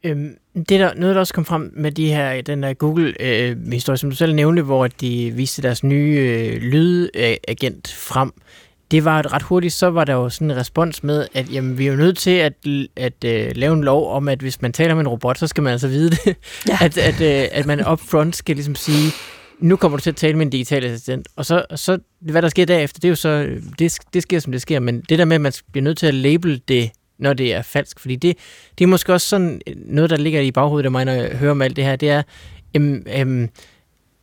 Øhm, 0.04 0.38
det 0.56 0.72
er 0.72 0.88
der, 0.88 0.94
noget, 0.96 1.15
der 1.15 1.20
også 1.20 1.34
kom 1.34 1.46
frem 1.46 1.72
med 1.76 1.91
de 1.91 2.08
her, 2.08 2.41
den 2.41 2.63
der 2.63 2.74
Google-historie, 2.74 3.98
som 3.98 4.10
du 4.10 4.15
selv 4.15 4.36
nævnte, 4.36 4.62
hvor 4.62 4.88
de 4.88 5.32
viste 5.36 5.62
deres 5.62 5.84
nye 5.84 6.15
øh, 6.20 6.62
lydagent 6.62 7.94
frem. 7.94 8.32
Det 8.91 9.06
var 9.06 9.20
et 9.20 9.34
ret 9.34 9.41
hurtigt, 9.41 9.74
så 9.74 9.88
var 9.88 10.04
der 10.04 10.13
jo 10.13 10.30
sådan 10.30 10.52
en 10.52 10.58
respons 10.58 11.04
med, 11.04 11.28
at 11.34 11.54
jamen, 11.54 11.78
vi 11.78 11.88
er 11.88 11.91
jo 11.91 11.98
nødt 11.98 12.18
til 12.18 12.32
at, 12.32 12.54
at 12.96 13.24
øh, 13.26 13.52
lave 13.56 13.74
en 13.74 13.84
lov 13.84 14.12
om, 14.12 14.28
at 14.28 14.39
hvis 14.39 14.62
man 14.62 14.74
taler 14.74 14.96
med 14.96 15.02
en 15.02 15.08
robot, 15.08 15.38
så 15.38 15.48
skal 15.48 15.63
man 15.63 15.72
altså 15.72 15.88
vide 15.88 16.10
det. 16.10 16.36
Ja. 16.68 16.78
At, 16.86 16.98
at, 16.98 17.22
øh, 17.22 17.48
at 17.52 17.65
man 17.65 17.88
upfront 17.88 18.36
skal 18.36 18.56
ligesom 18.56 18.76
sige, 18.76 19.12
nu 19.60 19.76
kommer 19.76 19.98
du 19.98 20.02
til 20.02 20.10
at 20.10 20.15
tale 20.15 20.38
med 20.38 20.46
en 20.46 20.50
digital 20.50 20.86
assistent. 20.86 21.28
Og 21.36 21.46
så, 21.46 21.65
så 21.76 21.98
hvad 22.22 22.41
der 22.41 22.50
sker 22.50 22.65
derefter, 22.65 23.00
det 23.00 23.08
er 23.08 23.10
jo 23.10 23.15
så, 23.15 23.30
øh, 23.30 23.62
det, 23.80 23.98
det 24.13 24.24
sker 24.24 24.39
som 24.39 24.52
det 24.52 24.62
sker, 24.62 24.80
men 24.80 25.02
det 25.10 25.20
der 25.20 25.26
med, 25.26 25.36
at 25.36 25.41
man 25.41 25.54
bliver 25.72 25.84
nødt 25.84 25.98
til 25.98 26.08
at 26.08 26.13
label 26.13 26.62
det 26.68 26.91
når 27.19 27.34
det 27.34 27.54
er 27.54 27.62
falsk. 27.62 27.99
Fordi 27.99 28.15
det, 28.15 28.38
det 28.78 28.84
er 28.84 28.88
måske 28.88 29.13
også 29.13 29.28
sådan 29.28 29.62
noget, 29.86 30.10
der 30.10 30.17
ligger 30.17 30.41
i 30.41 30.51
baghovedet 30.51 30.86
af 30.86 30.91
mig, 30.91 31.06
når 31.06 31.12
jeg 31.12 31.38
hører 31.38 31.51
om 31.51 31.62
alt 31.62 31.75
det 31.75 31.84
her, 31.84 31.95
det 31.95 32.10
er, 32.10 32.23
øhm, 32.75 33.06
øhm, 33.17 33.49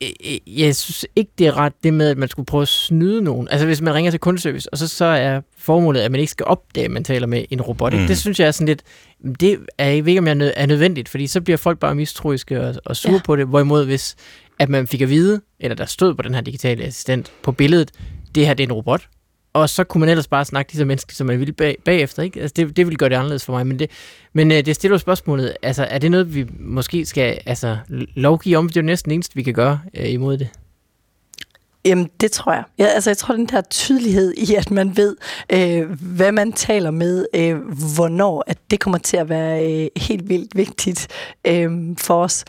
øh, 0.02 0.08
jeg 0.46 0.76
synes 0.76 1.06
ikke, 1.16 1.30
det 1.38 1.46
er 1.46 1.56
ret 1.56 1.72
det 1.84 1.94
med, 1.94 2.08
at 2.08 2.18
man 2.18 2.28
skulle 2.28 2.46
prøve 2.46 2.62
at 2.62 2.68
snyde 2.68 3.22
nogen. 3.22 3.48
Altså 3.50 3.66
hvis 3.66 3.80
man 3.80 3.94
ringer 3.94 4.10
til 4.10 4.20
kundeservice, 4.20 4.72
og 4.72 4.78
så, 4.78 4.88
så 4.88 5.04
er 5.04 5.40
formålet, 5.58 6.00
at 6.00 6.10
man 6.10 6.20
ikke 6.20 6.30
skal 6.30 6.46
opdage, 6.46 6.84
at 6.84 6.90
man 6.90 7.04
taler 7.04 7.26
med 7.26 7.44
en 7.50 7.60
robot. 7.60 7.92
Mm. 7.92 8.06
Det 8.06 8.18
synes 8.18 8.40
jeg 8.40 8.46
er 8.46 8.50
sådan 8.50 8.66
lidt, 8.66 8.82
det 9.40 9.58
er 9.78 9.86
jeg 9.86 10.04
ved 10.04 10.10
ikke, 10.10 10.18
om 10.18 10.26
jeg 10.26 10.30
er 10.30 10.34
nød- 10.34 10.52
er 10.56 10.66
nødvendigt, 10.66 11.08
fordi 11.08 11.26
så 11.26 11.40
bliver 11.40 11.56
folk 11.56 11.78
bare 11.78 11.94
mistroiske 11.94 12.60
og, 12.60 12.74
og 12.84 12.96
sure 12.96 13.12
ja. 13.14 13.20
på 13.24 13.36
det. 13.36 13.46
Hvorimod 13.46 13.84
hvis 13.84 14.16
at 14.58 14.68
man 14.68 14.86
fik 14.86 15.00
at 15.00 15.08
vide, 15.08 15.40
eller 15.60 15.74
der 15.74 15.86
stod 15.86 16.14
på 16.14 16.22
den 16.22 16.34
her 16.34 16.40
digitale 16.40 16.84
assistent 16.84 17.32
på 17.42 17.52
billedet, 17.52 17.90
det 18.34 18.46
her 18.46 18.54
det 18.54 18.64
er 18.64 18.68
en 18.68 18.72
robot, 18.72 19.08
og 19.52 19.68
så 19.68 19.84
kunne 19.84 20.00
man 20.00 20.08
ellers 20.08 20.28
bare 20.28 20.44
snakke 20.44 20.72
lige 20.72 20.78
så 20.78 20.84
menneskeligt, 20.84 21.16
som 21.16 21.26
man 21.26 21.38
ville 21.38 21.52
bag, 21.52 21.76
bagefter. 21.84 22.22
Ikke? 22.22 22.40
Altså, 22.40 22.54
det, 22.56 22.76
det 22.76 22.86
ville 22.86 22.96
gøre 22.96 23.08
det 23.08 23.14
anderledes 23.14 23.44
for 23.44 23.52
mig. 23.52 23.66
Men 23.66 23.78
det, 23.78 23.90
men 24.32 24.52
øh, 24.52 24.66
det 24.66 24.74
stiller 24.74 24.94
jo 24.94 24.98
spørgsmålet, 24.98 25.56
altså, 25.62 25.84
er 25.84 25.98
det 25.98 26.10
noget, 26.10 26.34
vi 26.34 26.46
måske 26.60 27.06
skal 27.06 27.38
altså, 27.46 27.76
lovgive 28.14 28.56
om? 28.56 28.68
Det 28.68 28.76
er 28.76 28.80
jo 28.80 28.86
næsten 28.86 29.10
det 29.10 29.14
eneste, 29.14 29.34
vi 29.34 29.42
kan 29.42 29.54
gøre 29.54 29.80
øh, 29.94 30.10
imod 30.10 30.38
det. 30.38 30.48
Jamen, 31.84 32.08
det 32.20 32.32
tror 32.32 32.52
jeg. 32.52 32.64
Ja, 32.78 32.84
altså, 32.84 33.10
jeg 33.10 33.16
tror, 33.16 33.34
den 33.34 33.46
der 33.46 33.60
tydelighed 33.60 34.34
i, 34.36 34.54
at 34.54 34.70
man 34.70 34.96
ved, 34.96 35.16
øh, 35.52 35.90
hvad 36.00 36.32
man 36.32 36.52
taler 36.52 36.90
med, 36.90 37.26
øh, 37.34 37.56
hvornår, 37.96 38.44
at 38.46 38.58
det 38.70 38.80
kommer 38.80 38.98
til 38.98 39.16
at 39.16 39.28
være 39.28 39.72
øh, 39.72 39.88
helt 39.96 40.28
vildt 40.28 40.56
vigtigt 40.56 41.08
øh, 41.44 41.70
for 41.98 42.22
os. 42.22 42.44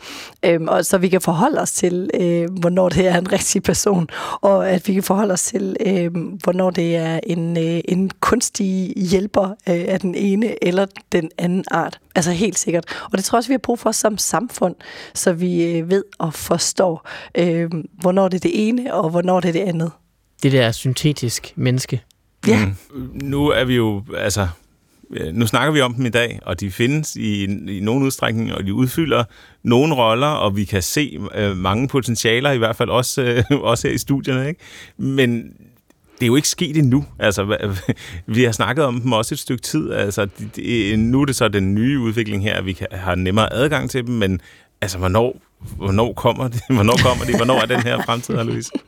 Øh, 0.46 0.60
og 0.68 0.86
så 0.86 0.98
vi 0.98 1.10
kan 1.10 1.22
forholde 1.22 1.62
os 1.62 1.72
til, 1.72 2.10
øh, 2.14 2.50
hvornår 2.60 2.90
det 2.90 3.08
er 3.08 3.18
en 3.18 3.32
rigtig 3.32 3.64
person, 3.64 4.08
og 4.42 4.70
at 4.70 4.88
vi 4.88 4.94
kan 4.94 5.04
forholde 5.04 5.34
os 5.34 5.44
til, 5.44 5.76
øh, 5.86 6.12
hvornår 6.44 6.70
det 6.70 6.96
er 6.96 7.20
en, 7.24 7.58
øh, 7.58 7.82
en 7.86 8.12
kunstig 8.20 8.94
hjælper 8.96 9.50
øh, 9.50 9.86
af 9.88 10.00
den 10.00 10.16
ene 10.16 10.64
eller 10.64 10.86
den 11.12 11.30
anden 11.38 11.64
art. 11.72 12.00
Altså 12.16 12.32
helt 12.32 12.60
sikkert. 12.60 12.86
Og 13.12 13.18
det 13.18 13.26
tror 13.26 13.36
jeg 13.36 13.40
også, 13.40 13.50
vi 13.50 13.54
har 13.54 13.58
brug 13.58 13.80
for 13.80 13.92
som 13.92 14.18
samfund, 14.18 14.76
så 15.14 15.34
vi 15.34 15.64
øh, 15.64 15.90
ved 15.90 16.04
og 16.20 16.34
forstår, 16.34 17.10
øh, 17.36 17.70
hvornår 18.02 18.28
det 18.28 18.38
er 18.38 18.40
det 18.42 18.68
ene, 18.68 18.94
og 18.94 19.10
hvornår 19.10 19.23
det 19.24 19.50
er 19.50 19.54
det 19.54 19.60
andet. 19.60 19.92
Det 20.44 20.52
der 20.52 20.72
syntetisk 20.72 21.54
menneske. 21.56 22.02
Ja. 22.48 22.66
Mm. 22.66 23.10
Nu 23.14 23.48
er 23.48 23.64
vi 23.64 23.76
jo, 23.76 24.04
altså, 24.18 24.48
øh, 25.12 25.34
nu 25.34 25.48
snakker 25.48 25.72
vi 25.74 25.82
om 25.82 25.94
dem 25.94 26.06
i 26.06 26.10
dag, 26.10 26.40
og 26.46 26.60
de 26.60 26.72
findes 26.72 27.16
i, 27.16 27.44
i 27.78 27.80
nogen 27.80 28.04
udstrækning, 28.04 28.54
og 28.54 28.64
de 28.64 28.74
udfylder 28.74 29.24
nogle 29.64 29.96
roller, 29.96 30.28
og 30.28 30.56
vi 30.56 30.66
kan 30.66 30.82
se 30.82 31.20
øh, 31.36 31.58
mange 31.58 31.88
potentialer, 31.88 32.52
i 32.52 32.58
hvert 32.58 32.76
fald 32.76 32.90
også, 32.90 33.22
øh, 33.22 33.44
også 33.72 33.88
her 33.88 33.96
i 33.96 33.98
studierne, 33.98 34.48
ikke? 34.48 34.60
Men 34.98 35.54
det 36.20 36.26
er 36.26 36.28
jo 36.28 36.36
ikke 36.36 36.48
sket 36.48 36.78
endnu. 36.78 37.06
Altså, 37.20 37.58
vi 38.36 38.44
har 38.44 38.52
snakket 38.52 38.86
om 38.86 39.02
dem 39.02 39.12
også 39.12 39.36
et 39.36 39.40
stykke 39.40 39.62
tid. 39.62 39.92
Altså, 39.92 40.26
de, 40.26 40.50
de, 40.56 40.96
nu 40.96 41.22
er 41.22 41.26
det 41.26 41.36
så 41.36 41.48
den 41.48 41.76
nye 41.76 42.00
udvikling 42.00 42.44
her, 42.44 42.56
at 42.56 42.66
vi 42.66 42.74
kan, 42.74 42.88
har 42.92 43.16
nemmere 43.16 43.54
adgang 43.54 43.90
til 43.90 44.08
dem, 44.08 44.16
men 44.16 44.42
altså, 44.84 44.98
hvornår, 44.98 45.36
hvornår 45.78 46.14
kommer 46.14 46.48
det? 46.48 46.62
Hvornår 46.76 46.98
kommer 47.04 47.26
det? 47.26 47.36
Hvornår 47.36 47.62
er 47.62 47.66
den 47.66 47.82
her 47.82 48.02
fremtid, 48.02 48.36
Louise? 48.36 48.72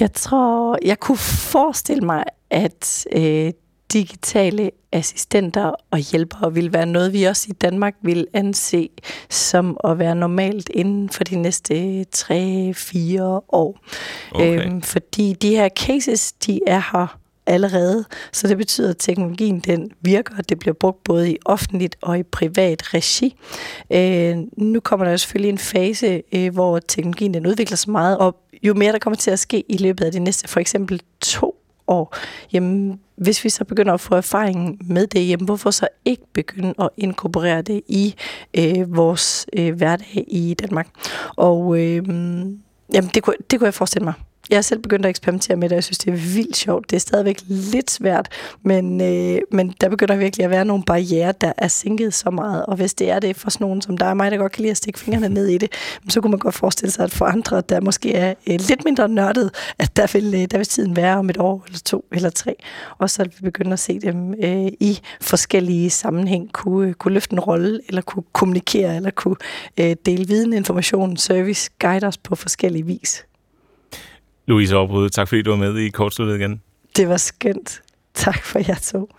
Jeg 0.00 0.12
tror, 0.12 0.78
jeg 0.84 1.00
kunne 1.00 1.18
forestille 1.18 2.06
mig, 2.06 2.24
at 2.50 3.06
øh, 3.12 3.52
digitale 3.92 4.70
assistenter 4.92 5.72
og 5.90 5.98
hjælpere 5.98 6.54
vil 6.54 6.72
være 6.72 6.86
noget, 6.86 7.12
vi 7.12 7.24
også 7.24 7.46
i 7.50 7.52
Danmark 7.52 7.94
vil 8.02 8.26
anse 8.32 8.88
som 9.30 9.76
at 9.84 9.98
være 9.98 10.14
normalt 10.14 10.68
inden 10.74 11.10
for 11.10 11.24
de 11.24 11.36
næste 11.36 12.04
3-4 12.16 12.34
år. 13.48 13.78
Okay. 14.32 14.66
Øhm, 14.66 14.82
fordi 14.82 15.32
de 15.32 15.50
her 15.50 15.68
cases, 15.68 16.32
de 16.32 16.60
er 16.66 16.82
her 16.92 17.18
allerede, 17.46 18.04
så 18.32 18.48
det 18.48 18.56
betyder, 18.56 18.90
at 18.90 18.96
teknologien 18.98 19.60
den 19.60 19.90
virker, 20.00 20.42
det 20.42 20.58
bliver 20.58 20.74
brugt 20.74 21.04
både 21.04 21.30
i 21.30 21.36
offentligt 21.44 21.96
og 22.02 22.18
i 22.18 22.22
privat 22.22 22.94
regi. 22.94 23.36
Øh, 23.90 24.36
nu 24.56 24.80
kommer 24.80 25.06
der 25.06 25.16
selvfølgelig 25.16 25.50
en 25.50 25.58
fase, 25.58 26.22
øh, 26.32 26.52
hvor 26.52 26.78
teknologien 26.78 27.34
den 27.34 27.46
udvikler 27.46 27.76
sig 27.76 27.90
meget, 27.90 28.18
og 28.18 28.36
jo 28.62 28.74
mere 28.74 28.92
der 28.92 28.98
kommer 28.98 29.16
til 29.16 29.30
at 29.30 29.38
ske 29.38 29.64
i 29.68 29.76
løbet 29.76 30.04
af 30.04 30.12
de 30.12 30.18
næste 30.18 30.48
for 30.48 30.60
eksempel 30.60 31.00
to 31.20 31.56
år, 31.86 32.16
jamen, 32.52 33.00
hvis 33.16 33.44
vi 33.44 33.48
så 33.48 33.64
begynder 33.64 33.94
at 33.94 34.00
få 34.00 34.14
erfaring 34.14 34.78
med 34.84 35.06
det, 35.06 35.28
jamen, 35.28 35.44
hvorfor 35.46 35.70
så 35.70 35.88
ikke 36.04 36.22
begynde 36.32 36.74
at 36.78 36.88
inkorporere 36.96 37.62
det 37.62 37.82
i 37.88 38.14
øh, 38.58 38.96
vores 38.96 39.46
øh, 39.52 39.74
hverdag 39.74 40.24
i 40.28 40.54
Danmark? 40.54 40.88
Og 41.36 41.78
øh, 41.78 41.94
jamen, 42.94 43.10
det, 43.14 43.22
kunne, 43.22 43.36
det 43.50 43.58
kunne 43.58 43.66
jeg 43.66 43.74
forestille 43.74 44.04
mig. 44.04 44.14
Jeg 44.50 44.56
er 44.56 44.60
selv 44.60 44.80
begyndt 44.80 45.06
at 45.06 45.10
eksperimentere 45.10 45.56
med 45.56 45.68
det, 45.68 45.72
og 45.72 45.76
jeg 45.76 45.84
synes, 45.84 45.98
det 45.98 46.12
er 46.12 46.34
vildt 46.34 46.56
sjovt. 46.56 46.90
Det 46.90 46.96
er 46.96 47.00
stadigvæk 47.00 47.40
lidt 47.48 47.90
svært, 47.90 48.28
men, 48.62 49.00
øh, 49.00 49.38
men 49.52 49.74
der 49.80 49.88
begynder 49.88 50.16
virkelig 50.16 50.44
at 50.44 50.50
være 50.50 50.64
nogle 50.64 50.84
barriere, 50.84 51.32
der 51.40 51.52
er 51.56 51.68
sænket 51.68 52.14
så 52.14 52.30
meget. 52.30 52.66
Og 52.66 52.76
hvis 52.76 52.94
det 52.94 53.10
er 53.10 53.18
det 53.18 53.36
for 53.36 53.50
sådan 53.50 53.64
nogen 53.64 53.82
som 53.82 53.98
dig 53.98 54.08
og 54.08 54.16
mig, 54.16 54.30
der 54.30 54.36
godt 54.36 54.52
kan 54.52 54.62
lide 54.62 54.70
at 54.70 54.76
stikke 54.76 54.98
fingrene 54.98 55.28
ned 55.28 55.46
i 55.46 55.58
det, 55.58 55.72
så 56.08 56.20
kunne 56.20 56.30
man 56.30 56.38
godt 56.38 56.54
forestille 56.54 56.92
sig, 56.92 57.04
at 57.04 57.10
for 57.10 57.24
andre, 57.24 57.60
der 57.60 57.80
måske 57.80 58.14
er 58.14 58.34
øh, 58.46 58.58
lidt 58.68 58.84
mindre 58.84 59.08
nørdet, 59.08 59.50
at 59.78 59.96
der 59.96 60.06
vil, 60.12 60.34
øh, 60.34 60.40
der 60.40 60.56
vil 60.56 60.66
tiden 60.66 60.96
være 60.96 61.16
om 61.16 61.30
et 61.30 61.38
år, 61.38 61.62
eller 61.66 61.78
to, 61.84 62.04
eller 62.12 62.30
tre. 62.30 62.54
Og 62.98 63.10
så 63.10 63.22
at 63.22 63.28
vi 63.36 63.44
begynder 63.44 63.72
at 63.72 63.78
se 63.78 64.00
dem 64.00 64.34
øh, 64.42 64.66
i 64.80 65.00
forskellige 65.20 65.90
sammenhæng, 65.90 66.52
kunne, 66.52 66.88
øh, 66.88 66.94
kunne 66.94 67.14
løfte 67.14 67.32
en 67.32 67.40
rolle, 67.40 67.80
eller 67.88 68.02
kunne 68.02 68.22
kommunikere, 68.32 68.96
eller 68.96 69.10
kunne 69.10 69.36
øh, 69.80 69.96
dele 70.06 70.26
viden, 70.26 70.52
information, 70.52 71.16
service, 71.16 71.70
guide 71.80 72.06
os 72.06 72.18
på 72.18 72.36
forskellige 72.36 72.86
vis. 72.86 73.24
Louise 74.46 74.76
Aarbrud, 74.76 75.08
tak 75.10 75.28
fordi 75.28 75.42
du 75.42 75.50
var 75.50 75.56
med 75.56 75.76
i 75.76 75.88
Kortsluttet 75.88 76.36
igen. 76.36 76.60
Det 76.96 77.08
var 77.08 77.16
skønt. 77.16 77.82
Tak 78.14 78.44
for 78.44 78.58
jer 78.68 78.74
to. 78.82 79.10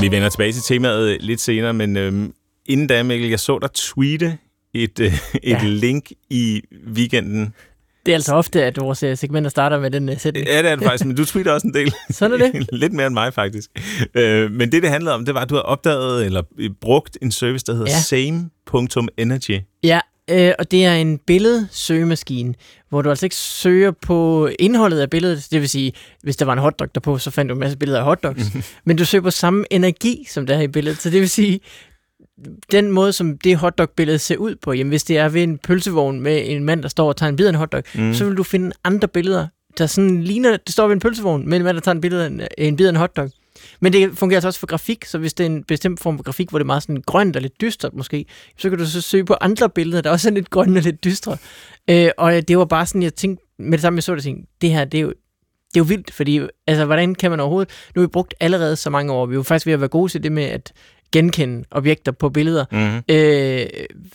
Vi 0.00 0.10
vender 0.10 0.28
tilbage 0.28 0.52
til 0.52 0.62
temaet 0.62 1.22
lidt 1.22 1.40
senere, 1.40 1.72
men 1.74 1.96
øhm, 1.96 2.34
inden 2.66 2.86
da, 2.86 3.02
Mikkel, 3.02 3.28
jeg 3.30 3.40
så 3.40 3.58
dig 3.58 3.70
tweete 3.74 4.38
et, 4.74 5.00
øh, 5.00 5.06
et 5.42 5.50
Ja. 5.50 5.60
link 5.64 6.10
i 6.30 6.62
weekenden. 6.86 7.54
Det 8.06 8.12
er 8.12 8.16
altså 8.16 8.34
ofte, 8.34 8.64
at 8.64 8.80
vores 8.80 9.02
øh, 9.02 9.16
segmenter 9.16 9.50
starter 9.50 9.80
med 9.80 9.90
den 9.90 10.08
uh, 10.08 10.18
sætning. 10.18 10.46
Ja, 10.46 10.62
det 10.62 10.70
er 10.70 10.76
det 10.76 10.84
faktisk, 10.84 11.04
men 11.06 11.16
du 11.16 11.24
tweeter 11.24 11.52
også 11.52 11.66
en 11.66 11.74
del. 11.74 11.92
Sådan 12.10 12.40
er 12.40 12.50
det. 12.50 12.66
Lidt 12.72 12.92
mere 12.92 13.06
end 13.06 13.14
mig, 13.14 13.34
faktisk. 13.34 13.70
Øh, 14.14 14.50
men 14.50 14.72
det, 14.72 14.82
det 14.82 14.90
handlede 14.90 15.14
om, 15.14 15.24
det 15.24 15.34
var, 15.34 15.40
at 15.40 15.50
du 15.50 15.54
havde 15.54 15.64
opdaget 15.64 16.26
eller 16.26 16.42
øh, 16.58 16.70
brugt 16.80 17.18
en 17.22 17.32
service, 17.32 17.64
der 17.66 17.72
hedder 17.72 17.90
ja. 17.90 18.00
same.energy. 18.00 19.60
Ja, 19.82 20.00
øh, 20.30 20.52
og 20.58 20.70
det 20.70 20.84
er 20.84 20.94
en 20.94 21.18
billedsøgemaskine, 21.18 22.54
hvor 22.88 23.02
du 23.02 23.10
altså 23.10 23.26
ikke 23.26 23.36
søger 23.36 23.90
på 23.90 24.48
indholdet 24.58 25.00
af 25.00 25.10
billedet. 25.10 25.46
Det 25.50 25.60
vil 25.60 25.68
sige, 25.68 25.92
hvis 26.22 26.36
der 26.36 26.44
var 26.44 26.52
en 26.52 26.58
hotdog 26.58 26.94
derpå, 26.94 27.18
så 27.18 27.30
fandt 27.30 27.48
du 27.48 27.54
en 27.54 27.60
masse 27.60 27.78
billeder 27.78 27.98
af 27.98 28.04
hotdogs. 28.04 28.42
men 28.86 28.96
du 28.96 29.04
søger 29.04 29.22
på 29.22 29.30
samme 29.30 29.64
energi, 29.70 30.26
som 30.30 30.46
der 30.46 30.56
er 30.56 30.60
i 30.60 30.68
billedet. 30.68 30.98
Så 30.98 31.10
det 31.10 31.20
vil 31.20 31.28
sige, 31.28 31.60
den 32.72 32.90
måde, 32.90 33.12
som 33.12 33.38
det 33.38 33.56
hotdog-billede 33.56 34.18
ser 34.18 34.36
ud 34.36 34.54
på, 34.54 34.72
jamen 34.72 34.88
hvis 34.88 35.04
det 35.04 35.18
er 35.18 35.28
ved 35.28 35.42
en 35.42 35.58
pølsevogn 35.58 36.20
med 36.20 36.42
en 36.44 36.64
mand, 36.64 36.82
der 36.82 36.88
står 36.88 37.08
og 37.08 37.16
tager 37.16 37.30
en 37.30 37.36
bid 37.36 37.46
af 37.46 37.50
en 37.50 37.54
hotdog, 37.54 37.82
mm. 37.94 38.14
så 38.14 38.24
vil 38.24 38.36
du 38.36 38.42
finde 38.42 38.72
andre 38.84 39.08
billeder, 39.08 39.46
der 39.78 39.86
sådan 39.86 40.22
ligner, 40.22 40.56
det 40.56 40.72
står 40.72 40.86
ved 40.86 40.94
en 40.94 41.00
pølsevogn 41.00 41.48
med 41.48 41.56
en 41.56 41.64
mand, 41.64 41.76
der 41.76 41.80
tager 41.80 41.94
en, 41.94 42.00
billede 42.00 42.24
af 42.24 42.26
en, 42.26 42.42
en 42.58 42.76
bid 42.76 42.86
af 42.86 42.90
en 42.90 42.96
hotdog. 42.96 43.30
Men 43.80 43.92
det 43.92 44.18
fungerer 44.18 44.36
altså 44.36 44.48
også 44.48 44.60
for 44.60 44.66
grafik, 44.66 45.04
så 45.04 45.18
hvis 45.18 45.34
det 45.34 45.44
er 45.44 45.50
en 45.50 45.64
bestemt 45.64 46.00
form 46.00 46.18
for 46.18 46.22
grafik, 46.22 46.50
hvor 46.50 46.58
det 46.58 46.64
er 46.64 46.66
meget 46.66 46.82
sådan 46.82 47.02
grønt 47.06 47.36
og 47.36 47.42
lidt 47.42 47.60
dystert 47.60 47.94
måske, 47.94 48.26
så 48.58 48.70
kan 48.70 48.78
du 48.78 48.86
så 48.86 49.00
søge 49.00 49.24
på 49.24 49.36
andre 49.40 49.70
billeder, 49.70 50.02
der 50.02 50.10
også 50.10 50.28
er 50.28 50.32
lidt 50.32 50.50
grønne 50.50 50.78
og 50.78 50.82
lidt 50.82 51.04
dystre. 51.04 51.36
Øh, 51.90 52.10
og 52.18 52.36
øh, 52.36 52.42
det 52.48 52.58
var 52.58 52.64
bare 52.64 52.86
sådan, 52.86 53.02
jeg 53.02 53.14
tænkte, 53.14 53.44
med 53.58 53.72
det 53.72 53.80
samme 53.80 53.96
jeg 53.96 54.02
så 54.02 54.14
det, 54.14 54.22
tænkte, 54.22 54.52
det 54.60 54.70
her, 54.70 54.84
det 54.84 54.98
er 54.98 55.02
jo, 55.02 55.08
det 55.74 55.80
er 55.80 55.84
jo 55.84 55.88
vildt, 55.88 56.14
fordi 56.14 56.40
altså, 56.66 56.84
hvordan 56.84 57.14
kan 57.14 57.30
man 57.30 57.40
overhovedet... 57.40 57.72
Nu 57.94 58.00
har 58.00 58.06
vi 58.06 58.10
brugt 58.10 58.34
allerede 58.40 58.76
så 58.76 58.90
mange 58.90 59.12
år. 59.12 59.26
Vi 59.26 59.34
er 59.34 59.36
jo 59.36 59.42
faktisk 59.42 59.66
ved 59.66 59.72
at 59.72 59.80
være 59.80 59.88
gode 59.88 60.12
til 60.12 60.22
det 60.22 60.32
med 60.32 60.44
at 60.44 60.72
genkende 61.14 61.64
objekter 61.70 62.12
på 62.12 62.28
billeder. 62.28 62.64
Mm-hmm. 62.72 63.02
Øh, 63.08 63.66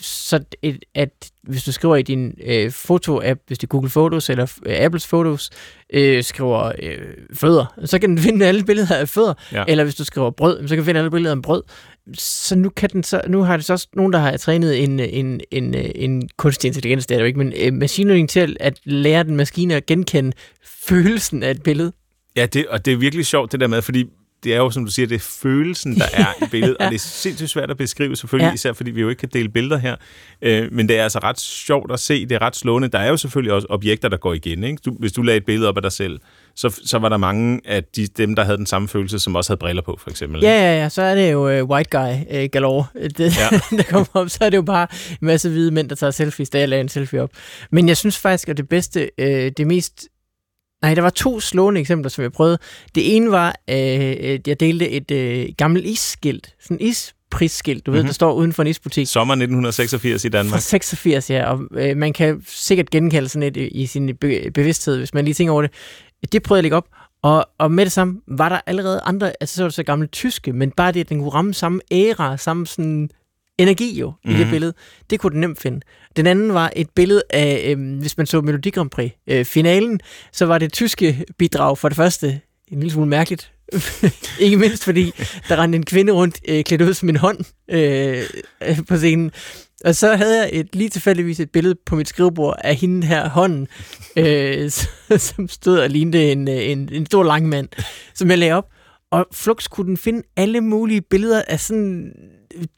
så 0.02 0.40
et, 0.62 0.86
at 0.96 1.10
hvis 1.44 1.64
du 1.64 1.72
skriver 1.72 1.96
i 1.96 2.02
din 2.02 2.34
øh, 2.46 2.72
foto-app, 2.72 3.40
hvis 3.48 3.58
det 3.58 3.64
er 3.64 3.68
Google 3.68 3.90
Photos 3.90 4.30
eller 4.30 4.54
øh, 4.66 4.76
Apples 4.80 5.08
Photos, 5.08 5.50
øh, 5.94 6.24
skriver 6.24 6.72
øh, 6.82 6.98
fødder, 7.34 7.80
så 7.86 8.00
kan 8.00 8.10
den 8.10 8.20
finde 8.26 8.46
alle 8.46 8.64
billeder 8.64 8.96
af 8.96 9.10
fødder. 9.10 9.34
Ja. 9.52 9.64
Eller 9.68 9.84
hvis 9.84 9.96
du 9.96 10.04
skriver 10.04 10.32
brød, 10.32 10.68
så 10.68 10.76
kan 10.76 10.78
den 10.78 10.86
finde 10.86 11.00
alle 11.00 11.12
billeder 11.12 11.36
af 11.36 11.42
brød. 11.42 11.64
Så 12.14 12.56
nu, 12.56 12.70
kan 12.70 12.90
den 12.90 13.04
så, 13.04 13.22
nu 13.28 13.44
har 13.44 13.58
det 13.58 13.66
så 13.66 13.74
også 13.74 13.88
nogen, 13.94 14.14
der 14.14 14.20
har 14.20 14.38
trænet 14.38 14.84
en, 14.84 15.00
en, 15.00 15.42
en, 15.52 15.76
øh, 15.76 15.90
en 15.96 16.30
kunstig 16.38 16.68
intelligens, 16.68 17.06
det 17.06 17.16
er 17.16 17.20
det 17.20 17.24
jo 17.24 17.28
ikke, 17.28 17.40
men 17.40 17.54
øh, 17.62 17.74
machine 17.74 18.08
learning 18.08 18.30
til 18.30 18.40
at, 18.40 18.58
at 18.60 18.80
lære 18.84 19.24
den 19.24 19.36
maskine 19.36 19.76
at 19.76 19.86
genkende 19.86 20.32
følelsen 20.88 21.44
af 21.44 21.52
et 21.52 21.64
billede. 21.64 21.92
Ja, 22.36 22.46
det, 22.46 22.68
og 22.68 22.86
det 22.86 22.94
er 22.94 22.98
virkelig 22.98 23.26
sjovt 23.26 23.52
det 23.52 23.60
der 23.60 23.68
med, 23.68 23.82
fordi 23.82 24.06
det 24.44 24.54
er 24.54 24.58
jo, 24.58 24.70
som 24.70 24.86
du 24.86 24.92
siger, 24.92 25.08
det 25.08 25.16
er 25.16 25.20
følelsen, 25.42 25.96
der 25.96 26.06
er 26.14 26.44
i 26.46 26.50
billedet, 26.52 26.78
ja. 26.80 26.86
og 26.86 26.92
det 26.92 26.96
er 26.96 27.00
sindssygt 27.00 27.50
svært 27.50 27.72
at 27.72 27.78
beskrive, 27.78 28.16
selvfølgelig, 28.16 28.48
Ja. 28.50 28.54
især 28.54 28.74
fordi 28.74 28.92
vi 28.92 29.02
jo 29.02 29.10
ikke 29.10 29.20
kan 29.20 29.30
dele 29.34 29.50
billeder 29.50 29.78
her. 29.78 29.96
Øh, 30.42 30.68
men 30.74 30.90
det 30.90 30.98
er 30.98 31.04
altså 31.04 31.20
ret 31.20 31.40
sjovt 31.40 31.92
at 31.92 32.00
se, 32.00 32.26
det 32.26 32.32
er 32.36 32.42
ret 32.42 32.56
slående. 32.56 32.88
Der 32.88 33.00
er 33.00 33.10
jo 33.10 33.18
selvfølgelig 33.18 33.54
også 33.54 33.68
objekter, 33.70 34.10
der 34.10 34.18
går 34.18 34.34
igen. 34.34 34.64
Ikke? 34.64 34.78
Du, 34.86 34.96
hvis 35.00 35.12
du 35.12 35.22
lagde 35.22 35.38
et 35.38 35.46
billede 35.46 35.70
op 35.70 35.78
af 35.78 35.82
dig 35.82 35.92
selv, 35.92 36.20
så, 36.56 36.82
så 36.86 36.98
var 37.00 37.10
der 37.10 37.18
mange 37.18 37.62
af 37.66 37.84
de, 37.84 38.08
dem, 38.08 38.36
der 38.36 38.44
havde 38.44 38.58
den 38.58 38.66
samme 38.66 38.88
følelse, 38.88 39.20
som 39.20 39.36
også 39.36 39.52
havde 39.52 39.60
briller 39.60 39.82
på, 39.82 39.98
for 40.02 40.10
eksempel. 40.10 40.42
Ja, 40.42 40.52
ja, 40.52 40.82
ja, 40.82 40.90
så 40.90 41.02
er 41.02 41.16
det 41.16 41.32
jo 41.32 41.62
uh, 41.62 41.70
white 41.70 41.90
guy 41.98 42.14
uh, 42.44 42.50
galore, 42.52 42.86
det, 43.18 43.20
ja. 43.20 43.60
der 43.78 43.84
kommer 43.84 44.08
op. 44.14 44.30
Så 44.30 44.38
er 44.42 44.50
det 44.50 44.58
jo 44.58 44.62
bare 44.62 44.88
en 45.12 45.18
masse 45.22 45.50
hvide 45.50 45.72
mænd, 45.72 45.90
der 45.90 45.96
tager 45.96 46.12
selfies, 46.12 46.50
da 46.50 46.60
jeg 46.60 46.70
lagde 46.70 46.82
en 46.82 46.90
selfie 46.90 47.22
op. 47.22 47.30
Men 47.72 47.88
jeg 47.88 47.98
synes 47.98 48.18
faktisk, 48.18 48.50
at 48.50 48.58
det 48.58 48.70
bedste, 48.70 49.10
uh, 49.22 49.26
det 49.28 49.68
mest... 49.68 50.08
Nej, 50.82 50.96
der 50.96 51.02
var 51.02 51.10
to 51.10 51.40
slående 51.40 51.82
eksempler, 51.82 52.10
som 52.10 52.22
jeg 52.22 52.32
prøvede. 52.32 52.58
Det 52.96 53.16
ene 53.16 53.32
var, 53.32 53.56
at 53.68 54.48
jeg 54.48 54.60
delte 54.60 54.90
et 54.90 55.12
uh, 55.12 55.54
gammelt 55.58 55.86
isskilt, 55.86 56.56
sådan 56.60 56.78
en 56.78 56.88
isprisskilt, 56.88 57.86
du 57.86 57.92
mm-hmm. 57.92 58.04
ved, 58.04 58.08
der 58.08 58.14
står 58.14 58.34
uden 58.34 58.54
for 58.54 58.64
en 58.64 58.68
isbutik. 58.68 59.08
Sommer 59.08 59.34
1986 59.34 60.26
i 60.26 60.30
Fra 60.30 60.38
Danmark. 60.38 60.62
86, 60.62 61.30
ja, 61.30 61.52
og 61.52 61.62
øh, 61.72 61.98
man 61.98 62.14
kan 62.14 62.44
sikkert 62.48 62.90
genkalde 62.90 63.30
sådan 63.30 63.48
et 63.48 63.58
øh, 63.58 63.68
i 63.72 63.86
sin 63.86 64.18
be- 64.18 64.52
bevidsthed, 64.54 64.98
hvis 64.98 65.14
man 65.14 65.26
lige 65.26 65.34
tænker 65.34 65.54
over 65.54 65.62
det. 65.62 65.72
Det 66.32 66.44
prøvede 66.44 66.58
jeg 66.58 66.62
at 66.62 66.64
lægge 66.64 66.78
op, 66.78 66.88
og, 67.22 67.50
og 67.58 67.72
med 67.72 67.86
det 67.86 67.92
samme 67.92 68.22
var 68.28 68.50
der 68.50 68.60
allerede 68.66 69.02
andre, 69.04 69.34
altså 69.42 69.56
så 69.56 69.64
var 69.64 69.68
det 69.68 69.76
så 69.76 69.84
gamle 69.84 70.08
tyske, 70.08 70.54
men 70.54 70.72
bare 70.72 70.92
det, 70.92 71.00
at 71.00 71.10
den 71.10 71.20
kunne 71.20 71.30
ramme 71.30 71.54
samme 71.54 71.82
æra, 71.92 72.38
samme 72.38 72.68
sådan 72.68 73.10
energi 73.60 74.00
jo 74.00 74.10
mm-hmm. 74.10 74.32
i 74.32 74.38
det 74.38 74.46
Mhm. 74.48 74.52
billede, 74.52 74.74
det 75.10 75.20
kunne 75.20 75.32
den 75.32 75.40
nemt 75.42 75.60
finde. 75.62 75.80
Den 76.16 76.28
anden 76.28 76.54
var 76.54 76.72
et 76.76 76.90
billede 76.96 77.24
af, 77.30 77.64
øh, 77.78 78.00
hvis 78.00 78.18
man 78.18 78.26
så 78.28 78.42
Melodi 78.42 78.70
Grand 78.70 78.90
Prix 78.90 79.12
øh, 79.30 79.46
finalen, 79.46 80.00
så 80.34 80.46
var 80.46 80.58
det 80.58 80.74
tyske 80.74 81.26
bidrag 81.38 81.78
for 81.78 81.90
det 81.90 81.96
første 81.96 82.42
en 82.72 82.80
lille 82.80 82.92
smule 82.92 83.10
mærkeligt. 83.10 83.52
Ikke 84.40 84.58
mindst 84.58 84.84
fordi, 84.84 85.12
der 85.50 85.56
rendte 85.56 85.76
en 85.76 85.86
kvinde 85.86 86.14
rundt 86.14 86.40
øh, 86.48 86.64
klædt 86.64 86.82
ud 86.82 86.94
som 86.94 87.10
en 87.10 87.16
hånd 87.16 87.38
øh, 87.72 88.24
øh, 88.68 88.78
på 88.88 88.98
scenen. 88.98 89.32
Og 89.86 89.96
så 89.96 90.16
havde 90.16 90.42
jeg 90.42 90.50
et, 90.54 90.76
lige 90.76 90.90
tilfældigvis 90.90 91.40
et 91.40 91.50
billede 91.52 91.76
på 91.86 91.96
mit 91.96 92.08
skrivebord 92.10 92.56
af 92.64 92.76
hende 92.76 93.08
her 93.08 93.30
hånden, 93.30 93.68
øh, 94.16 94.72
som 95.18 95.48
stod 95.48 95.80
og 95.80 95.90
lignede 95.90 96.32
en, 96.32 96.48
øh, 96.48 96.70
en, 96.70 96.90
en 96.92 97.06
stor 97.06 97.24
lang 97.24 97.50
mand, 97.50 97.68
som 98.16 98.30
jeg 98.30 98.38
lagde 98.38 98.54
op. 98.54 98.66
Og 99.12 99.28
Flux 99.34 99.68
kunne 99.68 99.88
den 99.88 99.98
finde 99.98 100.22
alle 100.38 100.62
mulige 100.62 101.02
billeder 101.02 101.42
af 101.48 101.60
sådan 101.60 102.14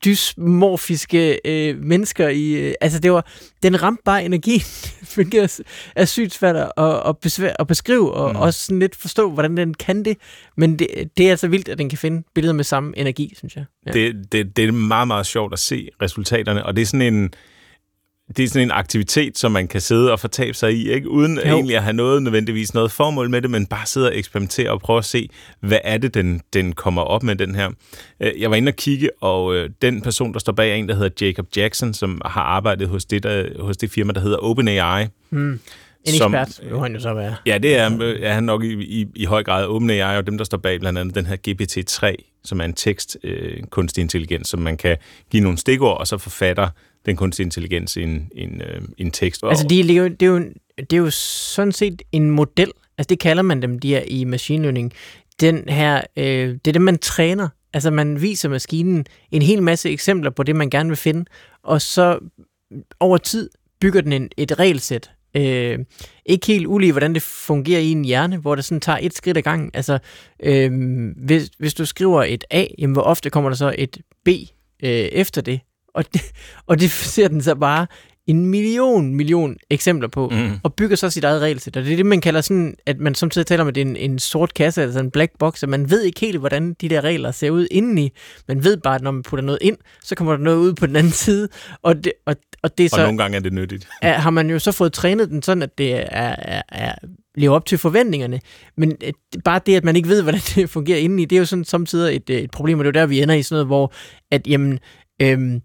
dysmorfiske 0.06 1.40
øh, 1.46 1.78
mennesker 1.78 2.30
i... 2.30 2.52
Øh, 2.52 2.74
altså, 2.82 3.00
det 3.00 3.12
var... 3.12 3.28
Den 3.64 3.84
ramte 3.84 4.02
bare 4.06 4.26
energien, 4.26 4.62
hvilket 5.16 5.62
er, 5.96 6.06
sygt 6.06 6.34
svært 6.34 6.56
at, 6.56 7.02
at, 7.06 7.18
besvær, 7.18 7.54
at 7.60 7.68
beskrive, 7.68 8.14
og 8.14 8.30
mm. 8.30 8.36
Mm. 8.36 8.42
også 8.42 8.66
sådan 8.66 8.80
lidt 8.80 8.96
forstå, 8.96 9.32
hvordan 9.32 9.58
den 9.58 9.74
kan 9.74 10.06
det. 10.06 10.18
Men 10.58 10.80
det, 10.80 10.88
det 11.18 11.28
er 11.28 11.32
altså 11.32 11.48
vildt, 11.48 11.70
at 11.70 11.78
den 11.78 11.90
kan 11.90 11.98
finde 11.98 12.24
billeder 12.34 12.54
med 12.54 12.64
samme 12.64 12.98
energi, 12.98 13.34
synes 13.38 13.56
jeg. 13.56 13.66
Ja. 13.86 13.92
Det, 13.92 14.32
det, 14.32 14.58
det 14.58 14.68
er 14.68 14.72
meget, 14.72 15.08
meget 15.08 15.26
sjovt 15.26 15.54
at 15.54 15.60
se 15.60 15.90
resultaterne, 16.02 16.66
og 16.66 16.76
det 16.76 16.82
er 16.82 16.86
sådan 16.86 17.14
en, 17.14 17.34
det 18.38 18.44
er 18.44 18.48
sådan 18.48 18.68
en 18.68 18.72
aktivitet, 18.72 19.38
som 19.38 19.52
man 19.52 19.68
kan 19.68 19.82
sidde 19.82 20.12
og 20.12 20.20
fortabe 20.20 20.54
sig 20.54 20.74
i, 20.74 20.92
ikke? 20.92 21.10
uden 21.10 21.36
Jo. 21.38 21.42
egentlig 21.44 21.76
at 21.78 21.84
have 21.84 21.94
noget 21.94 22.24
nødvendigvis 22.24 22.74
noget 22.74 22.92
formål 22.92 23.30
med 23.30 23.42
det, 23.42 23.50
men 23.50 23.66
bare 23.66 23.86
sidde 23.86 24.08
og 24.08 24.18
eksperimentere 24.18 24.70
og 24.72 24.80
prøve 24.82 24.98
at 24.98 25.06
se, 25.06 25.30
hvad 25.60 25.80
er 25.84 25.98
det, 25.98 26.14
den, 26.14 26.42
den 26.54 26.74
kommer 26.74 27.02
op 27.02 27.24
med, 27.24 27.36
den 27.36 27.56
her. 27.56 27.70
Øh, 28.20 28.32
Jeg 28.42 28.50
var 28.50 28.56
inde 28.56 28.70
og 28.70 28.76
kigge, 28.76 29.10
og 29.22 29.56
øh, 29.56 29.70
den 29.82 30.02
person, 30.02 30.34
der 30.34 30.40
står 30.40 30.54
bag, 30.54 30.72
er 30.72 30.76
en, 30.76 30.90
der 30.90 30.96
hedder 30.96 31.26
Jacob 31.28 31.46
Jackson, 31.58 31.94
som 31.94 32.22
har 32.26 32.42
arbejdet 32.42 32.88
hos 32.90 33.06
det, 33.06 33.24
der, 33.24 33.62
hos 33.64 33.78
det 33.78 33.92
firma, 33.92 34.14
der 34.14 34.20
hedder 34.22 34.38
OpenAI. 34.38 35.06
Hmm. 35.30 35.60
En 36.06 36.14
som- 36.14 36.36
ekspert, 36.36 36.70
jo 36.72 36.80
han 36.80 36.94
jo 36.94 37.00
så 37.00 37.14
være. 37.14 37.36
Ja, 37.46 37.58
det 37.58 37.78
er, 37.78 37.90
er 38.22 38.34
han 38.34 38.44
nok 38.44 38.64
i, 38.64 38.74
i, 38.74 39.08
i 39.16 39.26
høj 39.26 39.44
grad 39.44 39.66
OpenAI, 39.68 40.18
og 40.18 40.26
dem, 40.28 40.38
der 40.38 40.46
står 40.46 40.58
bag 40.58 40.80
blandt 40.80 41.00
andet 41.00 41.16
den 41.16 41.26
her 41.26 41.36
GPT-3 41.48 42.28
som 42.44 42.60
er 42.62 42.66
en 42.66 42.74
tekst 42.74 43.18
øh, 43.24 43.64
kunstig 43.70 44.02
intelligens, 44.02 44.48
som 44.50 44.60
man 44.60 44.78
kan 44.78 44.98
give 45.32 45.44
nogle 45.44 45.58
stikord, 45.58 46.00
og 46.00 46.08
så 46.08 46.18
forfatter 46.18 46.68
den 47.06 47.16
kunstige 47.16 47.46
intelligens 47.46 47.98
en, 47.98 48.30
en, 48.36 48.62
øh, 48.62 48.82
en 48.98 49.12
tekst. 49.12 49.44
Altså, 49.44 49.68
det 49.68 49.80
er, 49.92 49.96
jo, 49.96 50.08
det, 50.08 50.22
er 50.22 50.28
jo, 50.28 50.40
det 50.78 50.94
er 50.94 50.98
jo 50.98 51.10
sådan 51.10 51.72
set 51.72 52.02
en 52.12 52.30
model. 52.30 52.72
Altså, 52.98 53.08
det 53.10 53.20
kalder 53.20 53.44
man 53.44 53.62
dem, 53.62 53.80
de 53.80 53.90
her 53.90 54.02
i 54.08 54.24
machine 54.24 54.64
learning. 54.64 54.94
Den 55.42 55.70
her, 55.70 56.02
øh, 56.18 56.24
det 56.26 56.68
er 56.68 56.72
det, 56.72 56.82
man 56.82 56.98
træner. 56.98 57.50
Altså, 57.74 57.92
man 57.92 58.22
viser 58.22 58.50
maskinen 58.50 59.06
en 59.32 59.42
hel 59.42 59.64
masse 59.64 59.90
eksempler 59.90 60.30
på 60.30 60.44
det, 60.44 60.56
man 60.56 60.70
gerne 60.70 60.90
vil 60.90 60.98
finde, 60.98 61.26
og 61.64 61.82
så 61.82 62.20
over 63.00 63.18
tid 63.18 63.50
bygger 63.80 64.02
den 64.02 64.14
en, 64.14 64.30
et 64.38 64.60
regelsæt. 64.60 65.12
Øh, 65.36 65.80
ikke 66.26 66.48
helt 66.48 66.68
ulige, 66.68 66.92
hvordan 66.92 67.14
det 67.14 67.22
fungerer 67.22 67.80
i 67.80 67.92
en 67.92 68.06
hjerne, 68.06 68.38
hvor 68.38 68.56
det 68.56 68.66
sådan 68.66 68.82
tager 68.82 69.00
et 69.02 69.14
skridt 69.14 69.38
ad 69.38 69.42
gangen. 69.42 69.72
Altså, 69.74 70.00
øh, 70.44 70.72
hvis, 71.18 71.50
hvis 71.58 71.74
du 71.74 71.86
skriver 71.86 72.24
et 72.24 72.44
A, 72.52 72.66
jamen, 72.78 72.94
hvor 72.94 73.02
ofte 73.02 73.30
kommer 73.30 73.50
der 73.50 73.58
så 73.58 73.76
et 73.78 73.98
B 74.26 74.28
øh, 74.84 74.90
efter 74.90 75.42
det? 75.42 75.60
Og 75.94 76.14
det, 76.14 76.22
og 76.68 76.80
det 76.80 76.92
ser 76.92 77.28
den 77.28 77.42
så 77.42 77.56
bare 77.56 77.88
en 78.28 78.46
million, 78.46 79.16
million 79.16 79.58
eksempler 79.70 80.08
på, 80.08 80.30
mm. 80.30 80.52
og 80.64 80.74
bygger 80.74 80.96
så 80.96 81.10
sit 81.10 81.24
eget 81.24 81.42
regelsæt. 81.42 81.78
Og 81.78 81.84
det 81.84 81.92
er 81.92 81.96
det, 81.96 82.06
man 82.06 82.22
kalder 82.22 82.42
sådan, 82.42 82.76
at 82.86 83.00
man 83.00 83.16
samtidig 83.16 83.48
taler 83.48 83.62
om, 83.62 83.68
at 83.68 83.76
det 83.76 83.82
er 83.82 83.86
en, 83.86 83.96
en 83.96 84.20
sort 84.20 84.54
kasse, 84.54 84.82
altså 84.82 85.00
en 85.00 85.12
black 85.12 85.32
box, 85.40 85.64
og 85.64 85.70
man 85.70 85.90
ved 85.90 86.02
ikke 86.04 86.20
helt, 86.20 86.40
hvordan 86.40 86.74
de 86.82 86.90
der 86.90 87.02
regler 87.02 87.32
ser 87.32 87.50
ud 87.50 87.68
indeni. 87.72 88.12
Man 88.48 88.64
ved 88.64 88.78
bare, 88.78 88.96
at 88.96 89.02
når 89.02 89.12
man 89.12 89.24
putter 89.24 89.46
noget 89.46 89.60
ind, 89.62 89.78
så 90.04 90.16
kommer 90.16 90.34
der 90.34 90.44
noget 90.44 90.58
ud 90.58 90.74
på 90.74 90.86
den 90.88 90.96
anden 90.96 91.12
side, 91.12 91.50
og 91.82 92.04
det, 92.04 92.14
og, 92.26 92.36
og 92.64 92.78
det 92.78 92.86
er 92.86 92.90
så... 92.90 92.96
Og 92.96 93.04
nogle 93.04 93.18
gange 93.18 93.38
er 93.38 93.42
det 93.42 93.54
nyttigt. 93.54 93.88
Er, 94.02 94.18
har 94.18 94.30
man 94.30 94.50
jo 94.50 94.60
så 94.60 94.72
fået 94.72 94.94
trænet 94.94 95.30
den 95.30 95.42
sådan, 95.42 95.64
at 95.64 95.78
det 95.78 95.94
er, 95.94 96.36
er, 96.38 96.62
er 96.70 96.96
lever 97.36 97.56
op 97.56 97.66
til 97.66 97.78
forventningerne. 97.78 98.40
Men 98.78 98.98
øh, 99.04 99.14
bare 99.46 99.62
det, 99.66 99.76
at 99.76 99.84
man 99.84 99.96
ikke 99.96 100.10
ved, 100.10 100.22
hvordan 100.24 100.42
det 100.56 100.70
fungerer 100.70 101.00
indeni, 101.00 101.26
det 101.26 101.36
er 101.36 101.40
jo 101.40 101.46
sådan 101.46 101.66
samtidig 101.66 102.16
et, 102.16 102.30
et 102.30 102.52
problem, 102.52 102.80
og 102.80 102.86
det 102.86 102.96
er 102.96 103.00
jo 103.00 103.02
der, 103.02 103.08
vi 103.08 103.22
ender 103.22 103.36
i 103.36 103.44
sådan 103.44 103.56
noget, 103.56 103.68
hvor 103.68 103.94
at, 104.32 104.48
jamen, 104.48 104.80
øhm, 105.22 105.62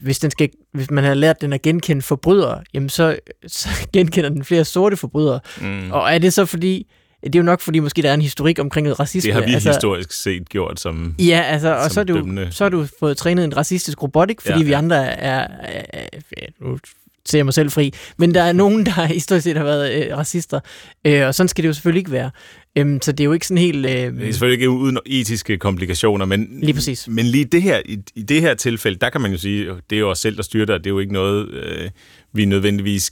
hvis, 0.00 0.18
den 0.18 0.30
skal, 0.30 0.50
hvis 0.72 0.90
man 0.90 1.04
har 1.04 1.14
lært 1.14 1.40
den 1.40 1.52
at 1.52 1.62
genkende 1.62 2.02
forbrydere, 2.02 2.62
jamen 2.74 2.88
så, 2.88 3.16
så 3.46 3.68
genkender 3.92 4.30
den 4.30 4.44
flere 4.44 4.64
sorte 4.64 4.96
forbrydere. 4.96 5.40
Mm. 5.60 5.92
Og 5.92 6.12
er 6.12 6.18
det 6.18 6.32
så 6.32 6.46
fordi, 6.46 6.86
det 7.24 7.34
er 7.34 7.38
jo 7.38 7.44
nok 7.44 7.60
fordi, 7.60 7.78
måske 7.78 8.02
der 8.02 8.10
er 8.10 8.14
en 8.14 8.22
historik 8.22 8.58
omkring 8.58 8.84
noget 8.84 9.00
racisme. 9.00 9.26
Det 9.26 9.34
har 9.34 9.46
vi 9.46 9.54
altså, 9.54 9.68
historisk 9.68 10.12
set 10.12 10.48
gjort 10.48 10.80
som 10.80 11.14
Ja, 11.18 11.42
altså, 11.46 11.74
og 11.74 11.90
så 11.90 12.00
har, 12.00 12.04
du, 12.04 12.46
så 12.50 12.64
har 12.64 12.68
du 12.68 12.86
fået 12.98 13.16
trænet 13.16 13.44
en 13.44 13.56
racistisk 13.56 14.02
robotik, 14.02 14.40
fordi 14.40 14.52
ja, 14.52 14.58
ja. 14.58 14.64
vi 14.64 14.72
andre 14.72 14.96
er, 14.96 15.48
er, 15.62 15.86
er, 15.92 16.06
er 16.36 16.78
ser 17.26 17.38
jeg 17.38 17.44
mig 17.44 17.54
selv 17.54 17.70
fri, 17.70 17.92
men 18.18 18.34
der 18.34 18.42
er 18.42 18.52
nogen, 18.52 18.86
der 18.86 19.04
historisk 19.14 19.44
set 19.44 19.56
har 19.56 19.64
været 19.64 20.06
øh, 20.06 20.16
racister, 20.16 20.60
øh, 21.06 21.26
og 21.26 21.34
sådan 21.34 21.48
skal 21.48 21.62
det 21.62 21.68
jo 21.68 21.72
selvfølgelig 21.72 22.00
ikke 22.00 22.10
være. 22.10 22.30
Øhm, 22.78 23.02
så 23.02 23.12
det 23.12 23.20
er 23.20 23.24
jo 23.24 23.32
ikke 23.32 23.46
sådan 23.46 23.58
helt... 23.58 23.86
Øh... 23.86 23.92
Det 23.92 24.28
er 24.28 24.32
selvfølgelig 24.32 24.60
ikke 24.60 24.70
uden 24.70 24.98
etiske 25.06 25.58
komplikationer, 25.58 26.26
men 26.26 26.48
lige, 26.60 26.74
præcis. 26.74 27.08
men 27.08 27.26
lige 27.26 27.44
det 27.44 27.62
her, 27.62 27.80
i, 27.84 27.98
i 28.14 28.22
det 28.22 28.40
her 28.40 28.54
tilfælde, 28.54 28.98
der 28.98 29.10
kan 29.10 29.20
man 29.20 29.30
jo 29.30 29.38
sige, 29.38 29.70
det 29.90 29.96
er 29.96 30.00
jo 30.00 30.10
os 30.10 30.18
selv, 30.18 30.36
der 30.36 30.42
styrer 30.42 30.66
det, 30.66 30.84
det 30.84 30.86
er 30.86 30.90
jo 30.90 30.98
ikke 30.98 31.12
noget, 31.12 31.48
øh, 31.50 31.90
vi 32.32 32.44
nødvendigvis 32.44 33.10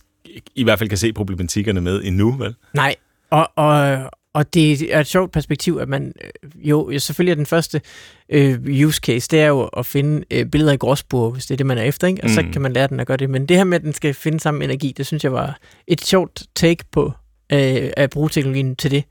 i 0.55 0.65
hvert 0.65 0.79
fald 0.79 0.89
kan 0.89 0.99
se 0.99 1.13
problematikkerne 1.13 1.81
med 1.81 2.03
endnu, 2.05 2.33
vel? 2.33 2.55
Nej, 2.75 2.95
og, 3.31 3.51
og, 3.57 4.11
og 4.35 4.55
det 4.55 4.95
er 4.95 5.01
et 5.01 5.07
sjovt 5.07 5.33
perspektiv, 5.33 5.78
at 5.80 5.89
man 5.89 6.12
øh, 6.24 6.68
jo 6.68 6.99
selvfølgelig 6.99 7.30
er 7.30 7.37
den 7.37 7.47
første 7.47 7.80
øh, 8.28 8.87
use 8.87 9.01
case, 9.01 9.28
det 9.30 9.41
er 9.41 9.47
jo 9.47 9.62
at 9.62 9.87
finde 9.87 10.24
øh, 10.30 10.47
billeder 10.47 10.72
i 10.72 10.76
gråsbur, 10.76 11.30
hvis 11.30 11.47
det 11.47 11.55
er 11.55 11.57
det, 11.57 11.66
man 11.66 11.78
er 11.78 11.83
efter, 11.83 12.07
ikke? 12.07 12.22
og 12.22 12.28
mm. 12.28 12.35
så 12.35 12.45
kan 12.53 12.62
man 12.62 12.72
lære 12.72 12.87
den 12.87 13.01
at 13.01 13.07
gøre 13.07 13.16
det. 13.16 13.30
Men 13.30 13.47
det 13.47 13.57
her 13.57 13.64
med, 13.64 13.78
at 13.78 13.83
den 13.83 13.93
skal 13.93 14.14
finde 14.14 14.41
samme 14.41 14.64
energi, 14.64 14.95
det 14.97 15.07
synes 15.07 15.24
jeg 15.24 15.33
var 15.33 15.59
et 15.87 16.01
sjovt 16.01 16.43
take 16.55 16.85
på 16.93 17.12
øh, 17.53 17.91
at 17.97 18.11
bruge 18.11 18.28
teknologien 18.28 18.76
til 18.76 18.91
det. 18.91 19.05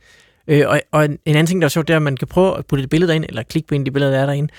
Øh, 0.48 0.64
og, 0.68 0.82
og 0.92 1.06
en 1.06 1.20
anden 1.26 1.46
ting, 1.46 1.62
der 1.62 1.66
er 1.66 1.70
sjovt, 1.70 1.88
det 1.88 1.94
er, 1.94 1.98
at 1.98 2.04
man 2.04 2.18
kan 2.18 2.28
prøve 2.28 2.58
at 2.58 2.66
putte 2.66 2.84
et 2.84 2.90
billede 2.90 3.16
ind, 3.16 3.26
eller 3.30 3.44
klikke 3.44 3.68
på 3.68 3.76
en 3.76 3.82
af 3.82 3.86
de 3.86 3.92
billeder, 3.92 4.12
der 4.12 4.20
er 4.20 4.26
derinde, 4.26 4.54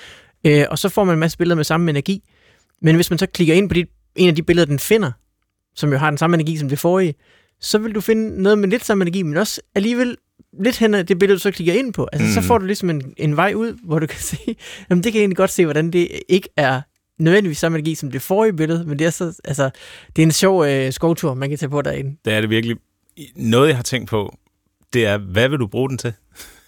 øh, 0.46 0.64
og 0.70 0.78
så 0.78 0.88
får 0.88 1.04
man 1.04 1.14
en 1.14 1.20
masse 1.20 1.38
billeder 1.38 1.56
med 1.56 1.64
samme 1.64 1.90
energi. 1.90 2.22
Men 2.82 2.94
hvis 2.94 3.10
man 3.10 3.18
så 3.18 3.26
klikker 3.26 3.54
ind 3.54 3.68
på 3.68 3.74
de, 3.74 3.86
en 4.16 4.28
af 4.28 4.34
de 4.34 4.42
billeder, 4.42 4.66
den 4.66 4.78
finder, 4.78 5.12
som 5.74 5.92
jo 5.92 5.98
har 5.98 6.10
den 6.10 6.18
samme 6.18 6.34
energi 6.34 6.56
som 6.56 6.68
det 6.68 6.78
forrige, 6.78 7.14
så 7.60 7.78
vil 7.78 7.94
du 7.94 8.00
finde 8.00 8.42
noget 8.42 8.58
med 8.58 8.68
lidt 8.68 8.84
samme 8.84 9.02
energi, 9.02 9.22
men 9.22 9.36
også 9.36 9.60
alligevel 9.74 10.16
lidt 10.60 10.78
hen 10.78 10.94
af 10.94 11.06
det 11.06 11.18
billede, 11.18 11.36
du 11.36 11.40
så 11.40 11.50
klikker 11.50 11.72
ind 11.72 11.92
på. 11.92 12.08
Altså, 12.12 12.26
mm. 12.26 12.32
så 12.32 12.40
får 12.40 12.58
du 12.58 12.66
ligesom 12.66 12.90
en, 12.90 13.14
en 13.16 13.36
vej 13.36 13.52
ud, 13.54 13.78
hvor 13.84 13.98
du 13.98 14.06
kan 14.14 14.20
se, 14.20 14.56
jamen 14.90 15.04
det 15.04 15.12
kan 15.12 15.18
jeg 15.18 15.22
egentlig 15.22 15.36
godt 15.36 15.50
se, 15.50 15.64
hvordan 15.64 15.90
det 15.90 16.08
ikke 16.28 16.48
er 16.56 16.80
nødvendigvis 17.18 17.58
samme 17.58 17.78
energi 17.78 17.94
som 17.94 18.10
det 18.10 18.22
forrige 18.22 18.52
billede, 18.52 18.84
men 18.84 18.98
det 18.98 19.06
er 19.06 19.10
så, 19.10 19.40
altså, 19.44 19.70
det 20.16 20.22
er 20.22 20.26
en 20.26 20.32
sjov 20.32 20.64
øh, 20.66 20.92
skovtur, 20.92 21.34
man 21.34 21.48
kan 21.48 21.58
tage 21.58 21.70
på 21.70 21.82
derinde. 21.82 22.16
Det 22.24 22.32
er 22.32 22.40
det 22.40 22.50
virkelig. 22.50 22.76
Noget, 23.36 23.68
jeg 23.68 23.76
har 23.76 23.82
tænkt 23.82 24.10
på, 24.10 24.36
det 24.92 25.06
er, 25.06 25.18
hvad 25.18 25.48
vil 25.48 25.58
du 25.58 25.66
bruge 25.66 25.88
den 25.88 25.98
til? 25.98 26.12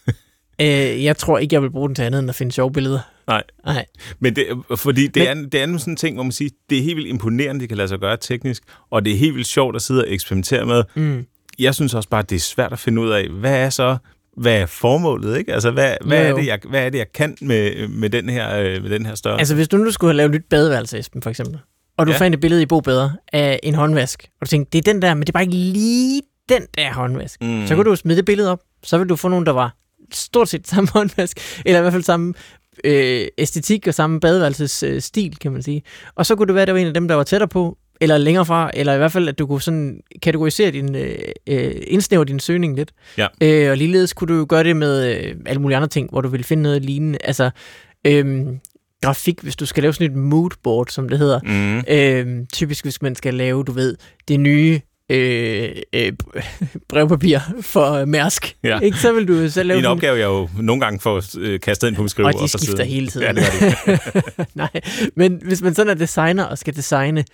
øh, 0.60 1.04
jeg 1.04 1.16
tror 1.16 1.38
ikke, 1.38 1.54
jeg 1.54 1.62
vil 1.62 1.70
bruge 1.70 1.88
den 1.88 1.94
til 1.94 2.02
andet 2.02 2.18
end 2.18 2.28
at 2.28 2.34
finde 2.34 2.52
sjove 2.52 2.72
billeder. 2.72 3.00
Nej. 3.26 3.42
Nej. 3.64 3.86
Men 4.18 4.36
det, 4.36 4.46
fordi 4.76 5.06
det, 5.06 5.36
Men, 5.36 5.44
er, 5.44 5.48
det 5.48 5.62
er 5.62 5.78
sådan 5.78 5.92
en 5.92 5.96
ting, 5.96 6.16
hvor 6.16 6.22
man 6.22 6.32
siger, 6.32 6.50
det 6.70 6.78
er 6.78 6.82
helt 6.82 6.96
vildt 6.96 7.08
imponerende, 7.08 7.60
det 7.60 7.68
kan 7.68 7.76
lade 7.76 7.88
sig 7.88 7.98
gøre 7.98 8.16
teknisk, 8.16 8.62
og 8.90 9.04
det 9.04 9.12
er 9.12 9.16
helt 9.16 9.34
vildt 9.34 9.48
sjovt 9.48 9.76
at 9.76 9.82
sidde 9.82 10.00
og 10.00 10.12
eksperimentere 10.12 10.66
med. 10.66 10.84
Mm. 10.94 11.26
Jeg 11.58 11.74
synes 11.74 11.94
også 11.94 12.08
bare, 12.08 12.22
det 12.22 12.36
er 12.36 12.40
svært 12.40 12.72
at 12.72 12.78
finde 12.78 13.02
ud 13.02 13.10
af, 13.10 13.28
hvad 13.28 13.56
er 13.56 13.70
så 13.70 13.96
hvad 14.36 14.60
er 14.60 14.66
formålet, 14.66 15.38
ikke? 15.38 15.52
Altså, 15.52 15.70
hvad, 15.70 15.96
hvad, 16.04 16.26
er, 16.26 16.34
det, 16.34 16.46
jeg, 16.46 16.58
hvad 16.68 16.86
er 16.86 16.90
det, 16.90 16.98
jeg 16.98 17.12
kan 17.12 17.36
med, 17.40 17.88
med, 17.88 18.10
den 18.10 18.28
her, 18.28 18.58
øh, 18.58 18.82
med 18.82 18.90
den 18.90 19.06
her 19.06 19.14
størrelse? 19.14 19.40
Altså, 19.40 19.54
hvis 19.54 19.68
du 19.68 19.76
nu 19.76 19.90
skulle 19.90 20.08
have 20.08 20.16
lavet 20.16 20.28
et 20.28 20.34
nyt 20.34 20.44
badeværelse, 20.50 20.98
Esben, 20.98 21.22
for 21.22 21.30
eksempel, 21.30 21.58
og 21.96 22.06
du 22.06 22.12
ja. 22.12 22.18
fandt 22.18 22.34
et 22.34 22.40
billede 22.40 22.62
i 22.62 22.66
Bo 22.66 22.80
Bedre 22.80 23.12
af 23.32 23.60
en 23.62 23.74
håndvask, 23.74 24.28
og 24.40 24.46
du 24.46 24.50
tænkte, 24.50 24.70
det 24.72 24.88
er 24.88 24.92
den 24.92 25.02
der, 25.02 25.14
men 25.14 25.20
det 25.20 25.28
er 25.28 25.32
bare 25.32 25.42
ikke 25.42 25.54
lige 25.54 26.22
den 26.48 26.62
der 26.76 26.92
håndvask. 26.92 27.42
Mm. 27.42 27.66
Så 27.66 27.74
kunne 27.74 27.84
du 27.84 27.96
smide 27.96 28.16
det 28.16 28.24
billede 28.24 28.50
op, 28.50 28.60
så 28.82 28.98
vil 28.98 29.08
du 29.08 29.16
få 29.16 29.28
nogen, 29.28 29.46
der 29.46 29.52
var 29.52 29.76
stort 30.12 30.48
set 30.48 30.68
samme 30.68 30.88
håndvask, 30.92 31.38
eller 31.66 31.78
i 31.78 31.80
hvert 31.80 31.92
fald 31.92 32.02
samme 32.02 32.34
øh, 32.84 33.26
æstetik 33.38 33.88
og 33.88 33.94
samme 33.94 34.20
badeværelsesstil, 34.20 35.30
øh, 35.32 35.38
kan 35.40 35.52
man 35.52 35.62
sige. 35.62 35.82
Og 36.14 36.26
så 36.26 36.36
kunne 36.36 36.46
det 36.46 36.54
være, 36.54 36.62
at 36.62 36.68
det 36.68 36.74
var 36.74 36.80
en 36.80 36.86
af 36.86 36.94
dem, 36.94 37.08
der 37.08 37.14
var 37.14 37.24
tættere 37.24 37.48
på, 37.48 37.78
eller 38.00 38.18
længere 38.18 38.46
fra, 38.46 38.70
eller 38.74 38.94
i 38.94 38.96
hvert 38.96 39.12
fald, 39.12 39.28
at 39.28 39.38
du 39.38 39.46
kunne 39.46 39.62
sådan 39.62 40.00
kategorisere 40.22 40.70
din, 40.70 40.94
øh, 40.94 41.18
øh 41.46 41.72
indsnævre 41.86 42.24
din 42.24 42.40
søgning 42.40 42.76
lidt. 42.76 42.92
Ja. 43.18 43.26
Øh, 43.40 43.70
og 43.70 43.76
ligeledes 43.76 44.12
kunne 44.12 44.38
du 44.38 44.44
gøre 44.44 44.64
det 44.64 44.76
med 44.76 45.14
øh, 45.14 45.36
alle 45.46 45.62
mulige 45.62 45.76
andre 45.76 45.88
ting, 45.88 46.10
hvor 46.10 46.20
du 46.20 46.28
ville 46.28 46.44
finde 46.44 46.62
noget 46.62 46.84
lignende. 46.84 47.18
Altså, 47.24 47.50
øh, 48.06 48.46
grafik, 49.02 49.40
hvis 49.40 49.56
du 49.56 49.66
skal 49.66 49.82
lave 49.82 49.92
sådan 49.92 50.10
et 50.10 50.16
moodboard, 50.16 50.86
som 50.90 51.08
det 51.08 51.18
hedder. 51.18 51.40
Mm. 51.42 51.84
Øh, 51.88 52.46
typisk, 52.52 52.84
hvis 52.84 53.02
man 53.02 53.14
skal 53.14 53.34
lave, 53.34 53.64
du 53.64 53.72
ved, 53.72 53.96
det 54.28 54.40
nye 54.40 54.80
øh, 55.10 55.68
øh, 55.92 56.12
brevpapir 56.88 57.38
for 57.60 58.04
Mærsk. 58.04 58.56
Ja. 58.62 58.78
Ikke? 58.78 58.98
Så 58.98 59.12
vil 59.12 59.28
du 59.28 59.50
så 59.50 59.62
lave 59.62 59.78
en 59.78 59.84
opgave, 59.84 60.18
jeg 60.18 60.24
jo 60.24 60.48
nogle 60.60 60.80
gange 60.80 61.00
får 61.00 61.22
øh, 61.38 61.60
kastet 61.60 61.88
ind 61.88 61.96
på 61.96 62.02
min 62.02 62.08
skrive. 62.08 62.28
Og 62.28 62.34
de 62.42 62.48
skifter 62.48 62.84
hele 62.84 63.06
tiden. 63.06 63.36
Ja, 63.36 63.42
det 63.42 63.44
det. 63.86 64.46
Nej, 64.54 64.70
men 65.16 65.40
hvis 65.44 65.62
man 65.62 65.74
sådan 65.74 65.90
er 65.90 65.94
designer 65.94 66.44
og 66.44 66.58
skal 66.58 66.76
designe 66.76 67.24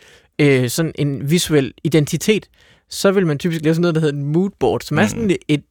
øh, 0.41 0.69
sådan 0.69 0.93
en 0.95 1.31
visuel 1.31 1.73
identitet, 1.85 2.49
så 2.89 3.11
vil 3.11 3.27
man 3.27 3.39
typisk 3.39 3.63
lave 3.63 3.75
sådan 3.75 3.83
noget, 3.83 3.95
der 3.95 4.01
hedder 4.01 4.19
en 4.19 4.33
moodboard, 4.33 4.81
som 4.81 4.95
mm. 4.95 4.99
er 4.99 5.07
sådan 5.07 5.37
et, 5.49 5.63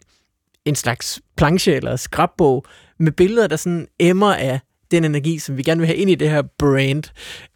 en 0.66 0.76
slags 0.76 1.22
planche 1.38 1.76
eller 1.76 1.96
scrapbog 1.96 2.66
med 3.00 3.12
billeder, 3.12 3.48
der 3.48 3.56
sådan 3.56 3.88
emmer 4.00 4.34
af 4.34 4.60
den 4.92 5.06
energi, 5.06 5.40
som 5.40 5.58
vi 5.58 5.64
gerne 5.64 5.80
vil 5.80 5.88
have 5.88 5.98
ind 5.98 6.10
i 6.10 6.16
det 6.16 6.30
her 6.30 6.42
brand. 6.42 7.04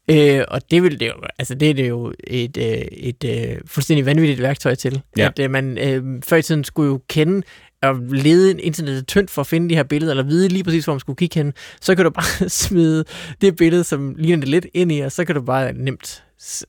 Øh, 0.10 0.44
og 0.48 0.72
det 0.72 0.84
vil 0.84 1.00
det 1.00 1.08
jo, 1.08 1.14
altså 1.40 1.56
det 1.56 1.70
er 1.70 1.74
det 1.74 1.90
jo 1.90 2.14
et, 2.28 2.58
øh, 2.58 2.64
et, 2.64 3.24
et 3.24 3.50
øh, 3.52 3.58
fuldstændig 3.66 4.06
vanvittigt 4.06 4.42
værktøj 4.42 4.76
til. 4.76 5.02
Ja. 5.18 5.28
At 5.28 5.40
øh, 5.40 5.52
man 5.52 5.78
øh, 5.78 6.22
før 6.26 6.38
i 6.38 6.42
tiden 6.42 6.64
skulle 6.64 6.90
jo 6.90 7.02
kende 7.10 7.42
og 7.84 7.96
lede 8.10 8.62
internettet 8.62 9.08
tyndt 9.08 9.32
for 9.32 9.42
at 9.42 9.48
finde 9.48 9.70
de 9.70 9.76
her 9.76 9.84
billeder, 9.84 10.12
eller 10.12 10.24
vide 10.24 10.48
lige 10.48 10.64
præcis, 10.64 10.86
hvor 10.86 10.94
man 10.94 11.00
skulle 11.00 11.18
kigge 11.18 11.40
hen, 11.40 11.54
så 11.82 11.96
kan 11.96 12.06
du 12.06 12.12
bare 12.12 12.50
smide 12.66 13.06
det 13.42 13.56
billede, 13.56 13.84
som 13.84 14.16
ligner 14.18 14.40
det 14.40 14.50
lidt 14.50 14.68
ind 14.74 14.92
i, 14.92 15.00
og 15.00 15.12
så 15.12 15.26
kan 15.26 15.36
du 15.36 15.42
bare 15.42 15.74
nemt 15.74 16.24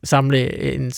samle 0.05 0.73
en 0.75 0.93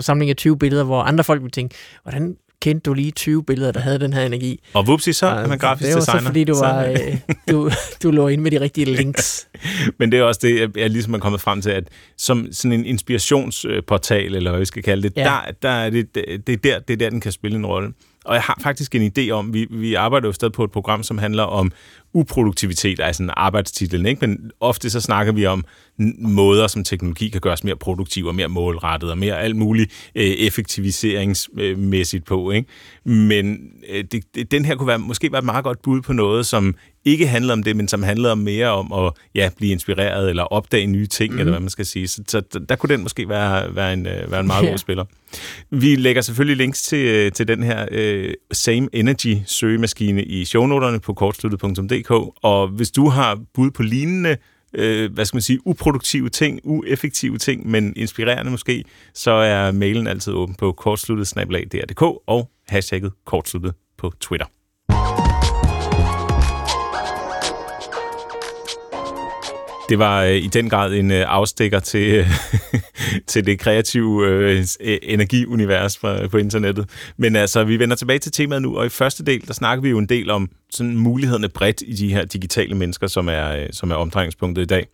samling 0.00 0.30
af 0.30 0.36
20 0.36 0.58
billeder, 0.58 0.84
hvor 0.84 1.02
andre 1.02 1.24
folk 1.24 1.42
vil 1.42 1.50
tænke, 1.50 1.74
hvordan 2.02 2.36
kendte 2.62 2.90
du 2.90 2.94
lige 2.94 3.10
20 3.10 3.44
billeder, 3.44 3.72
der 3.72 3.80
havde 3.80 3.98
den 4.00 4.12
her 4.12 4.22
energi. 4.26 4.60
Og 4.74 4.86
vupsi, 4.86 5.12
så 5.12 5.26
er 5.26 5.46
man 5.46 5.58
grafisk 5.58 5.96
designer. 5.96 6.04
Det 6.04 6.14
var 6.14 6.20
så, 6.20 6.26
fordi 6.26 6.44
du, 6.44 6.54
var, 6.54 6.84
øh, 6.84 7.18
du, 7.50 7.70
du 8.02 8.10
lå 8.10 8.28
ind 8.28 8.42
med 8.42 8.50
de 8.50 8.60
rigtige 8.60 8.84
links. 8.84 9.48
Men 9.98 10.12
det 10.12 10.18
er 10.18 10.22
også 10.22 10.40
det, 10.42 10.76
jeg 10.76 10.90
ligesom 10.90 11.14
er 11.14 11.18
kommet 11.18 11.40
frem 11.40 11.62
til, 11.62 11.70
at 11.70 11.84
som 12.16 12.48
sådan 12.52 12.72
en 12.72 12.86
inspirationsportal, 12.86 14.34
eller 14.34 14.50
hvad 14.50 14.60
vi 14.60 14.64
skal 14.64 14.82
kalde 14.82 15.02
det, 15.02 15.12
ja. 15.16 15.22
der, 15.22 15.40
der 15.62 15.68
er 15.68 15.90
det, 15.90 16.14
det, 16.14 16.48
er 16.48 16.56
der, 16.56 16.78
det 16.78 16.92
er 16.92 16.96
der, 16.96 17.10
den 17.10 17.20
kan 17.20 17.32
spille 17.32 17.58
en 17.58 17.66
rolle. 17.66 17.92
Og 18.24 18.34
jeg 18.34 18.42
har 18.42 18.58
faktisk 18.62 18.94
en 18.94 19.12
idé 19.18 19.30
om, 19.30 19.54
vi, 19.54 19.66
vi 19.70 19.94
arbejder 19.94 20.28
jo 20.28 20.32
stadig 20.32 20.52
på 20.52 20.64
et 20.64 20.70
program, 20.70 21.02
som 21.02 21.18
handler 21.18 21.42
om 21.42 21.72
uproduktivitet, 22.14 23.00
altså 23.00 23.22
en 23.22 23.30
arbejdstitel, 23.36 24.06
ikke? 24.06 24.28
men 24.28 24.50
ofte 24.60 24.90
så 24.90 25.00
snakker 25.00 25.32
vi 25.32 25.46
om 25.46 25.64
måder, 26.18 26.66
som 26.66 26.84
teknologi 26.84 27.28
kan 27.28 27.40
gøres 27.40 27.64
mere 27.64 27.76
produktiv 27.76 28.26
og 28.26 28.34
mere 28.34 28.48
målrettet 28.48 29.10
og 29.10 29.18
mere 29.18 29.40
alt 29.40 29.56
muligt 29.56 30.10
øh, 30.14 30.24
effektiviseringsmæssigt 30.24 32.24
på. 32.24 32.50
Ikke? 32.50 32.68
Men 33.04 33.58
øh, 33.88 34.04
det, 34.12 34.52
den 34.52 34.64
her 34.64 34.74
kunne 34.74 34.86
være, 34.86 34.98
måske 34.98 35.32
være 35.32 35.38
et 35.38 35.44
meget 35.44 35.64
godt 35.64 35.82
bud 35.82 36.00
på 36.00 36.12
noget, 36.12 36.46
som 36.46 36.74
ikke 37.04 37.26
handler 37.26 37.52
om 37.52 37.62
det, 37.62 37.76
men 37.76 37.88
som 37.88 38.02
handler 38.02 38.34
mere 38.34 38.68
om 38.68 38.92
at 38.92 39.12
ja, 39.34 39.50
blive 39.56 39.72
inspireret 39.72 40.30
eller 40.30 40.42
opdage 40.42 40.86
nye 40.86 41.06
ting, 41.06 41.32
mm. 41.32 41.38
eller 41.38 41.50
hvad 41.52 41.60
man 41.60 41.70
skal 41.70 41.86
sige. 41.86 42.08
Så, 42.08 42.22
så 42.28 42.40
der, 42.68 42.76
kunne 42.76 42.94
den 42.94 43.02
måske 43.02 43.28
være, 43.28 43.76
være, 43.76 43.92
en, 43.92 44.06
øh, 44.06 44.30
være 44.30 44.40
en 44.40 44.46
meget 44.46 44.64
ja. 44.64 44.70
god 44.70 44.78
spiller. 44.78 45.04
Vi 45.70 45.96
lægger 45.96 46.22
selvfølgelig 46.22 46.56
links 46.56 46.82
til, 46.82 47.06
øh, 47.06 47.32
til 47.32 47.48
den 47.48 47.62
her 47.62 47.86
uh, 47.92 48.32
Same 48.52 48.88
Energy 48.92 49.36
søgemaskine 49.46 50.24
i 50.24 50.44
shownoterne 50.44 51.00
på 51.00 51.14
kortsluttet.dk, 51.14 52.10
og 52.42 52.68
hvis 52.68 52.90
du 52.90 53.08
har 53.08 53.40
bud 53.54 53.70
på 53.70 53.82
lignende 53.82 54.36
øh, 54.74 55.12
hvad 55.12 55.24
skal 55.24 55.36
man 55.36 55.42
sige, 55.42 55.66
uproduktive 55.66 56.28
ting, 56.28 56.60
ueffektive 56.64 57.38
ting, 57.38 57.70
men 57.70 57.92
inspirerende 57.96 58.50
måske, 58.50 58.84
så 59.14 59.30
er 59.30 59.72
mailen 59.72 60.06
altid 60.06 60.32
åben 60.32 60.54
på 60.54 60.72
kortsluttet 60.72 61.32
og 62.26 62.50
hashtagget 62.68 63.12
kortsluttet 63.24 63.74
på 63.98 64.12
Twitter. 64.20 64.46
Det 69.92 69.98
var 69.98 70.22
øh, 70.22 70.36
i 70.36 70.46
den 70.46 70.70
grad 70.70 70.92
en 70.92 71.10
øh, 71.10 71.24
afstikker 71.28 71.80
til, 71.80 72.14
øh, 72.14 72.26
til 73.26 73.46
det 73.46 73.58
kreative 73.58 74.26
øh, 74.28 74.64
øh, 74.80 74.98
energiunivers 75.02 75.98
på, 75.98 76.16
på 76.30 76.36
internettet. 76.36 76.88
Men 77.16 77.36
altså, 77.36 77.64
vi 77.64 77.78
vender 77.78 77.96
tilbage 77.96 78.18
til 78.18 78.32
temaet 78.32 78.62
nu, 78.62 78.78
og 78.78 78.86
i 78.86 78.88
første 78.88 79.24
del, 79.24 79.46
der 79.46 79.54
snakker 79.54 79.82
vi 79.82 79.90
jo 79.90 79.98
en 79.98 80.06
del 80.06 80.30
om 80.30 80.48
sådan 80.70 80.96
mulighederne 80.96 81.48
bredt 81.48 81.82
i 81.86 81.92
de 81.92 82.14
her 82.14 82.24
digitale 82.24 82.74
mennesker, 82.74 83.06
som 83.06 83.28
er, 83.28 83.56
øh, 83.56 83.66
som 83.72 83.90
er 83.90 83.94
omdrejningspunktet 83.94 84.62
i 84.62 84.66
dag. 84.66 84.86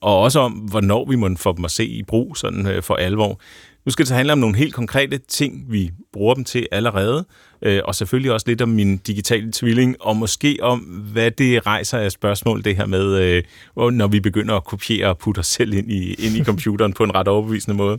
Og 0.00 0.20
også 0.20 0.40
om, 0.40 0.52
hvornår 0.52 1.06
vi 1.10 1.16
må 1.16 1.30
få 1.36 1.56
dem 1.56 1.64
at 1.64 1.70
se 1.70 1.86
i 1.86 2.02
brug 2.02 2.36
sådan 2.36 2.66
øh, 2.66 2.82
for 2.82 2.94
alvor. 2.94 3.40
Nu 3.84 3.92
skal 3.92 4.02
det 4.02 4.08
så 4.08 4.14
handle 4.14 4.32
om 4.32 4.38
nogle 4.38 4.56
helt 4.56 4.74
konkrete 4.74 5.18
ting, 5.18 5.64
vi 5.68 5.90
bruger 6.12 6.34
dem 6.34 6.44
til 6.44 6.66
allerede, 6.72 7.24
øh, 7.62 7.80
og 7.84 7.94
selvfølgelig 7.94 8.32
også 8.32 8.44
lidt 8.48 8.62
om 8.62 8.68
min 8.68 8.96
digitale 8.96 9.52
tvilling, 9.52 9.96
og 10.00 10.16
måske 10.16 10.58
om, 10.62 10.78
hvad 11.12 11.30
det 11.30 11.66
rejser 11.66 11.98
af 11.98 12.12
spørgsmål, 12.12 12.64
det 12.64 12.76
her 12.76 12.86
med, 12.86 13.16
øh, 13.16 13.42
når 13.90 14.06
vi 14.06 14.20
begynder 14.20 14.54
at 14.54 14.64
kopiere 14.64 15.08
og 15.08 15.18
putte 15.18 15.38
os 15.38 15.46
selv 15.46 15.74
ind 15.74 15.92
i, 15.92 16.14
ind 16.14 16.36
i 16.36 16.44
computeren 16.44 16.92
på 16.92 17.04
en 17.04 17.14
ret 17.14 17.28
overbevisende 17.28 17.76
måde. 17.76 17.98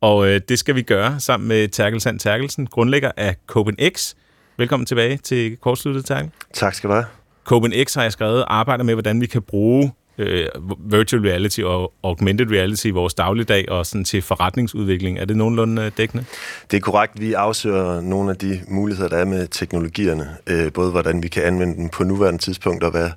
Og 0.00 0.28
øh, 0.28 0.40
det 0.48 0.58
skal 0.58 0.74
vi 0.74 0.82
gøre 0.82 1.20
sammen 1.20 1.48
med 1.48 1.68
Terkel 1.68 2.00
Sand 2.00 2.20
Terkelsen, 2.20 2.66
grundlægger 2.66 3.10
af 3.16 3.36
CopenX. 3.46 4.14
Velkommen 4.56 4.86
tilbage 4.86 5.16
til 5.16 5.56
Kortsluttet, 5.56 6.04
Terkel. 6.04 6.30
Tak 6.54 6.74
skal 6.74 6.90
du 6.90 6.94
have. 6.94 7.04
CopenX 7.44 7.94
har 7.94 8.02
jeg 8.02 8.12
skrevet 8.12 8.44
arbejder 8.48 8.84
med, 8.84 8.94
hvordan 8.94 9.20
vi 9.20 9.26
kan 9.26 9.42
bruge 9.42 9.92
øh, 10.18 10.46
virtual 10.78 11.22
reality 11.22 11.60
og 11.60 11.92
augmented 12.02 12.50
reality 12.50 12.86
i 12.86 12.90
vores 12.90 13.14
dagligdag 13.14 13.70
og 13.70 13.86
sådan 13.86 14.04
til 14.04 14.22
forretningsudvikling. 14.22 15.18
Er 15.18 15.24
det 15.24 15.36
nogenlunde 15.36 15.82
øh, 15.82 15.90
dækkende? 15.96 16.24
Det 16.70 16.76
er 16.76 16.80
korrekt. 16.80 17.20
Vi 17.20 17.32
afsøger 17.32 18.00
nogle 18.00 18.30
af 18.30 18.36
de 18.36 18.60
muligheder, 18.68 19.08
der 19.08 19.16
er 19.16 19.24
med 19.24 19.48
teknologierne. 19.48 20.28
Øh, 20.46 20.72
både 20.72 20.90
hvordan 20.90 21.22
vi 21.22 21.28
kan 21.28 21.42
anvende 21.42 21.76
dem 21.76 21.88
på 21.88 22.04
nuværende 22.04 22.38
tidspunkt, 22.38 22.84
og 22.84 22.90
hvad 22.90 23.10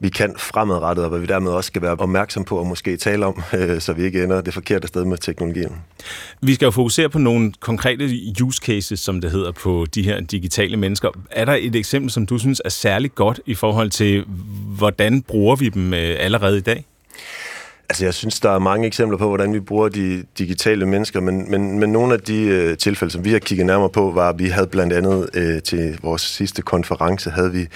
vi 0.00 0.08
kan 0.08 0.34
fremadrettet, 0.38 1.04
og 1.04 1.10
hvad 1.10 1.20
vi 1.20 1.26
dermed 1.26 1.50
også 1.50 1.68
skal 1.68 1.82
være 1.82 1.96
opmærksom 1.98 2.44
på 2.44 2.58
og 2.58 2.66
måske 2.66 2.96
tale 2.96 3.26
om, 3.26 3.42
øh, 3.58 3.80
så 3.80 3.92
vi 3.92 4.02
ikke 4.02 4.24
ender 4.24 4.40
det 4.40 4.54
forkerte 4.54 4.88
sted 4.88 5.04
med 5.04 5.18
teknologien. 5.18 5.72
Vi 6.40 6.54
skal 6.54 6.66
jo 6.66 6.70
fokusere 6.70 7.08
på 7.08 7.18
nogle 7.18 7.52
konkrete 7.60 8.10
use 8.42 8.60
cases, 8.64 9.00
som 9.00 9.20
det 9.20 9.30
hedder, 9.30 9.52
på 9.52 9.86
de 9.94 10.02
her 10.02 10.20
digitale 10.20 10.76
mennesker. 10.76 11.08
Er 11.30 11.44
der 11.44 11.56
et 11.60 11.76
eksempel, 11.76 12.10
som 12.10 12.26
du 12.26 12.38
synes 12.38 12.62
er 12.64 12.68
særligt 12.68 13.14
godt 13.14 13.40
i 13.46 13.54
forhold 13.54 13.90
til, 13.90 14.24
hvordan 14.78 15.22
bruger 15.22 15.56
vi 15.56 15.68
dem 15.68 15.92
alle 15.94 16.35
allerede 16.35 16.35
i 16.44 16.60
dag? 16.60 16.84
Altså, 17.88 18.04
jeg 18.04 18.14
synes, 18.14 18.40
der 18.40 18.50
er 18.50 18.58
mange 18.58 18.86
eksempler 18.86 19.18
på, 19.18 19.28
hvordan 19.28 19.52
vi 19.52 19.60
bruger 19.60 19.88
de 19.88 20.24
digitale 20.38 20.86
mennesker, 20.86 21.20
men, 21.20 21.50
men, 21.50 21.78
men 21.78 21.92
nogle 21.92 22.14
af 22.14 22.20
de 22.20 22.42
øh, 22.42 22.76
tilfælde, 22.76 23.12
som 23.12 23.24
vi 23.24 23.32
har 23.32 23.38
kigget 23.38 23.66
nærmere 23.66 23.90
på, 23.90 24.10
var, 24.10 24.28
at 24.28 24.38
vi 24.38 24.48
havde 24.48 24.66
blandt 24.66 24.92
andet 24.92 25.30
øh, 25.34 25.62
til 25.62 25.98
vores 26.02 26.22
sidste 26.22 26.62
konference, 26.62 27.30
havde 27.30 27.52
vi 27.52 27.66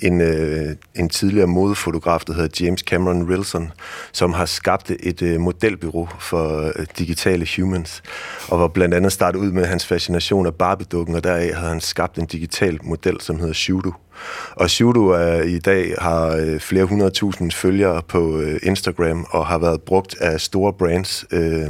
en, 0.00 0.20
øh, 0.20 0.76
en 0.94 1.08
tidligere 1.08 1.46
modefotograf, 1.46 2.20
der 2.26 2.32
hedder 2.32 2.64
James 2.64 2.80
Cameron 2.80 3.22
Wilson, 3.22 3.72
som 4.12 4.32
har 4.32 4.46
skabt 4.46 4.92
et 5.00 5.22
øh, 5.22 5.40
modelbyrå 5.40 6.08
for 6.20 6.72
øh, 6.78 6.86
digitale 6.98 7.46
humans, 7.56 8.02
og 8.48 8.60
var 8.60 8.68
blandt 8.68 8.94
andet 8.94 9.12
startet 9.12 9.40
ud 9.40 9.52
med 9.52 9.64
hans 9.64 9.86
fascination 9.86 10.46
af 10.46 10.54
Barbie-dukken, 10.54 11.14
og 11.14 11.24
deraf 11.24 11.54
havde 11.54 11.68
han 11.68 11.80
skabt 11.80 12.18
en 12.18 12.26
digital 12.26 12.78
model, 12.82 13.20
som 13.20 13.38
hedder 13.38 13.54
Shudo. 13.54 13.92
Og 14.52 14.70
Shudo 14.70 15.06
er 15.08 15.42
i 15.42 15.58
dag 15.58 15.94
har 15.98 16.36
øh, 16.36 16.60
flere 16.60 16.84
hundredtusind 16.84 17.52
følgere 17.52 18.02
på 18.08 18.40
øh, 18.40 18.60
Instagram 18.62 19.26
og 19.30 19.46
har 19.46 19.58
været 19.58 19.82
brugt 19.82 20.14
af 20.20 20.40
store 20.40 20.72
brands 20.72 21.24
øh, 21.32 21.66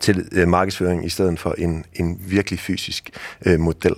til 0.00 0.28
øh, 0.32 0.48
markedsføring 0.48 1.06
i 1.06 1.08
stedet 1.08 1.38
for 1.38 1.54
en, 1.58 1.84
en 1.94 2.20
virkelig 2.28 2.60
fysisk 2.60 3.10
øh, 3.46 3.60
model. 3.60 3.94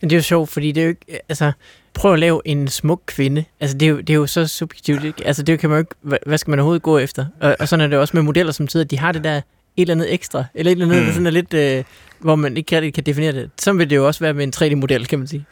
Det 0.00 0.12
er 0.12 0.16
jo 0.16 0.22
sjovt, 0.22 0.50
fordi 0.50 0.72
det 0.72 0.80
er 0.80 0.84
jo 0.84 0.88
ikke, 0.88 1.20
altså, 1.28 1.52
prøv 1.94 2.12
at 2.12 2.18
lave 2.18 2.42
en 2.44 2.68
smuk 2.68 3.02
kvinde. 3.06 3.44
Altså, 3.60 3.78
det 3.78 3.86
er 3.86 3.90
jo, 3.90 3.96
det 3.96 4.10
er 4.10 4.14
jo 4.14 4.26
så 4.26 4.46
subjektivt. 4.46 5.04
Ikke? 5.04 5.26
Altså, 5.26 5.42
det 5.42 5.58
kan 5.58 5.70
man 5.70 5.76
jo 5.76 5.80
ikke, 5.80 6.24
hvad 6.26 6.38
skal 6.38 6.50
man 6.50 6.58
overhovedet 6.58 6.82
gå 6.82 6.98
efter? 6.98 7.26
Og, 7.40 7.56
og 7.60 7.68
sådan 7.68 7.84
er 7.84 7.86
det 7.86 7.98
også 7.98 8.16
med 8.16 8.22
modeller, 8.22 8.52
som 8.52 8.68
sidder, 8.68 8.86
de 8.86 8.98
har 8.98 9.12
det 9.12 9.24
der 9.24 9.36
et 9.36 9.42
eller 9.76 9.94
andet 9.94 10.14
ekstra, 10.14 10.44
eller 10.54 10.72
et 10.72 10.76
eller 10.76 10.86
andet, 10.86 11.00
mm. 11.00 11.06
der 11.06 11.12
sådan 11.12 11.26
er 11.26 11.30
lidt, 11.30 11.54
øh, 11.54 11.84
hvor 12.18 12.36
man 12.36 12.56
ikke 12.56 12.76
rigtig 12.76 12.94
kan 12.94 13.04
definere 13.04 13.32
det. 13.32 13.50
Så 13.58 13.72
vil 13.72 13.90
det 13.90 13.96
jo 13.96 14.06
også 14.06 14.20
være 14.20 14.34
med 14.34 14.44
en 14.44 14.52
3D-model, 14.56 15.06
kan 15.06 15.18
man 15.18 15.28
sige. 15.28 15.44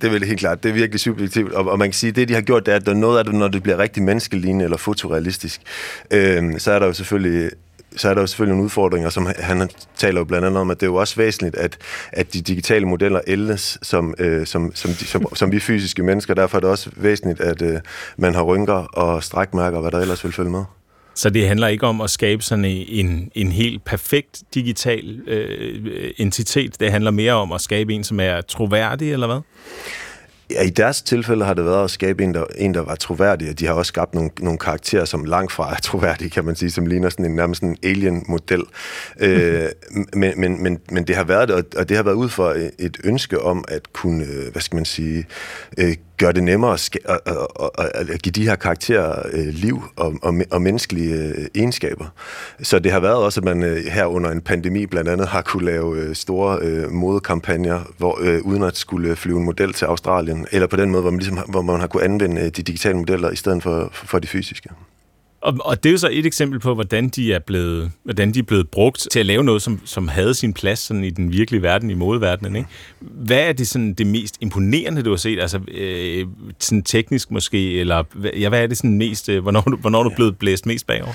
Det 0.00 0.06
er 0.06 0.10
vel 0.10 0.24
helt 0.24 0.40
klart. 0.40 0.62
Det 0.62 0.68
er 0.68 0.72
virkelig 0.72 1.00
subjektivt. 1.00 1.52
Og, 1.52 1.68
og 1.68 1.78
man 1.78 1.88
kan 1.88 1.92
sige, 1.92 2.10
at 2.10 2.16
det, 2.16 2.28
de 2.28 2.34
har 2.34 2.40
gjort, 2.40 2.66
det 2.66 2.72
er, 2.72 2.76
at 2.76 2.86
der 2.86 2.92
er 2.92 2.96
noget 2.96 3.18
af 3.18 3.24
det, 3.24 3.34
når 3.34 3.48
det 3.48 3.62
bliver 3.62 3.78
rigtig 3.78 4.02
menneskelignende 4.02 4.64
eller 4.64 4.76
fotorealistisk, 4.76 5.60
øh, 6.10 6.58
så 6.58 6.72
er 6.72 6.78
der 6.78 6.86
jo 6.86 6.92
selvfølgelig 6.92 7.50
så 7.96 8.08
er 8.08 8.14
der 8.14 8.20
jo 8.20 8.26
selvfølgelig 8.26 8.52
nogle 8.52 8.64
udfordringer, 8.64 9.10
som 9.10 9.28
han 9.38 9.70
taler 9.96 10.20
jo 10.20 10.24
blandt 10.24 10.46
andet 10.46 10.60
om, 10.60 10.70
at 10.70 10.80
det 10.80 10.86
er 10.86 10.90
jo 10.90 10.94
også 10.94 11.16
væsentligt, 11.16 11.56
at, 11.56 11.78
at 12.12 12.32
de 12.32 12.42
digitale 12.42 12.86
modeller 12.86 13.20
ældes 13.26 13.78
som, 13.82 14.14
øh, 14.18 14.46
som, 14.46 14.74
som, 14.74 14.90
de, 14.90 15.04
som, 15.04 15.34
som 15.34 15.52
vi 15.52 15.60
fysiske 15.60 16.02
mennesker. 16.02 16.34
Derfor 16.34 16.58
er 16.58 16.60
det 16.60 16.70
også 16.70 16.90
væsentligt, 16.96 17.40
at 17.40 17.62
øh, 17.62 17.80
man 18.16 18.34
har 18.34 18.42
rynker 18.42 18.74
og 18.74 19.24
strækmærker, 19.24 19.80
hvad 19.80 19.90
der 19.90 19.98
ellers 19.98 20.24
vil 20.24 20.32
følge 20.32 20.50
med. 20.50 20.64
Så 21.20 21.30
det 21.30 21.48
handler 21.48 21.66
ikke 21.66 21.86
om 21.86 22.00
at 22.00 22.10
skabe 22.10 22.42
sådan 22.42 22.64
en, 22.64 23.30
en 23.34 23.52
helt 23.52 23.84
perfekt 23.84 24.42
digital 24.54 25.20
øh, 25.26 26.10
entitet. 26.16 26.80
Det 26.80 26.92
handler 26.92 27.10
mere 27.10 27.32
om 27.32 27.52
at 27.52 27.60
skabe 27.60 27.94
en, 27.94 28.04
som 28.04 28.20
er 28.20 28.40
troværdig, 28.40 29.12
eller 29.12 29.26
hvad? 29.26 29.40
Ja, 30.50 30.62
i 30.62 30.70
deres 30.70 31.02
tilfælde 31.02 31.44
har 31.44 31.54
det 31.54 31.64
været 31.64 31.84
at 31.84 31.90
skabe 31.90 32.24
en, 32.24 32.34
der, 32.34 32.44
en, 32.58 32.74
der 32.74 32.80
var 32.80 32.94
troværdig, 32.94 33.50
og 33.50 33.58
de 33.58 33.66
har 33.66 33.74
også 33.74 33.88
skabt 33.88 34.14
nogle, 34.14 34.30
nogle 34.40 34.58
karakterer, 34.58 35.04
som 35.04 35.24
langt 35.24 35.52
fra 35.52 35.74
er 35.74 35.78
troværdige, 35.82 36.30
kan 36.30 36.44
man 36.44 36.56
sige, 36.56 36.70
som 36.70 36.86
ligner 36.86 37.08
sådan 37.08 37.26
en 37.26 37.36
nærmest 37.36 37.62
en 37.62 37.76
alien-model. 37.82 38.62
øh, 39.20 39.68
men, 40.12 40.32
men, 40.36 40.62
men, 40.62 40.78
men 40.90 41.04
det 41.06 41.16
har 41.16 41.24
været 41.24 41.48
det, 41.48 41.74
og 41.74 41.88
det 41.88 41.96
har 41.96 42.04
været 42.04 42.14
ud 42.14 42.28
for 42.28 42.56
et 42.78 42.96
ønske 43.04 43.42
om 43.42 43.64
at 43.68 43.92
kunne, 43.92 44.24
øh, 44.24 44.52
hvad 44.52 44.62
skal 44.62 44.76
man 44.76 44.84
sige, 44.84 45.24
øh, 45.78 45.94
gøre 46.20 46.32
det 46.32 46.42
nemmere 46.42 46.72
at, 46.72 46.90
at, 47.04 47.20
at, 47.94 48.10
at 48.10 48.22
give 48.22 48.32
de 48.32 48.48
her 48.48 48.56
karakterer 48.56 49.22
øh, 49.32 49.46
liv 49.46 49.82
og, 49.96 50.14
og, 50.22 50.34
og 50.50 50.62
menneskelige 50.62 51.14
øh, 51.14 51.46
egenskaber. 51.54 52.06
Så 52.62 52.78
det 52.78 52.92
har 52.92 53.00
været 53.00 53.16
også, 53.16 53.40
at 53.40 53.44
man 53.44 53.62
øh, 53.62 53.76
her 53.76 54.06
under 54.06 54.30
en 54.30 54.40
pandemi 54.40 54.86
blandt 54.86 55.10
andet 55.10 55.28
har 55.28 55.42
kunne 55.42 55.64
lave 55.64 55.96
øh, 55.96 56.14
store 56.14 56.58
øh, 56.62 56.90
modekampagner, 56.90 57.80
hvor, 57.98 58.18
øh, 58.20 58.40
uden 58.42 58.62
at 58.62 58.76
skulle 58.76 59.16
flyve 59.16 59.38
en 59.38 59.44
model 59.44 59.72
til 59.72 59.84
Australien, 59.84 60.46
eller 60.52 60.66
på 60.66 60.76
den 60.76 60.90
måde, 60.90 61.02
hvor 61.02 61.10
man, 61.10 61.20
ligesom, 61.20 61.38
hvor 61.48 61.62
man 61.62 61.80
har 61.80 61.86
kunne 61.86 62.04
anvende 62.04 62.40
øh, 62.40 62.46
de 62.46 62.62
digitale 62.62 62.96
modeller 62.96 63.30
i 63.30 63.36
stedet 63.36 63.62
for, 63.62 63.90
for 63.92 64.18
de 64.18 64.26
fysiske. 64.26 64.70
Og, 65.40 65.58
og 65.60 65.82
det 65.82 65.88
er 65.88 65.92
jo 65.92 65.98
så 65.98 66.08
et 66.12 66.26
eksempel 66.26 66.60
på, 66.60 66.74
hvordan 66.74 67.08
de 67.08 67.32
er 67.32 67.38
blevet, 67.38 67.92
hvordan 68.04 68.34
de 68.34 68.38
er 68.38 68.42
blevet 68.42 68.68
brugt 68.68 69.06
til 69.10 69.20
at 69.20 69.26
lave 69.26 69.44
noget, 69.44 69.62
som, 69.62 69.80
som 69.84 70.08
havde 70.08 70.34
sin 70.34 70.52
plads 70.52 70.78
sådan 70.78 71.04
i 71.04 71.10
den 71.10 71.32
virkelige 71.32 71.62
verden, 71.62 71.90
i 71.90 71.94
modeverdenen. 71.94 72.56
Ikke? 72.56 72.68
Hvad 73.00 73.48
er 73.48 73.52
det, 73.52 73.68
sådan, 73.68 73.94
det 73.94 74.06
mest 74.06 74.36
imponerende, 74.40 75.02
du 75.02 75.10
har 75.10 75.16
set? 75.16 75.40
Altså, 75.40 75.60
øh, 75.68 76.26
sådan 76.58 76.82
teknisk 76.82 77.30
måske, 77.30 77.80
eller 77.80 78.04
ja, 78.40 78.48
hvad 78.48 78.62
er 78.62 78.66
det 78.66 78.76
sådan 78.76 78.98
mest, 78.98 79.28
øh, 79.28 79.42
hvornår, 79.42 79.76
hvornår 79.80 79.98
er 79.98 80.02
du 80.02 80.12
blevet 80.16 80.38
blæst 80.38 80.66
mest 80.66 80.86
bagover? 80.86 81.14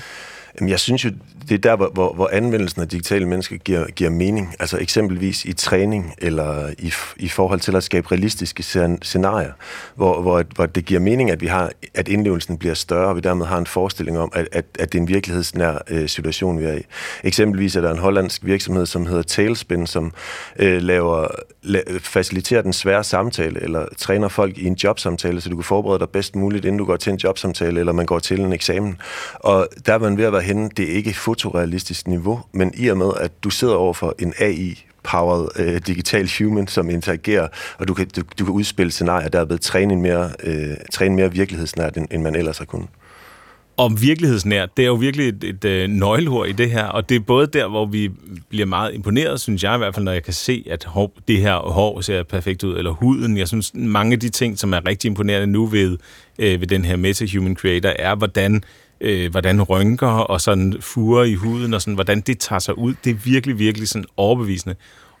Jamen, 0.60 0.70
jeg 0.70 0.80
synes 0.80 1.04
jo, 1.04 1.10
det 1.48 1.54
er 1.54 1.76
der, 1.76 1.76
hvor, 1.76 2.12
hvor 2.12 2.30
anvendelsen 2.32 2.82
af 2.82 2.88
digitale 2.88 3.26
mennesker 3.26 3.56
giver, 3.56 3.86
giver 3.86 4.10
mening. 4.10 4.54
Altså 4.60 4.78
eksempelvis 4.78 5.44
i 5.44 5.52
træning, 5.52 6.14
eller 6.18 6.70
i, 6.78 6.92
i 7.16 7.28
forhold 7.28 7.60
til 7.60 7.76
at 7.76 7.84
skabe 7.84 8.12
realistiske 8.12 8.62
scenarier, 9.02 9.52
hvor, 9.94 10.22
hvor, 10.22 10.44
hvor 10.54 10.66
det 10.66 10.84
giver 10.84 11.00
mening, 11.00 11.30
at 11.30 11.40
vi 11.40 11.46
har, 11.46 11.70
at 11.94 12.08
indlevelsen 12.08 12.58
bliver 12.58 12.74
større, 12.74 13.08
og 13.08 13.16
vi 13.16 13.20
dermed 13.20 13.46
har 13.46 13.58
en 13.58 13.66
forestilling 13.66 14.18
om, 14.18 14.32
at, 14.34 14.48
at, 14.52 14.64
at 14.78 14.92
det 14.92 14.98
er 14.98 15.02
en 15.02 15.08
virkelighedsnær 15.08 15.78
øh, 15.88 16.08
situation, 16.08 16.58
vi 16.58 16.64
er 16.64 16.74
i. 16.74 16.82
Eksempelvis 17.24 17.76
er 17.76 17.80
der 17.80 17.90
en 17.90 17.98
hollandsk 17.98 18.44
virksomhed, 18.44 18.86
som 18.86 19.06
hedder 19.06 19.22
Tailspin, 19.22 19.86
som 19.86 20.12
øh, 20.58 20.82
laver, 20.82 21.26
la, 21.62 21.80
faciliterer 21.98 22.62
den 22.62 22.72
svære 22.72 23.04
samtale, 23.04 23.62
eller 23.62 23.86
træner 23.98 24.28
folk 24.28 24.58
i 24.58 24.66
en 24.66 24.74
jobsamtale, 24.74 25.40
så 25.40 25.48
du 25.48 25.56
kan 25.56 25.64
forberede 25.64 25.98
dig 25.98 26.08
bedst 26.08 26.36
muligt, 26.36 26.64
inden 26.64 26.78
du 26.78 26.84
går 26.84 26.96
til 26.96 27.12
en 27.12 27.18
jobsamtale, 27.18 27.80
eller 27.80 27.92
man 27.92 28.06
går 28.06 28.18
til 28.18 28.40
en 28.40 28.52
eksamen. 28.52 29.00
Og 29.34 29.68
der 29.86 29.94
er 29.94 29.98
man 29.98 30.16
ved 30.16 30.24
at 30.24 30.32
være 30.32 30.42
henne, 30.46 30.70
det 30.76 30.90
er 30.90 30.94
ikke 30.94 31.14
fotorealistisk 31.14 32.08
niveau, 32.08 32.40
men 32.52 32.72
i 32.76 32.88
og 32.88 32.98
med, 32.98 33.10
at 33.20 33.44
du 33.44 33.50
sidder 33.50 33.74
over 33.74 33.94
for 33.94 34.14
en 34.18 34.34
AI, 34.38 34.84
powered 35.02 35.48
øh, 35.58 35.80
digital 35.86 36.30
human, 36.38 36.66
som 36.66 36.90
interagerer, 36.90 37.48
og 37.78 37.88
du 37.88 37.94
kan, 37.94 38.08
du, 38.16 38.22
du 38.38 38.44
kan 38.44 38.54
udspille 38.54 38.92
scenarier, 38.92 39.28
der 39.28 39.40
er 39.40 39.44
blevet 39.44 39.60
trænet 39.60 39.98
mere, 39.98 40.30
øh, 40.42 40.76
træne 40.92 41.16
mere 41.16 41.32
virkelighedsnært, 41.32 41.96
end, 41.96 42.06
end 42.10 42.22
man 42.22 42.34
ellers 42.34 42.58
har 42.58 42.64
kunnet. 42.64 42.88
Og 43.76 44.02
virkelighedsnært, 44.02 44.76
det 44.76 44.82
er 44.82 44.86
jo 44.86 44.94
virkelig 44.94 45.28
et, 45.28 45.44
et, 45.44 45.64
øh, 45.64 45.88
nøgleord 45.88 46.48
i 46.48 46.52
det 46.52 46.70
her, 46.70 46.84
og 46.84 47.08
det 47.08 47.14
er 47.14 47.20
både 47.20 47.46
der, 47.46 47.68
hvor 47.68 47.86
vi 47.86 48.10
bliver 48.48 48.66
meget 48.66 48.94
imponeret, 48.94 49.40
synes 49.40 49.64
jeg 49.64 49.74
i 49.74 49.78
hvert 49.78 49.94
fald, 49.94 50.04
når 50.04 50.12
jeg 50.12 50.22
kan 50.22 50.32
se, 50.32 50.64
at 50.70 50.84
hår, 50.84 51.12
det 51.28 51.40
her 51.40 51.56
hår 51.56 52.00
ser 52.00 52.22
perfekt 52.22 52.64
ud, 52.64 52.78
eller 52.78 52.90
huden. 52.90 53.36
Jeg 53.36 53.48
synes, 53.48 53.72
mange 53.74 54.12
af 54.12 54.20
de 54.20 54.28
ting, 54.28 54.58
som 54.58 54.72
er 54.72 54.86
rigtig 54.86 55.08
imponerende 55.08 55.46
nu 55.46 55.66
ved, 55.66 55.98
øh, 56.38 56.60
ved 56.60 56.66
den 56.66 56.84
her 56.84 56.96
Meta-Human 56.96 57.54
Creator, 57.54 57.92
er, 57.98 58.14
hvordan 58.14 58.54
øh, 58.54 58.60
Øh, 59.00 59.30
hvordan 59.30 59.62
rynker 59.62 60.06
og 60.06 60.40
sådan 60.40 60.76
furer 60.80 61.24
i 61.24 61.34
huden, 61.34 61.74
og 61.74 61.82
sådan, 61.82 61.94
hvordan 61.94 62.20
det 62.20 62.38
tager 62.38 62.58
sig 62.58 62.78
ud. 62.78 62.94
Det 63.04 63.10
er 63.10 63.14
virkelig, 63.14 63.58
virkelig 63.58 63.88
sådan 63.88 64.04
overbevisende. 64.16 64.74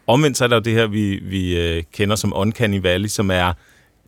Omvendt 0.06 0.36
så 0.36 0.44
er 0.44 0.48
der 0.48 0.56
jo 0.56 0.60
det 0.60 0.72
her, 0.72 0.86
vi, 0.86 1.18
vi 1.22 1.60
øh, 1.60 1.82
kender 1.92 2.16
som 2.16 2.32
Uncanny 2.36 2.80
Valley, 2.82 3.08
som 3.08 3.30
er 3.30 3.52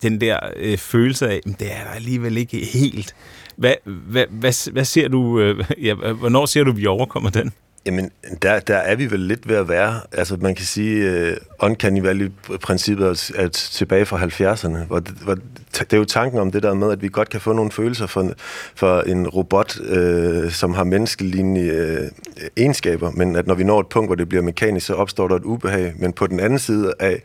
den 0.01 0.21
der 0.21 0.39
øh, 0.55 0.77
følelse 0.77 1.29
af, 1.29 1.41
at 1.45 1.59
det 1.59 1.67
er 1.71 1.83
der 1.83 1.91
alligevel 1.91 2.37
ikke 2.37 2.65
helt. 2.73 3.15
Hvad, 3.55 3.73
hvad, 3.83 4.25
hvad, 4.29 4.71
hvad 4.71 4.85
ser 4.85 5.07
du, 5.07 5.39
øh, 5.39 5.65
ja, 5.81 5.93
hvornår 5.93 6.45
ser 6.45 6.63
du, 6.63 6.71
vi 6.71 6.85
overkommer 6.85 7.29
den? 7.29 7.53
Jamen, 7.85 8.11
der, 8.41 8.59
der 8.59 8.77
er 8.77 8.95
vi 8.95 9.11
vel 9.11 9.19
lidt 9.19 9.49
ved 9.49 9.55
at 9.55 9.69
være. 9.69 10.01
Altså, 10.11 10.37
man 10.41 10.55
kan 10.55 10.65
sige, 10.65 11.27
uh, 11.31 11.37
Uncanny 11.69 12.01
Valley-princippet 12.01 13.05
er, 13.07 13.43
er 13.43 13.47
tilbage 13.47 14.05
fra 14.05 14.17
70'erne. 14.17 14.85
Hvor, 14.87 15.01
hvor, 15.23 15.37
det 15.79 15.93
er 15.93 15.97
jo 15.97 16.05
tanken 16.05 16.39
om 16.39 16.51
det 16.51 16.63
der 16.63 16.73
med, 16.73 16.91
at 16.91 17.01
vi 17.01 17.09
godt 17.11 17.29
kan 17.29 17.41
få 17.41 17.53
nogle 17.53 17.71
følelser 17.71 18.07
for, 18.07 18.33
for 18.75 19.01
en 19.01 19.27
robot, 19.27 19.79
uh, 19.79 20.51
som 20.51 20.73
har 20.73 20.83
menneskelignende 20.83 21.61
uh, 21.61 22.43
øh, 22.43 22.49
egenskaber, 22.57 23.11
men 23.11 23.35
at 23.35 23.47
når 23.47 23.55
vi 23.55 23.63
når 23.63 23.79
et 23.79 23.87
punkt, 23.87 24.09
hvor 24.09 24.15
det 24.15 24.29
bliver 24.29 24.41
mekanisk, 24.43 24.85
så 24.85 24.93
opstår 24.93 25.27
der 25.27 25.35
et 25.35 25.43
ubehag. 25.43 25.93
Men 25.97 26.13
på 26.13 26.27
den 26.27 26.39
anden 26.39 26.59
side 26.59 26.93
af, 26.99 27.21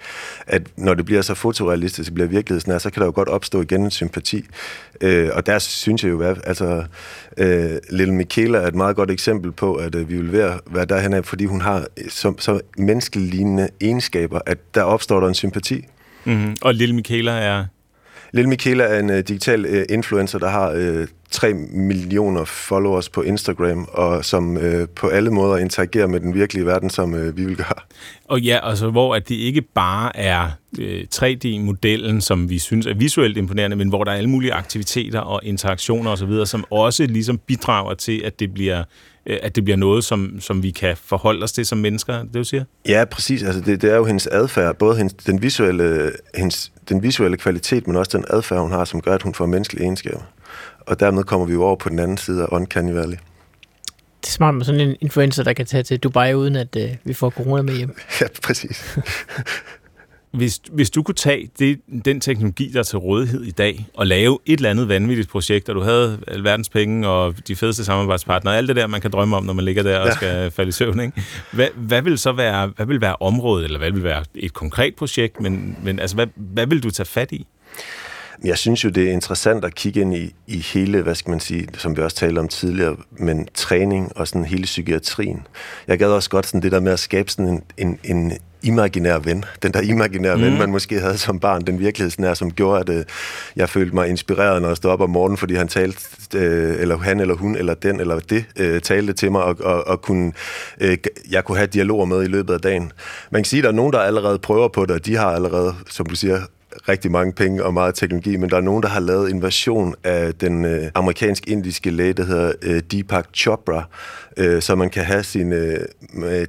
at 0.46 0.62
når 0.76 0.94
det 0.94 1.04
bliver 1.04 1.22
så 1.22 1.34
fotorealistisk, 1.34 2.06
det 2.06 2.14
bliver 2.14 2.28
virkelighedsnær, 2.28 2.78
så 2.78 2.90
kan 2.90 3.00
der 3.00 3.06
jo 3.06 3.12
godt 3.14 3.28
opstå 3.28 3.62
igen 3.62 3.84
en 3.84 3.90
sympati. 3.90 4.46
Uh, 5.04 5.28
og 5.32 5.46
der 5.46 5.58
synes 5.58 6.04
jeg 6.04 6.10
jo, 6.10 6.20
at 6.20 6.40
altså, 6.44 6.84
uh, 7.40 7.96
Lille 7.96 8.14
Michaela 8.14 8.58
er 8.58 8.66
et 8.66 8.74
meget 8.74 8.96
godt 8.96 9.10
eksempel 9.10 9.52
på, 9.52 9.74
at 9.74 9.94
uh, 9.94 10.08
vi 10.08 10.16
vil 10.16 10.32
være, 10.32 10.43
være 10.70 10.84
derhen 10.84 11.12
af, 11.12 11.24
fordi 11.24 11.44
hun 11.44 11.60
har 11.60 11.86
så, 12.08 12.34
så 12.38 12.60
menneskelignende 12.78 13.68
egenskaber, 13.80 14.40
at 14.46 14.58
der 14.74 14.82
opstår 14.82 15.20
der 15.20 15.28
en 15.28 15.34
sympati. 15.34 15.84
Mm-hmm. 16.24 16.56
Og 16.62 16.74
Lille 16.74 16.94
Michaela 16.94 17.32
er... 17.32 17.64
Lille 18.32 18.48
Michaela 18.48 18.84
er 18.84 18.98
en 18.98 19.10
uh, 19.10 19.16
digital 19.16 19.66
uh, 19.66 19.82
influencer, 19.88 20.38
der 20.38 20.48
har 20.48 20.72
uh, 20.72 21.06
3 21.30 21.54
millioner 21.72 22.44
followers 22.44 23.08
på 23.08 23.22
Instagram, 23.22 23.88
og 23.92 24.24
som 24.24 24.56
uh, 24.56 24.62
på 24.96 25.08
alle 25.08 25.30
måder 25.30 25.56
interagerer 25.56 26.06
med 26.06 26.20
den 26.20 26.34
virkelige 26.34 26.66
verden, 26.66 26.90
som 26.90 27.14
uh, 27.14 27.36
vi 27.36 27.44
vil 27.44 27.56
gøre. 27.56 27.82
Og 28.24 28.40
ja, 28.40 28.58
altså 28.62 28.90
hvor 28.90 29.14
at 29.14 29.28
det 29.28 29.34
ikke 29.34 29.62
bare 29.62 30.16
er 30.16 30.50
øh, 30.78 31.04
3D-modellen, 31.14 32.20
som 32.20 32.50
vi 32.50 32.58
synes 32.58 32.86
er 32.86 32.94
visuelt 32.94 33.36
imponerende, 33.36 33.76
men 33.76 33.88
hvor 33.88 34.04
der 34.04 34.12
er 34.12 34.16
alle 34.16 34.30
mulige 34.30 34.52
aktiviteter 34.52 35.20
og 35.20 35.40
interaktioner 35.44 36.10
osv., 36.10 36.44
som 36.44 36.64
også 36.70 37.06
ligesom 37.06 37.38
bidrager 37.38 37.94
til, 37.94 38.22
at 38.24 38.40
det 38.40 38.54
bliver 38.54 38.84
at 39.26 39.56
det 39.56 39.64
bliver 39.64 39.76
noget, 39.76 40.04
som, 40.04 40.40
som 40.40 40.62
vi 40.62 40.70
kan 40.70 40.96
forholde 40.96 41.44
os 41.44 41.52
til 41.52 41.66
som 41.66 41.78
mennesker, 41.78 42.22
det 42.22 42.34
du 42.34 42.44
siger? 42.44 42.64
Ja, 42.88 43.04
præcis. 43.04 43.42
Altså 43.42 43.60
det, 43.60 43.82
det 43.82 43.92
er 43.92 43.96
jo 43.96 44.04
hendes 44.04 44.26
adfærd, 44.26 44.76
både 44.76 44.96
hendes, 44.96 45.14
den, 45.14 45.42
visuelle, 45.42 46.12
hendes, 46.34 46.72
den 46.88 47.02
visuelle 47.02 47.36
kvalitet, 47.36 47.86
men 47.86 47.96
også 47.96 48.18
den 48.18 48.24
adfærd, 48.30 48.60
hun 48.60 48.72
har, 48.72 48.84
som 48.84 49.00
gør, 49.00 49.14
at 49.14 49.22
hun 49.22 49.34
får 49.34 49.46
menneskelige 49.46 49.84
egenskaber. 49.84 50.20
Og 50.80 51.00
dermed 51.00 51.24
kommer 51.24 51.46
vi 51.46 51.52
jo 51.52 51.62
over 51.62 51.76
på 51.76 51.88
den 51.88 51.98
anden 51.98 52.16
side 52.16 52.42
af 52.42 52.46
Uncanny 52.52 52.92
Valley. 52.92 53.16
Det 54.20 54.28
er 54.28 54.32
smart 54.32 54.54
med 54.54 54.64
sådan 54.64 54.80
en 54.80 54.96
influencer, 55.00 55.42
der 55.42 55.52
kan 55.52 55.66
tage 55.66 55.82
til 55.82 55.98
Dubai, 55.98 56.34
uden 56.34 56.56
at 56.56 56.76
øh, 56.76 56.90
vi 57.04 57.12
får 57.12 57.30
corona 57.30 57.62
med 57.62 57.74
hjem. 57.76 57.96
Ja, 58.20 58.26
præcis. 58.42 58.98
Hvis, 60.34 60.60
hvis 60.72 60.90
du 60.90 61.02
kunne 61.02 61.14
tage 61.14 61.50
det, 61.58 61.80
den 62.04 62.20
teknologi, 62.20 62.70
der 62.72 62.78
er 62.78 62.82
til 62.82 62.98
rådighed 62.98 63.42
i 63.42 63.50
dag, 63.50 63.86
og 63.94 64.06
lave 64.06 64.38
et 64.46 64.56
eller 64.56 64.70
andet 64.70 64.88
vanvittigt 64.88 65.28
projekt, 65.28 65.68
og 65.68 65.74
du 65.74 65.80
havde 65.80 66.18
alverdens 66.28 66.68
penge 66.68 67.08
og 67.08 67.34
de 67.48 67.56
fedeste 67.56 67.84
samarbejdspartnere, 67.84 68.56
alt 68.56 68.68
det 68.68 68.76
der, 68.76 68.86
man 68.86 69.00
kan 69.00 69.10
drømme 69.10 69.36
om, 69.36 69.44
når 69.44 69.52
man 69.52 69.64
ligger 69.64 69.82
der 69.82 69.98
og 69.98 70.06
ja. 70.06 70.14
skal 70.14 70.50
falde 70.50 70.68
i 70.68 70.72
søvn, 70.72 71.00
ikke? 71.00 71.22
Hvad, 71.52 71.68
hvad 71.76 72.02
vil 72.02 72.18
så 72.18 72.32
være, 72.32 72.72
hvad 72.76 72.86
vil 72.86 73.00
være 73.00 73.16
området, 73.20 73.64
eller 73.64 73.78
hvad 73.78 73.90
vil 73.90 74.04
være 74.04 74.24
et 74.34 74.52
konkret 74.52 74.94
projekt, 74.94 75.40
men, 75.40 75.76
men 75.82 75.98
altså, 75.98 76.16
hvad, 76.16 76.26
hvad 76.36 76.66
vil 76.66 76.82
du 76.82 76.90
tage 76.90 77.06
fat 77.06 77.32
i? 77.32 77.46
Jeg 78.44 78.58
synes 78.58 78.84
jo, 78.84 78.88
det 78.88 79.08
er 79.08 79.12
interessant 79.12 79.64
at 79.64 79.74
kigge 79.74 80.00
ind 80.00 80.14
i, 80.14 80.34
i 80.46 80.58
hele, 80.58 81.02
hvad 81.02 81.14
skal 81.14 81.30
man 81.30 81.40
sige, 81.40 81.68
som 81.78 81.96
vi 81.96 82.02
også 82.02 82.16
talte 82.16 82.38
om 82.38 82.48
tidligere, 82.48 82.96
men 83.10 83.48
træning 83.54 84.16
og 84.16 84.28
sådan 84.28 84.44
hele 84.44 84.62
psykiatrien. 84.62 85.46
Jeg 85.88 85.98
gad 85.98 86.08
også 86.08 86.30
godt 86.30 86.46
sådan 86.46 86.62
det 86.62 86.72
der 86.72 86.80
med 86.80 86.92
at 86.92 86.98
skabe 86.98 87.30
sådan 87.30 87.48
en, 87.48 87.62
en, 87.78 87.98
en 88.04 88.32
imaginær 88.64 89.18
ven. 89.18 89.44
Den 89.62 89.72
der 89.72 89.80
imaginære 89.80 90.36
mm. 90.36 90.42
ven, 90.42 90.58
man 90.58 90.70
måske 90.70 91.00
havde 91.00 91.18
som 91.18 91.40
barn, 91.40 91.62
den 91.62 91.78
virkelighedsnær, 91.78 92.34
som 92.34 92.52
gjorde, 92.52 92.80
at 92.80 92.88
øh, 92.88 93.04
jeg 93.56 93.68
følte 93.68 93.94
mig 93.94 94.08
inspireret, 94.08 94.62
når 94.62 94.68
jeg 94.68 94.76
stod 94.76 94.90
op 94.90 95.00
om 95.00 95.10
morgenen, 95.10 95.36
fordi 95.36 95.54
han 95.54 95.68
talte, 95.68 96.00
øh, 96.34 96.80
eller 96.80 96.98
han 96.98 97.20
eller 97.20 97.34
hun, 97.34 97.56
eller 97.56 97.74
den 97.74 98.00
eller 98.00 98.18
det, 98.18 98.44
øh, 98.56 98.80
talte 98.80 99.12
til 99.12 99.32
mig, 99.32 99.42
og, 99.42 99.56
og, 99.60 99.86
og 99.86 100.02
kunne, 100.02 100.32
øh, 100.80 100.98
jeg 101.30 101.44
kunne 101.44 101.58
have 101.58 101.66
dialoger 101.66 102.04
med 102.04 102.22
i 102.22 102.26
løbet 102.26 102.54
af 102.54 102.60
dagen. 102.60 102.92
Man 103.30 103.42
kan 103.42 103.44
sige, 103.44 103.60
at 103.60 103.64
der 103.64 103.70
er 103.70 103.74
nogen, 103.74 103.92
der 103.92 103.98
allerede 103.98 104.38
prøver 104.38 104.68
på 104.68 104.86
det, 104.86 104.90
og 104.90 105.06
de 105.06 105.16
har 105.16 105.30
allerede, 105.30 105.74
som 105.90 106.06
du 106.06 106.14
siger, 106.14 106.40
rigtig 106.88 107.10
mange 107.10 107.32
penge 107.32 107.64
og 107.64 107.74
meget 107.74 107.94
teknologi, 107.94 108.36
men 108.36 108.50
der 108.50 108.56
er 108.56 108.60
nogen, 108.60 108.82
der 108.82 108.88
har 108.88 109.00
lavet 109.00 109.30
en 109.30 109.42
version 109.42 109.94
af 110.04 110.34
den 110.34 110.64
øh, 110.64 110.90
amerikansk-indiske 110.94 111.90
læge, 111.90 112.12
der 112.12 112.24
hedder 112.24 112.52
øh, 112.62 112.82
Deepak 112.90 113.26
Chopra, 113.34 113.88
øh, 114.36 114.62
så 114.62 114.74
man 114.74 114.90
kan 114.90 115.04
have 115.04 115.22
sin, 115.22 115.52
øh, 115.52 115.86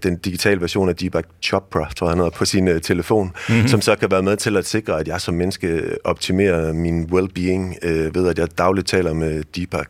den 0.04 0.16
digitale 0.18 0.62
version 0.62 0.90
af 0.90 0.96
Deepak 0.96 1.26
Chopra, 1.42 1.90
tror 1.96 2.24
jeg, 2.24 2.32
på 2.32 2.46
sin 2.46 2.68
øh, 2.68 2.82
telefon, 2.82 3.32
mm-hmm. 3.50 3.68
som 3.68 3.82
så 3.82 3.96
kan 3.96 4.12
være 4.12 4.24
med 4.24 4.38
til 4.38 4.58
at 4.58 4.66
sikre, 4.66 5.00
at 5.00 5.08
jeg 5.08 5.22
som 5.22 5.34
menneske 5.34 5.98
optimerer 6.04 6.74
min 6.74 7.10
well-being 7.12 7.88
øh, 7.88 8.16
ved, 8.16 8.30
at 8.30 8.40
jeg 8.40 8.58
dagligt 8.58 8.88
taler 8.88 9.14
med 9.14 9.44
Deepak. 9.56 9.88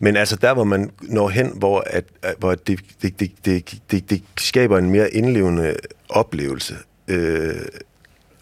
Men 0.00 0.16
altså 0.16 0.36
der, 0.36 0.54
hvor 0.54 0.64
man 0.64 0.90
når 1.02 1.28
hen, 1.28 1.52
hvor, 1.56 1.84
at, 1.86 2.04
hvor 2.38 2.54
det, 2.54 2.80
det, 3.02 3.20
det, 3.20 3.30
det, 3.44 3.78
det, 3.90 4.10
det 4.10 4.22
skaber 4.38 4.78
en 4.78 4.90
mere 4.90 5.10
indlevende 5.10 5.74
oplevelse, 6.08 6.74
øh, 7.08 7.54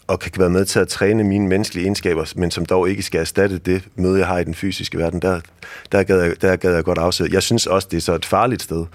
og 0.07 0.19
kan 0.19 0.31
være 0.37 0.49
med 0.49 0.65
til 0.65 0.79
at 0.79 0.87
træne 0.87 1.23
mine 1.23 1.47
menneskelige 1.47 1.85
egenskaber, 1.85 2.33
men 2.35 2.51
som 2.51 2.65
dog 2.65 2.89
ikke 2.89 3.03
skal 3.03 3.21
erstatte 3.21 3.57
det 3.57 3.83
møde, 3.95 4.19
jeg 4.19 4.27
har 4.27 4.37
i 4.39 4.43
den 4.43 4.55
fysiske 4.55 4.97
verden, 4.97 5.21
der, 5.21 5.39
der, 5.91 6.03
gad, 6.03 6.21
jeg, 6.21 6.41
der 6.41 6.55
gad 6.55 6.73
jeg 6.73 6.83
godt 6.83 6.97
afsætte. 6.97 7.33
Jeg 7.33 7.43
synes 7.43 7.67
også, 7.67 7.87
det 7.91 7.97
er 7.97 8.01
så 8.01 8.15
et 8.15 8.25
farligt 8.25 8.61
sted 8.61 8.85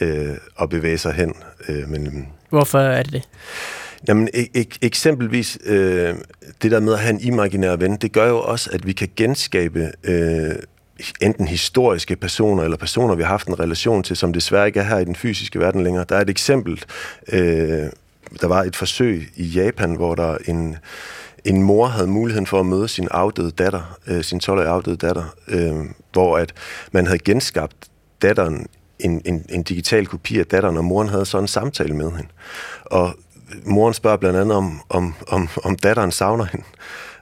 øh, 0.00 0.34
at 0.62 0.68
bevæge 0.68 0.98
sig 0.98 1.12
hen. 1.12 1.34
Øh, 1.68 1.88
men, 1.88 2.28
Hvorfor 2.50 2.78
er 2.78 3.02
det 3.02 3.12
det? 3.12 3.28
Jamen, 4.08 4.28
ek- 4.36 4.78
eksempelvis 4.82 5.58
øh, 5.66 6.14
det 6.62 6.70
der 6.70 6.80
med 6.80 6.92
at 6.92 6.98
have 6.98 7.10
en 7.14 7.20
imaginær 7.20 7.76
ven, 7.76 7.96
det 7.96 8.12
gør 8.12 8.28
jo 8.28 8.40
også, 8.40 8.70
at 8.72 8.86
vi 8.86 8.92
kan 8.92 9.08
genskabe 9.16 9.92
øh, 10.04 10.54
enten 11.20 11.48
historiske 11.48 12.16
personer, 12.16 12.62
eller 12.62 12.76
personer, 12.76 13.14
vi 13.14 13.22
har 13.22 13.28
haft 13.28 13.48
en 13.48 13.60
relation 13.60 14.02
til, 14.02 14.16
som 14.16 14.32
desværre 14.32 14.66
ikke 14.66 14.80
er 14.80 14.84
her 14.84 14.98
i 14.98 15.04
den 15.04 15.16
fysiske 15.16 15.60
verden 15.60 15.84
længere. 15.84 16.04
Der 16.08 16.16
er 16.16 16.20
et 16.20 16.30
eksempel, 16.30 16.84
øh, 17.32 17.86
der 18.40 18.46
var 18.46 18.62
et 18.62 18.76
forsøg 18.76 19.28
i 19.36 19.44
Japan, 19.44 19.94
hvor 19.94 20.14
der 20.14 20.36
en, 20.48 20.76
en 21.44 21.62
mor 21.62 21.86
havde 21.86 22.08
muligheden 22.08 22.46
for 22.46 22.60
at 22.60 22.66
møde 22.66 22.88
sin 22.88 23.08
afdøde 23.10 23.50
datter, 23.50 23.98
øh, 24.06 24.24
sin 24.24 24.40
12-årige 24.44 24.68
afdøde 24.68 24.96
datter, 24.96 25.24
øh, 25.48 25.74
hvor 26.12 26.38
at 26.38 26.52
man 26.92 27.06
havde 27.06 27.18
genskabt 27.18 27.76
datteren, 28.22 28.66
en, 28.98 29.22
en, 29.24 29.44
en 29.48 29.62
digital 29.62 30.06
kopi 30.06 30.38
af 30.38 30.46
datteren, 30.46 30.76
og 30.76 30.84
moren 30.84 31.08
havde 31.08 31.26
så 31.26 31.38
en 31.38 31.48
samtale 31.48 31.94
med 31.94 32.10
hende. 32.10 32.28
Og 32.84 33.14
moren 33.64 33.94
spørger 33.94 34.16
blandt 34.16 34.38
andet, 34.38 34.56
om, 34.56 34.80
om, 34.88 35.14
om, 35.28 35.48
om 35.64 35.76
datteren 35.76 36.10
savner 36.10 36.44
hende. 36.44 36.66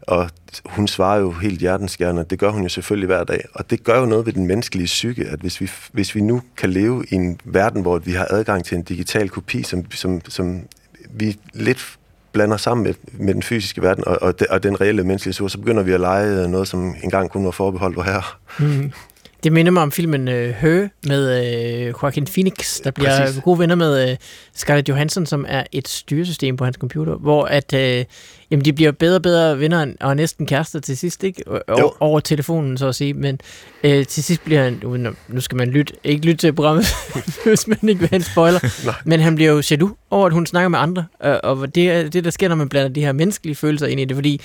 Og 0.02 0.30
hun 0.64 0.88
svarer 0.88 1.20
jo 1.20 1.30
helt 1.30 1.60
hjertenskærende, 1.60 2.24
det 2.30 2.38
gør 2.38 2.50
hun 2.50 2.62
jo 2.62 2.68
selvfølgelig 2.68 3.06
hver 3.06 3.24
dag. 3.24 3.44
Og 3.54 3.70
det 3.70 3.84
gør 3.84 4.00
jo 4.00 4.06
noget 4.06 4.26
ved 4.26 4.32
den 4.32 4.46
menneskelige 4.46 4.86
psyke, 4.86 5.24
at 5.24 5.40
hvis 5.40 5.60
vi, 5.60 5.70
hvis 5.92 6.14
vi 6.14 6.20
nu 6.20 6.42
kan 6.56 6.70
leve 6.70 7.04
i 7.10 7.14
en 7.14 7.40
verden, 7.44 7.82
hvor 7.82 7.98
vi 7.98 8.12
har 8.12 8.26
adgang 8.30 8.64
til 8.64 8.76
en 8.76 8.82
digital 8.82 9.28
kopi, 9.28 9.62
som, 9.62 9.90
som, 9.90 10.20
som 10.28 10.62
vi 11.10 11.36
lidt 11.54 11.98
blander 12.32 12.56
sammen 12.56 12.84
med, 12.84 12.94
med 13.12 13.34
den 13.34 13.42
fysiske 13.42 13.82
verden 13.82 14.04
og, 14.06 14.22
og, 14.22 14.40
de, 14.40 14.46
og 14.50 14.62
den 14.62 14.80
reelle 14.80 15.04
menneskelige 15.04 15.34
sur, 15.34 15.48
så 15.48 15.58
begynder 15.58 15.82
vi 15.82 15.92
at 15.92 16.00
lege 16.00 16.48
noget, 16.48 16.68
som 16.68 16.94
engang 17.02 17.30
kun 17.30 17.44
var 17.44 17.50
forbeholdt 17.50 17.96
vor 17.96 18.02
herre. 18.02 18.22
Mm. 18.58 18.92
Det 19.44 19.52
minder 19.52 19.72
mig 19.72 19.82
om 19.82 19.92
filmen 19.92 20.28
uh, 20.28 20.34
Hø 20.34 20.88
med 21.06 21.40
uh, 21.88 22.02
Joaquin 22.02 22.26
Phoenix, 22.26 22.80
der 22.84 22.90
bliver 22.90 23.18
Præcis. 23.20 23.40
gode 23.44 23.58
venner 23.58 23.74
med 23.74 24.10
uh, 24.10 24.16
Scarlett 24.54 24.88
Johansson, 24.88 25.26
som 25.26 25.44
er 25.48 25.64
et 25.72 25.88
styresystem 25.88 26.56
på 26.56 26.64
hans 26.64 26.76
computer, 26.76 27.14
hvor 27.14 27.44
at 27.44 27.72
uh, 27.72 28.04
jamen, 28.50 28.64
de 28.64 28.72
bliver 28.72 28.92
bedre 28.92 29.16
og 29.16 29.22
bedre 29.22 29.60
venner 29.60 29.86
og 30.00 30.16
næsten 30.16 30.46
kærester 30.46 30.80
til 30.80 30.96
sidst, 30.96 31.24
ikke? 31.24 31.42
O- 31.70 31.96
over 32.00 32.20
telefonen, 32.20 32.78
så 32.78 32.88
at 32.88 32.94
sige. 32.94 33.14
Men 33.14 33.40
uh, 33.84 33.90
til 33.90 34.24
sidst 34.24 34.44
bliver 34.44 34.62
han, 34.62 34.80
uh, 34.84 34.98
nu 35.28 35.40
skal 35.40 35.56
man 35.56 35.68
lytte, 35.68 35.94
ikke 36.04 36.26
lytte 36.26 36.36
til 36.46 36.52
programmet, 36.52 36.86
hvis 37.46 37.66
man 37.66 37.78
ikke 37.88 38.00
vil 38.00 38.08
have 38.08 38.16
en 38.16 38.22
spoiler, 38.22 38.60
men 39.10 39.20
han 39.20 39.34
bliver 39.34 39.52
jo 39.52 39.62
jaloux 39.70 39.92
over, 40.10 40.26
at 40.26 40.32
hun 40.32 40.46
snakker 40.46 40.68
med 40.68 40.78
andre, 40.78 41.04
uh, 41.24 41.30
og 41.42 41.74
det 41.74 41.90
er 41.90 42.08
det, 42.08 42.24
der 42.24 42.30
sker, 42.30 42.48
når 42.48 42.56
man 42.56 42.68
blander 42.68 42.88
de 42.88 43.00
her 43.00 43.12
menneskelige 43.12 43.54
følelser 43.54 43.86
ind 43.86 44.00
i 44.00 44.04
det, 44.04 44.16
fordi 44.16 44.40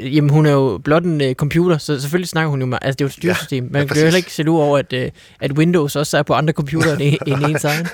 jamen, 0.00 0.30
hun 0.30 0.46
er 0.46 0.50
jo 0.52 0.80
blot 0.84 1.02
en 1.04 1.20
uh, 1.20 1.32
computer, 1.32 1.78
så 1.78 2.00
selvfølgelig 2.00 2.28
snakker 2.28 2.50
hun 2.50 2.60
jo 2.60 2.66
med, 2.66 2.78
altså 2.82 2.96
det 2.96 3.00
er 3.00 3.04
jo 3.04 3.08
et 3.08 3.12
styresystem, 3.12 3.68
man 3.70 3.82
ja, 3.82 4.10
heller 4.14 4.26
ikke 4.26 4.34
jaloux 4.38 4.60
over, 4.60 4.78
at, 4.78 4.92
øh, 4.92 5.10
at 5.40 5.52
Windows 5.52 5.96
også 5.96 6.18
er 6.18 6.22
på 6.22 6.34
andre 6.34 6.52
computere 6.52 7.02
end, 7.02 7.16
end 7.26 7.44
ens 7.44 7.64
egen. 7.64 7.86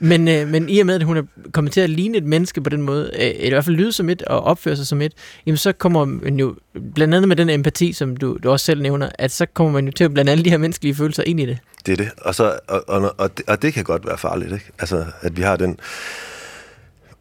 Men, 0.00 0.28
øh, 0.28 0.48
men 0.48 0.68
i 0.68 0.78
og 0.78 0.86
med, 0.86 0.94
at 0.94 1.02
hun 1.02 1.16
er 1.16 1.22
kommet 1.52 1.72
til 1.72 1.80
at 1.80 1.90
ligne 1.90 2.18
et 2.18 2.24
menneske 2.24 2.60
på 2.60 2.70
den 2.70 2.82
måde, 2.82 3.10
uh, 3.14 3.20
eller 3.20 3.46
i 3.46 3.50
hvert 3.50 3.64
fald 3.64 3.76
lyde 3.76 3.92
som 3.92 4.08
et, 4.08 4.22
og 4.22 4.40
opføre 4.40 4.76
sig 4.76 4.86
som 4.86 5.02
et, 5.02 5.12
jamen 5.46 5.56
så 5.56 5.72
kommer 5.72 6.04
man 6.04 6.38
jo, 6.38 6.54
blandt 6.94 7.14
andet 7.14 7.28
med 7.28 7.36
den 7.36 7.50
empati, 7.50 7.92
som 7.92 8.16
du, 8.16 8.38
du 8.42 8.50
også 8.50 8.66
selv 8.66 8.82
nævner, 8.82 9.08
at 9.18 9.32
så 9.32 9.46
kommer 9.46 9.72
man 9.72 9.86
jo 9.86 9.92
til 9.92 10.04
at 10.04 10.14
blande 10.14 10.32
alle 10.32 10.44
de 10.44 10.50
her 10.50 10.58
menneskelige 10.58 10.94
følelser 10.94 11.22
ind 11.26 11.40
i 11.40 11.46
det. 11.46 11.58
Det 11.86 11.92
er 11.92 11.96
det. 11.96 12.10
Og, 12.18 12.34
så, 12.34 12.58
og, 12.68 12.84
og, 12.88 13.14
og, 13.18 13.38
det, 13.38 13.48
og 13.48 13.62
det 13.62 13.74
kan 13.74 13.84
godt 13.84 14.06
være 14.06 14.18
farligt, 14.18 14.52
ikke? 14.52 14.70
Altså, 14.78 15.04
at 15.20 15.36
vi 15.36 15.42
har 15.42 15.56
den... 15.56 15.80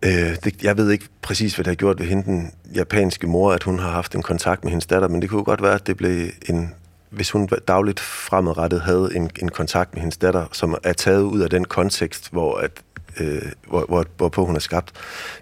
Øh, 0.05 0.35
det, 0.43 0.63
jeg 0.63 0.77
ved 0.77 0.91
ikke 0.91 1.05
præcis, 1.21 1.55
hvad 1.55 1.63
det 1.63 1.71
har 1.71 1.75
gjort 1.75 1.99
ved 1.99 2.07
hende, 2.07 2.23
den 2.23 2.51
japanske 2.75 3.27
mor, 3.27 3.51
at 3.53 3.63
hun 3.63 3.79
har 3.79 3.91
haft 3.91 4.15
en 4.15 4.23
kontakt 4.23 4.63
med 4.63 4.71
hendes 4.71 4.85
datter, 4.85 5.07
men 5.07 5.21
det 5.21 5.29
kunne 5.29 5.43
godt 5.43 5.61
være, 5.61 5.73
at 5.73 5.87
det 5.87 5.97
blev 5.97 6.29
en... 6.49 6.73
Hvis 7.09 7.31
hun 7.31 7.49
dagligt 7.67 7.99
fremadrettet 7.99 8.81
havde 8.81 9.09
en, 9.15 9.29
en 9.41 9.49
kontakt 9.49 9.93
med 9.93 10.01
hendes 10.01 10.17
datter, 10.17 10.45
som 10.51 10.77
er 10.83 10.93
taget 10.93 11.21
ud 11.21 11.39
af 11.39 11.49
den 11.49 11.65
kontekst, 11.65 12.31
hvor 12.31 12.57
at 12.57 12.71
øh, 13.19 13.41
hvor, 13.67 13.85
hvor, 13.87 14.05
hvorpå 14.17 14.45
hun 14.45 14.55
er 14.55 14.59
skabt. 14.59 14.91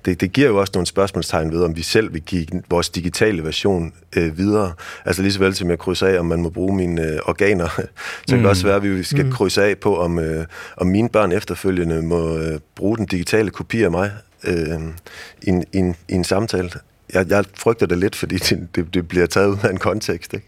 Det, 0.05 0.21
det 0.21 0.31
giver 0.31 0.47
jo 0.47 0.59
også 0.59 0.71
nogle 0.75 0.87
spørgsmålstegn 0.87 1.51
ved, 1.51 1.63
om 1.63 1.75
vi 1.75 1.81
selv 1.81 2.13
vil 2.13 2.21
give 2.21 2.47
vores 2.69 2.89
digitale 2.89 3.43
version 3.43 3.93
øh, 4.15 4.37
videre. 4.37 4.73
Altså 5.05 5.21
lige 5.21 5.31
så 5.31 5.39
vel 5.39 5.55
som 5.55 5.69
jeg 5.69 5.79
krydser 5.79 6.07
af, 6.07 6.19
om 6.19 6.25
man 6.25 6.41
må 6.41 6.49
bruge 6.49 6.75
mine 6.75 7.01
øh, 7.01 7.19
organer, 7.25 7.67
så 7.77 7.81
mm. 7.81 8.27
kan 8.27 8.39
det 8.39 8.47
også 8.47 8.63
være, 8.67 8.75
at 8.75 8.83
vi 8.83 9.03
skal 9.03 9.25
mm. 9.25 9.31
krydse 9.31 9.63
af 9.63 9.77
på, 9.77 9.97
om, 9.99 10.19
øh, 10.19 10.45
om 10.77 10.87
mine 10.87 11.09
børn 11.09 11.31
efterfølgende 11.31 12.01
må 12.01 12.37
øh, 12.37 12.59
bruge 12.75 12.97
den 12.97 13.05
digitale 13.05 13.49
kopi 13.49 13.83
af 13.83 13.91
mig 13.91 14.11
øh, 14.43 14.79
i, 15.41 15.49
en, 15.49 15.63
i, 15.73 15.77
en, 15.77 15.95
i 16.09 16.13
en 16.13 16.23
samtale. 16.23 16.69
Jeg, 17.13 17.29
jeg 17.29 17.45
frygter 17.53 17.85
det 17.85 17.97
lidt, 17.97 18.15
fordi 18.15 18.35
det, 18.35 18.67
det, 18.75 18.93
det 18.93 19.07
bliver 19.07 19.25
taget 19.25 19.47
ud 19.47 19.57
af 19.63 19.69
en 19.69 19.77
kontekst, 19.77 20.33
ikke? 20.33 20.47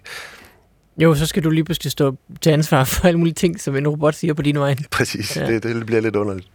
Jo, 1.01 1.15
så 1.15 1.25
skal 1.25 1.43
du 1.43 1.49
lige 1.49 1.63
pludselig 1.63 1.91
stå 1.91 2.17
til 2.41 2.49
ansvar 2.49 2.83
for 2.83 3.07
alle 3.07 3.19
mulige 3.19 3.33
ting, 3.33 3.61
som 3.61 3.75
en 3.75 3.87
robot 3.87 4.15
siger 4.15 4.33
på 4.33 4.41
din 4.41 4.59
vej. 4.59 4.75
Præcis, 4.91 5.37
ja. 5.37 5.47
det, 5.47 5.63
det 5.63 5.85
bliver 5.85 6.01
lidt 6.01 6.15
underligt. 6.15 6.47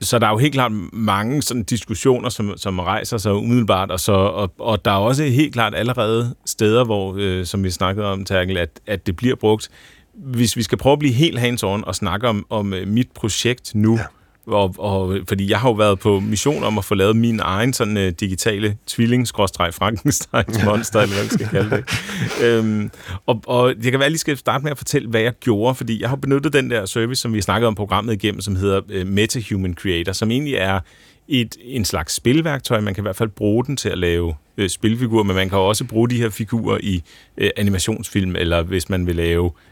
Så 0.00 0.18
der 0.18 0.26
er 0.26 0.30
jo 0.30 0.38
helt 0.38 0.54
klart 0.54 0.72
mange 0.92 1.42
sådan 1.42 1.62
diskussioner, 1.62 2.28
som, 2.28 2.54
som 2.56 2.78
rejser 2.78 3.18
sig 3.18 3.34
umiddelbart, 3.34 3.90
og, 3.90 4.00
så, 4.00 4.12
og, 4.12 4.52
og 4.58 4.84
der 4.84 4.90
er 4.90 4.96
også 4.96 5.24
helt 5.24 5.52
klart 5.52 5.74
allerede 5.74 6.34
steder, 6.46 6.84
hvor, 6.84 7.14
øh, 7.18 7.46
som 7.46 7.64
vi 7.64 7.70
snakkede 7.70 8.06
om, 8.06 8.24
Terkel, 8.24 8.56
at, 8.56 8.80
at 8.86 9.06
det 9.06 9.16
bliver 9.16 9.36
brugt. 9.36 9.68
Hvis 10.14 10.56
vi 10.56 10.62
skal 10.62 10.78
prøve 10.78 10.92
at 10.92 10.98
blive 10.98 11.14
helt 11.14 11.38
hands 11.38 11.62
on 11.62 11.84
og 11.84 11.94
snakke 11.94 12.28
om, 12.28 12.46
om 12.50 12.74
øh, 12.74 12.88
mit 12.88 13.08
projekt 13.14 13.74
nu, 13.74 13.96
ja 13.96 14.04
og, 14.48 14.74
og, 14.78 15.18
fordi 15.28 15.50
jeg 15.50 15.58
har 15.58 15.68
jo 15.68 15.74
været 15.74 15.98
på 15.98 16.20
mission 16.20 16.64
om 16.64 16.78
at 16.78 16.84
få 16.84 16.94
lavet 16.94 17.16
min 17.16 17.40
egen 17.40 17.72
sådan 17.72 17.96
uh, 17.96 18.02
digitale 18.02 18.76
tvilling 18.86 19.28
Frankensteins 19.28 20.64
monster, 20.64 21.00
eller 21.00 21.14
hvad 21.14 21.24
vi 21.24 21.30
skal 21.30 21.46
kalde 21.46 21.70
det. 21.70 21.84
øhm, 22.44 22.90
og, 23.26 23.42
og 23.46 23.74
jeg 23.82 23.90
kan 23.90 24.00
være 24.00 24.10
lige 24.10 24.18
skal 24.18 24.36
starte 24.36 24.64
med 24.64 24.70
at 24.70 24.78
fortælle, 24.78 25.08
hvad 25.08 25.20
jeg 25.20 25.32
gjorde, 25.40 25.74
fordi 25.74 26.00
jeg 26.00 26.08
har 26.08 26.16
benyttet 26.16 26.52
den 26.52 26.70
der 26.70 26.86
service, 26.86 27.22
som 27.22 27.32
vi 27.32 27.40
snakkede 27.40 27.68
om 27.68 27.74
programmet 27.74 28.12
igennem, 28.12 28.40
som 28.40 28.56
hedder 28.56 28.80
uh, 29.00 29.06
MetaHuman 29.06 29.74
Creator, 29.74 30.12
som 30.12 30.30
egentlig 30.30 30.54
er 30.54 30.80
et, 31.28 31.56
en 31.64 31.84
slags 31.84 32.14
spilværktøj. 32.14 32.80
Man 32.80 32.94
kan 32.94 33.02
i 33.02 33.06
hvert 33.06 33.16
fald 33.16 33.28
bruge 33.28 33.64
den 33.64 33.76
til 33.76 33.88
at 33.88 33.98
lave 33.98 34.34
øh, 34.56 34.68
spilfigurer, 34.68 35.24
men 35.24 35.36
man 35.36 35.48
kan 35.48 35.58
også 35.58 35.84
bruge 35.84 36.10
de 36.10 36.16
her 36.16 36.30
figurer 36.30 36.78
i 36.82 37.02
øh, 37.38 37.50
animationsfilm, 37.56 38.36
eller 38.36 38.62
hvis 38.62 38.88
man 38.88 39.06
vil 39.06 39.16
lave 39.16 39.44
Øh, 39.46 39.67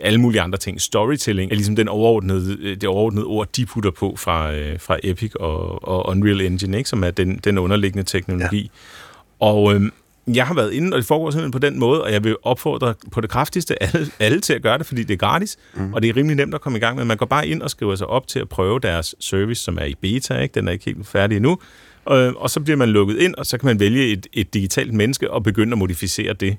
alle 0.00 0.20
mulige 0.20 0.40
andre 0.40 0.58
ting. 0.58 0.80
Storytelling 0.80 1.50
er 1.50 1.54
ligesom 1.54 1.76
den 1.76 1.88
overordnede, 1.88 2.56
øh, 2.60 2.76
det 2.76 2.88
overordnede 2.88 3.26
ord, 3.26 3.48
de 3.56 3.66
putter 3.66 3.90
på 3.90 4.16
fra, 4.16 4.54
øh, 4.54 4.80
fra 4.80 4.98
Epic 5.02 5.34
og, 5.34 5.88
og 5.88 6.08
Unreal 6.08 6.40
Engine, 6.40 6.76
ikke? 6.78 6.90
som 6.90 7.04
er 7.04 7.10
den, 7.10 7.40
den 7.44 7.58
underliggende 7.58 8.04
teknologi. 8.04 8.60
Ja. 8.60 9.46
Og 9.46 9.74
øh, 9.74 9.90
jeg 10.34 10.46
har 10.46 10.54
været 10.54 10.72
inde, 10.72 10.94
og 10.94 10.98
det 10.98 11.06
foregår 11.06 11.30
simpelthen 11.30 11.52
på 11.52 11.58
den 11.58 11.78
måde, 11.78 12.04
og 12.04 12.12
jeg 12.12 12.24
vil 12.24 12.36
opfordre 12.42 12.94
på 13.12 13.20
det 13.20 13.30
kraftigste 13.30 13.82
alle, 13.82 14.10
alle 14.20 14.40
til 14.40 14.52
at 14.54 14.62
gøre 14.62 14.78
det, 14.78 14.86
fordi 14.86 15.02
det 15.02 15.14
er 15.14 15.18
gratis, 15.18 15.56
mm. 15.74 15.92
og 15.94 16.02
det 16.02 16.08
er 16.08 16.16
rimelig 16.16 16.36
nemt 16.36 16.54
at 16.54 16.60
komme 16.60 16.78
i 16.78 16.80
gang 16.80 16.96
med. 16.96 17.04
Man 17.04 17.16
går 17.16 17.26
bare 17.26 17.48
ind 17.48 17.62
og 17.62 17.70
skriver 17.70 17.96
sig 17.96 18.06
op 18.06 18.28
til 18.28 18.38
at 18.38 18.48
prøve 18.48 18.80
deres 18.80 19.14
service, 19.20 19.62
som 19.62 19.78
er 19.80 19.84
i 19.84 19.94
beta, 19.94 20.38
ikke? 20.38 20.54
den 20.54 20.68
er 20.68 20.72
ikke 20.72 20.84
helt 20.84 21.06
færdig 21.06 21.36
endnu, 21.36 21.58
og, 22.04 22.32
og 22.36 22.50
så 22.50 22.60
bliver 22.60 22.76
man 22.76 22.88
lukket 22.88 23.18
ind, 23.18 23.34
og 23.34 23.46
så 23.46 23.58
kan 23.58 23.66
man 23.66 23.80
vælge 23.80 24.12
et, 24.12 24.26
et 24.32 24.54
digitalt 24.54 24.92
menneske 24.92 25.30
og 25.30 25.42
begynde 25.42 25.72
at 25.72 25.78
modificere 25.78 26.32
det. 26.32 26.56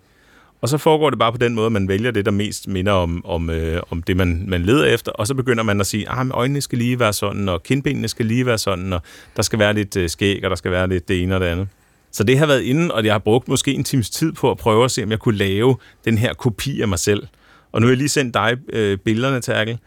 Og 0.61 0.69
så 0.69 0.77
foregår 0.77 1.09
det 1.09 1.19
bare 1.19 1.31
på 1.31 1.37
den 1.37 1.55
måde, 1.55 1.65
at 1.65 1.71
man 1.71 1.87
vælger 1.87 2.11
det, 2.11 2.25
der 2.25 2.31
mest 2.31 2.67
minder 2.67 2.91
om, 2.91 3.25
om, 3.25 3.49
øh, 3.49 3.81
om 3.89 4.03
det, 4.03 4.17
man, 4.17 4.43
man 4.47 4.61
leder 4.63 4.85
efter, 4.85 5.11
og 5.11 5.27
så 5.27 5.33
begynder 5.33 5.63
man 5.63 5.79
at 5.79 5.87
sige, 5.87 6.09
ah, 6.09 6.19
at 6.19 6.31
øjnene 6.31 6.61
skal 6.61 6.77
lige 6.77 6.99
være 6.99 7.13
sådan, 7.13 7.49
og 7.49 7.63
kindbenene 7.63 8.07
skal 8.07 8.25
lige 8.25 8.45
være 8.45 8.57
sådan, 8.57 8.93
og 8.93 9.01
der 9.35 9.41
skal 9.41 9.59
være 9.59 9.73
lidt 9.73 9.97
øh, 9.97 10.09
skæg, 10.09 10.43
og 10.43 10.49
der 10.49 10.55
skal 10.55 10.71
være 10.71 10.87
lidt 10.87 11.07
det 11.07 11.23
ene 11.23 11.35
og 11.35 11.41
det 11.41 11.47
andet. 11.47 11.67
Så 12.11 12.23
det 12.23 12.39
har 12.39 12.45
været 12.45 12.61
inde, 12.61 12.93
og 12.93 13.05
jeg 13.05 13.13
har 13.13 13.19
brugt 13.19 13.47
måske 13.47 13.73
en 13.73 13.83
times 13.83 14.09
tid 14.09 14.31
på 14.31 14.51
at 14.51 14.57
prøve 14.57 14.85
at 14.85 14.91
se, 14.91 15.03
om 15.03 15.11
jeg 15.11 15.19
kunne 15.19 15.37
lave 15.37 15.75
den 16.05 16.17
her 16.17 16.33
kopi 16.33 16.81
af 16.81 16.87
mig 16.87 16.99
selv. 16.99 17.27
Og 17.71 17.81
nu 17.81 17.87
har 17.87 17.91
jeg 17.91 17.97
lige 17.97 18.09
sendt 18.09 18.33
dig 18.33 18.57
øh, 18.73 18.97
billederne, 18.97 19.41
Terkel. 19.41 19.77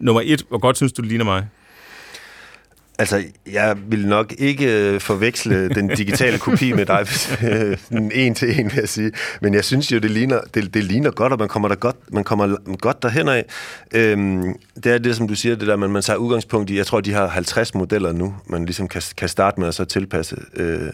Nummer 0.00 0.22
et, 0.24 0.44
hvor 0.48 0.58
godt 0.58 0.76
synes 0.76 0.92
du, 0.92 1.02
det 1.02 1.08
ligner 1.08 1.24
mig? 1.24 1.46
Altså, 3.00 3.24
jeg 3.52 3.76
vil 3.86 4.06
nok 4.06 4.34
ikke 4.38 4.92
øh, 4.92 5.00
forveksle 5.00 5.68
den 5.68 5.88
digitale 5.88 6.38
kopi 6.38 6.72
med 6.72 6.86
dig 6.86 7.06
øh, 7.50 7.76
en 8.14 8.34
til 8.34 8.60
en, 8.60 8.64
vil 8.66 8.74
jeg 8.76 8.88
sige. 8.88 9.12
Men 9.40 9.54
jeg 9.54 9.64
synes 9.64 9.92
jo, 9.92 9.98
det 9.98 10.10
ligner, 10.10 10.40
det, 10.54 10.74
det 10.74 10.84
ligner 10.84 11.10
godt, 11.10 11.32
og 11.32 11.38
man 11.38 11.48
kommer, 11.48 11.68
der 11.68 11.74
godt, 11.74 11.96
man 12.12 12.24
kommer 12.24 12.76
godt 12.76 13.02
derhen 13.02 13.28
af. 13.28 13.44
Øhm, 13.94 14.54
det 14.84 14.92
er 14.92 14.98
det, 14.98 15.16
som 15.16 15.28
du 15.28 15.34
siger, 15.34 15.56
det 15.56 15.68
der, 15.68 15.76
man, 15.76 15.90
man 15.90 16.02
tager 16.02 16.16
udgangspunkt 16.16 16.70
i, 16.70 16.76
jeg 16.76 16.86
tror, 16.86 17.00
de 17.00 17.12
har 17.12 17.28
50 17.28 17.74
modeller 17.74 18.12
nu, 18.12 18.34
man 18.46 18.64
ligesom 18.64 18.88
kan, 18.88 19.02
kan 19.16 19.28
starte 19.28 19.60
med 19.60 19.68
at 19.68 19.74
så 19.74 19.84
tilpasse. 19.84 20.36
Øh, 20.56 20.92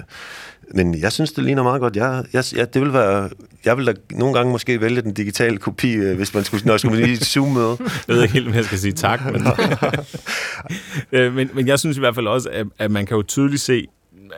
men 0.75 1.01
jeg 1.01 1.13
synes, 1.13 1.33
det 1.33 1.45
ligner 1.45 1.63
meget 1.63 1.81
godt. 1.81 1.97
Jeg, 1.97 2.25
jeg, 2.33 2.45
jeg, 2.57 2.75
det 2.75 2.83
vil 2.83 2.93
være, 2.93 3.31
jeg 3.65 3.77
vil 3.77 3.87
da 3.87 3.95
nogle 4.11 4.35
gange 4.35 4.53
måske 4.53 4.81
vælge 4.81 5.03
den 5.03 5.15
digitale 5.15 5.59
kopi, 5.59 5.93
øh, 5.93 6.17
hvis 6.17 6.35
man 6.35 6.45
skulle, 6.45 6.65
når 6.65 6.73
jeg 6.73 6.81
skulle 6.81 7.07
lige 7.07 7.17
Zoom-møde. 7.17 7.77
Jeg 7.81 8.17
ved 8.17 8.23
ikke 8.23 8.35
helt, 8.35 8.49
om 8.49 8.55
jeg 8.55 8.65
skal 8.65 8.79
sige 8.79 8.93
tak. 8.93 9.33
Men, 9.33 9.43
øh, 11.13 11.35
men, 11.35 11.51
men 11.55 11.67
jeg 11.67 11.79
synes 11.79 11.97
i 11.97 12.01
hvert 12.01 12.15
fald 12.15 12.27
også, 12.27 12.49
at, 12.49 12.67
at 12.79 12.91
man 12.91 13.07
kan 13.07 13.17
jo 13.17 13.23
tydeligt 13.23 13.63
se, 13.63 13.87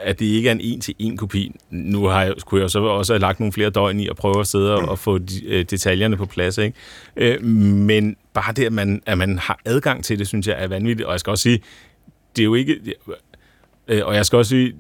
at 0.03 0.19
det 0.19 0.27
ikke 0.27 0.49
er 0.49 0.53
en 0.53 0.61
en-til-en 0.61 1.17
kopi. 1.17 1.53
Nu 1.71 2.05
har 2.05 2.23
jeg, 2.23 2.35
kunne 2.47 2.61
jeg 2.61 2.71
så 2.71 2.81
også 2.81 3.13
have 3.13 3.21
lagt 3.21 3.41
nogle 3.41 3.53
flere 3.53 3.71
døgn 3.71 4.01
i 4.01 4.09
at 4.09 4.17
prøve 4.17 4.41
at 4.41 4.47
sidde 4.47 4.75
og, 4.75 4.89
og 4.89 4.99
få 4.99 5.19
de, 5.19 5.47
øh, 5.47 5.65
detaljerne 5.71 6.17
på 6.17 6.27
plads. 6.27 6.59
Ikke? 6.59 6.77
Øh, 7.17 7.45
men 7.45 8.17
bare 8.35 8.53
det, 8.53 8.65
at 8.65 8.73
man, 8.73 9.03
at 9.07 9.19
man 9.19 9.39
har 9.39 9.61
adgang 9.65 10.05
til 10.05 10.19
det, 10.19 10.29
synes 10.29 10.47
jeg 10.47 10.57
er 10.59 10.69
vanvittigt. 10.69 11.07
Og 11.07 11.13
jeg 11.13 11.21
skal 11.21 11.31
også 11.31 11.43
sige, 11.43 11.61
det 12.37 12.43
er 12.43 12.45
jo 12.45 12.55
ikke... 12.55 12.79
Øh, 13.89 14.07
og 14.07 14.15
jeg 14.15 14.27
skal 14.27 14.37
også 14.37 14.49
sige, 14.49 14.75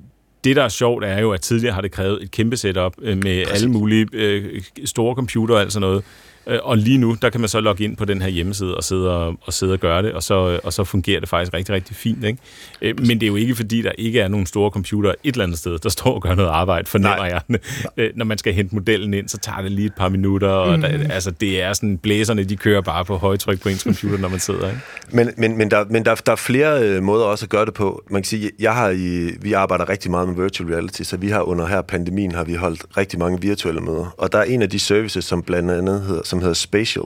det, 0.49 0.57
der 0.57 0.63
er 0.63 0.69
sjovt, 0.69 1.05
er 1.05 1.21
jo, 1.21 1.33
at 1.33 1.41
tidligere 1.41 1.75
har 1.75 1.81
det 1.81 1.91
krævet 1.93 2.23
et 2.23 2.31
kæmpe 2.31 2.57
setup 2.57 2.95
øh, 3.03 3.17
med 3.17 3.45
Præcis. 3.45 3.63
alle 3.63 3.73
mulige 3.73 4.07
øh, 4.13 4.63
store 4.85 5.15
computer 5.15 5.55
og 5.55 5.61
alt 5.61 5.73
sådan 5.73 5.89
noget. 5.89 6.05
Øh, 6.49 6.59
og 6.63 6.79
lige 6.79 6.99
nu, 6.99 7.17
der 7.23 7.31
kan 7.31 7.41
man 7.41 7.49
så 7.49 7.61
logge 7.61 7.85
ind 7.85 7.97
på 7.97 8.05
den 8.05 8.23
her 8.23 8.29
hjemmeside 8.29 8.77
og 8.77 8.85
sidde 8.85 9.17
og, 9.17 9.37
og, 9.43 9.53
sidde 9.53 9.73
og 9.73 9.79
gøre 9.79 10.03
det, 10.03 10.13
og 10.13 10.23
så, 10.23 10.61
og 10.65 10.73
så 10.73 10.85
fungerer 10.85 11.21
det 11.21 11.29
faktisk 11.29 11.55
rigtig, 11.55 11.75
rigtig 11.75 11.97
fint. 11.97 12.25
Ikke? 12.25 12.39
Øh, 12.83 12.95
men 12.99 13.11
det 13.11 13.23
er 13.23 13.27
jo 13.27 13.37
ikke, 13.37 13.55
fordi 13.55 13.83
der 13.83 13.93
ikke 13.99 14.21
er 14.21 14.29
nogen 14.29 14.47
store 14.47 14.71
computer 14.71 15.15
et 15.25 15.33
eller 15.33 15.45
andet 15.45 15.59
sted, 15.59 15.79
der 15.79 15.89
står 15.89 16.15
og 16.15 16.23
gør 16.23 16.35
noget 16.35 16.51
arbejde, 16.51 16.87
fornemmer 16.87 17.17
Nej. 17.17 17.41
jeg. 17.49 17.61
Øh, 17.97 18.11
når 18.17 18.25
man 18.25 18.39
skal 18.39 18.55
hente 18.55 18.75
modellen 18.75 19.15
ind, 19.15 19.29
så 19.29 19.39
tager 19.39 19.63
det 19.63 19.73
lige 19.73 19.87
et 19.87 19.95
par 19.95 20.09
minutter, 20.09 20.49
og 20.49 20.77
mm. 20.77 20.83
der, 20.83 20.89
altså, 20.89 21.31
det 21.31 21.63
er 21.63 21.73
sådan, 21.73 21.99
blæserne, 21.99 22.45
de 22.45 22.57
kører 22.57 22.81
bare 22.81 23.05
på 23.05 23.17
højtryk 23.17 23.63
på 23.63 23.69
ens 23.69 23.81
computer, 23.81 24.19
når 24.19 24.29
man 24.29 24.41
sidder. 24.41 24.69
Ikke? 24.69 24.81
Men, 25.11 25.31
men, 25.37 25.59
men, 25.59 25.71
der, 25.71 25.85
men 25.91 26.05
der, 26.05 26.15
der 26.15 26.33
er 26.33 26.37
flere 26.37 27.01
måder 27.01 27.25
også 27.25 27.45
at 27.47 27.51
gøre 27.51 27.67
det 27.67 27.75
på. 27.75 28.03
Man 28.11 28.23
kan 28.23 28.27
sige, 28.27 28.51
jeg 28.59 28.75
har 28.75 28.91
i, 28.91 29.31
vi 29.41 29.53
arbejder 29.53 29.89
rigtig 29.89 30.11
meget 30.11 30.29
med 30.29 30.43
virtual 30.43 30.71
reality, 30.71 31.03
så 31.03 31.17
vi 31.17 31.29
har 31.29 31.43
under 31.43 31.67
her 31.67 31.83
pandemien 31.83 32.33
har 32.33 32.45
vi 32.45 32.55
holdt 32.55 32.85
rigtig 32.97 33.19
mange 33.19 33.41
virtuelle 33.41 33.81
møder. 33.81 34.15
Og 34.19 34.33
der 34.33 34.39
er 34.39 34.45
en 34.45 34.63
af 34.63 34.71
de 34.71 34.79
services, 34.79 35.25
som 35.25 35.43
blandt 35.43 35.71
andet 35.71 36.01
hedder, 36.01 36.23
som 36.25 36.38
hedder 36.41 36.55
Spatial, 36.55 37.05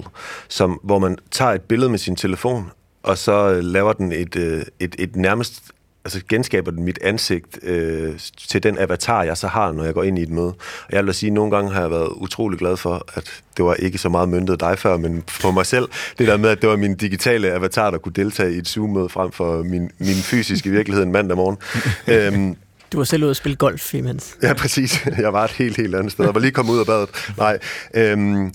som, 0.48 0.80
hvor 0.82 0.98
man 0.98 1.18
tager 1.30 1.52
et 1.52 1.62
billede 1.62 1.90
med 1.90 1.98
sin 1.98 2.16
telefon, 2.16 2.70
og 3.02 3.18
så 3.18 3.50
øh, 3.50 3.64
laver 3.64 3.92
den 3.92 4.12
et, 4.12 4.36
øh, 4.36 4.62
et, 4.80 4.96
et 4.98 5.16
nærmest 5.16 5.62
altså 6.04 6.20
genskaber 6.28 6.70
den 6.70 6.84
mit 6.84 6.98
ansigt 7.02 7.58
øh, 7.62 8.18
til 8.48 8.62
den 8.62 8.78
avatar, 8.78 9.22
jeg 9.22 9.36
så 9.36 9.48
har, 9.48 9.72
når 9.72 9.84
jeg 9.84 9.94
går 9.94 10.02
ind 10.02 10.18
i 10.18 10.22
et 10.22 10.30
møde. 10.30 10.48
Og 10.48 10.92
jeg 10.92 11.06
vil 11.06 11.14
sige, 11.14 11.28
at 11.28 11.34
nogle 11.34 11.50
gange 11.50 11.72
har 11.72 11.80
jeg 11.80 11.90
været 11.90 12.08
utrolig 12.08 12.58
glad 12.58 12.76
for, 12.76 13.06
at 13.14 13.42
det 13.56 13.64
var 13.64 13.74
ikke 13.74 13.98
så 13.98 14.08
meget 14.08 14.28
myndet 14.28 14.60
dig 14.60 14.78
før, 14.78 14.96
men 14.96 15.24
for 15.28 15.50
mig 15.50 15.66
selv, 15.66 15.88
det 16.18 16.28
der 16.28 16.36
med, 16.36 16.50
at 16.50 16.62
det 16.62 16.68
var 16.68 16.76
min 16.76 16.94
digitale 16.94 17.52
avatar, 17.52 17.90
der 17.90 17.98
kunne 17.98 18.12
deltage 18.12 18.54
i 18.54 18.58
et 18.58 18.68
Zoom-møde 18.68 19.08
frem 19.08 19.32
for 19.32 19.62
min, 19.62 19.90
min 19.98 20.14
fysiske 20.14 20.70
virkelighed 20.70 21.04
en 21.04 21.12
mandag 21.12 21.36
morgen. 21.36 21.56
øhm, 22.14 22.56
du 22.92 22.96
var 22.96 23.04
selv 23.04 23.22
ude 23.22 23.30
at 23.30 23.36
spille 23.36 23.56
golf 23.56 23.94
imens. 23.94 24.36
Ja, 24.42 24.52
præcis. 24.52 25.06
Jeg 25.18 25.32
var 25.32 25.44
et 25.44 25.50
helt, 25.50 25.76
helt 25.76 25.94
andet 25.94 26.12
sted. 26.12 26.24
Jeg 26.24 26.34
var 26.34 26.40
lige 26.40 26.50
kommet 26.50 26.72
ud 26.72 26.80
af 26.80 26.86
badet. 26.86 27.08
Nej. 27.38 27.58
Øhm, 27.94 28.52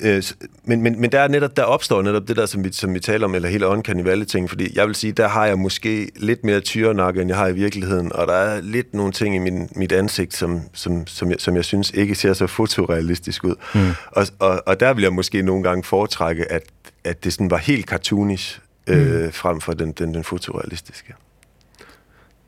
Øh, 0.00 0.22
men, 0.64 0.82
men, 0.82 1.00
men 1.00 1.12
der 1.12 1.20
er 1.20 1.28
netop, 1.28 1.56
der 1.56 1.62
opstår 1.62 2.02
netop 2.02 2.28
det 2.28 2.36
der, 2.36 2.46
som 2.46 2.64
vi, 2.64 2.72
som 2.72 2.94
vi 2.94 3.00
taler 3.00 3.24
om, 3.24 3.34
eller 3.34 3.48
hele 3.48 3.66
uncanny 3.66 4.24
ting, 4.24 4.48
fordi 4.48 4.76
jeg 4.76 4.86
vil 4.86 4.94
sige, 4.94 5.12
der 5.12 5.28
har 5.28 5.46
jeg 5.46 5.58
måske 5.58 6.10
lidt 6.16 6.44
mere 6.44 6.60
tyrenakke, 6.60 7.20
end 7.20 7.28
jeg 7.30 7.38
har 7.38 7.48
i 7.48 7.52
virkeligheden, 7.52 8.12
og 8.12 8.26
der 8.26 8.32
er 8.32 8.60
lidt 8.60 8.94
nogle 8.94 9.12
ting 9.12 9.34
i 9.34 9.38
min, 9.38 9.68
mit 9.76 9.92
ansigt, 9.92 10.34
som, 10.34 10.60
som, 10.72 11.06
som, 11.06 11.30
jeg, 11.30 11.40
som 11.40 11.56
jeg 11.56 11.64
synes 11.64 11.90
ikke 11.90 12.14
ser 12.14 12.32
så 12.32 12.46
fotorealistisk 12.46 13.44
ud. 13.44 13.54
Mm. 13.74 13.80
Og, 14.06 14.26
og, 14.38 14.62
og 14.66 14.80
der 14.80 14.94
vil 14.94 15.02
jeg 15.02 15.12
måske 15.12 15.42
nogle 15.42 15.62
gange 15.62 15.84
foretrække, 15.84 16.52
at, 16.52 16.62
at 17.04 17.24
det 17.24 17.32
sådan 17.32 17.50
var 17.50 17.56
helt 17.56 17.86
cartoonish, 17.86 18.60
øh, 18.86 19.24
mm. 19.24 19.32
frem 19.32 19.60
for 19.60 19.72
den, 19.72 19.92
den, 19.92 20.14
den 20.14 20.24
fotorealistiske. 20.24 21.14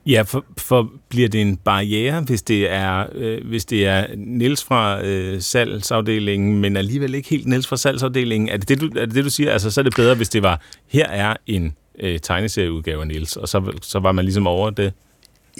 Ja, 0.06 0.22
for, 0.22 0.44
for 0.58 0.90
bliver 1.08 1.28
det 1.28 1.40
en 1.40 1.56
barriere, 1.56 2.20
hvis 2.20 2.42
det 2.42 2.70
er, 2.70 3.06
øh, 3.14 3.48
hvis 3.48 3.64
det 3.64 3.86
er 3.86 4.06
Niels 4.16 4.64
fra 4.64 5.04
øh, 5.04 5.40
salgsafdelingen, 5.40 6.60
men 6.60 6.76
alligevel 6.76 7.14
ikke 7.14 7.28
helt 7.28 7.46
Niels 7.46 7.66
fra 7.66 7.76
salgsafdelingen? 7.76 8.48
Er 8.48 8.56
det 8.56 8.68
det, 8.68 8.80
du, 8.80 8.86
er 8.86 9.06
det 9.06 9.14
det, 9.14 9.24
du 9.24 9.30
siger? 9.30 9.52
Altså, 9.52 9.70
så 9.70 9.80
er 9.80 9.82
det 9.82 9.94
bedre, 9.96 10.14
hvis 10.14 10.28
det 10.28 10.42
var, 10.42 10.60
her 10.88 11.06
er 11.06 11.36
en 11.46 11.76
øh, 12.00 12.18
tegneserieudgave 12.18 13.00
af 13.00 13.06
Niels, 13.06 13.36
og 13.36 13.48
så, 13.48 13.72
så 13.82 13.98
var 13.98 14.12
man 14.12 14.24
ligesom 14.24 14.46
over 14.46 14.70
det? 14.70 14.92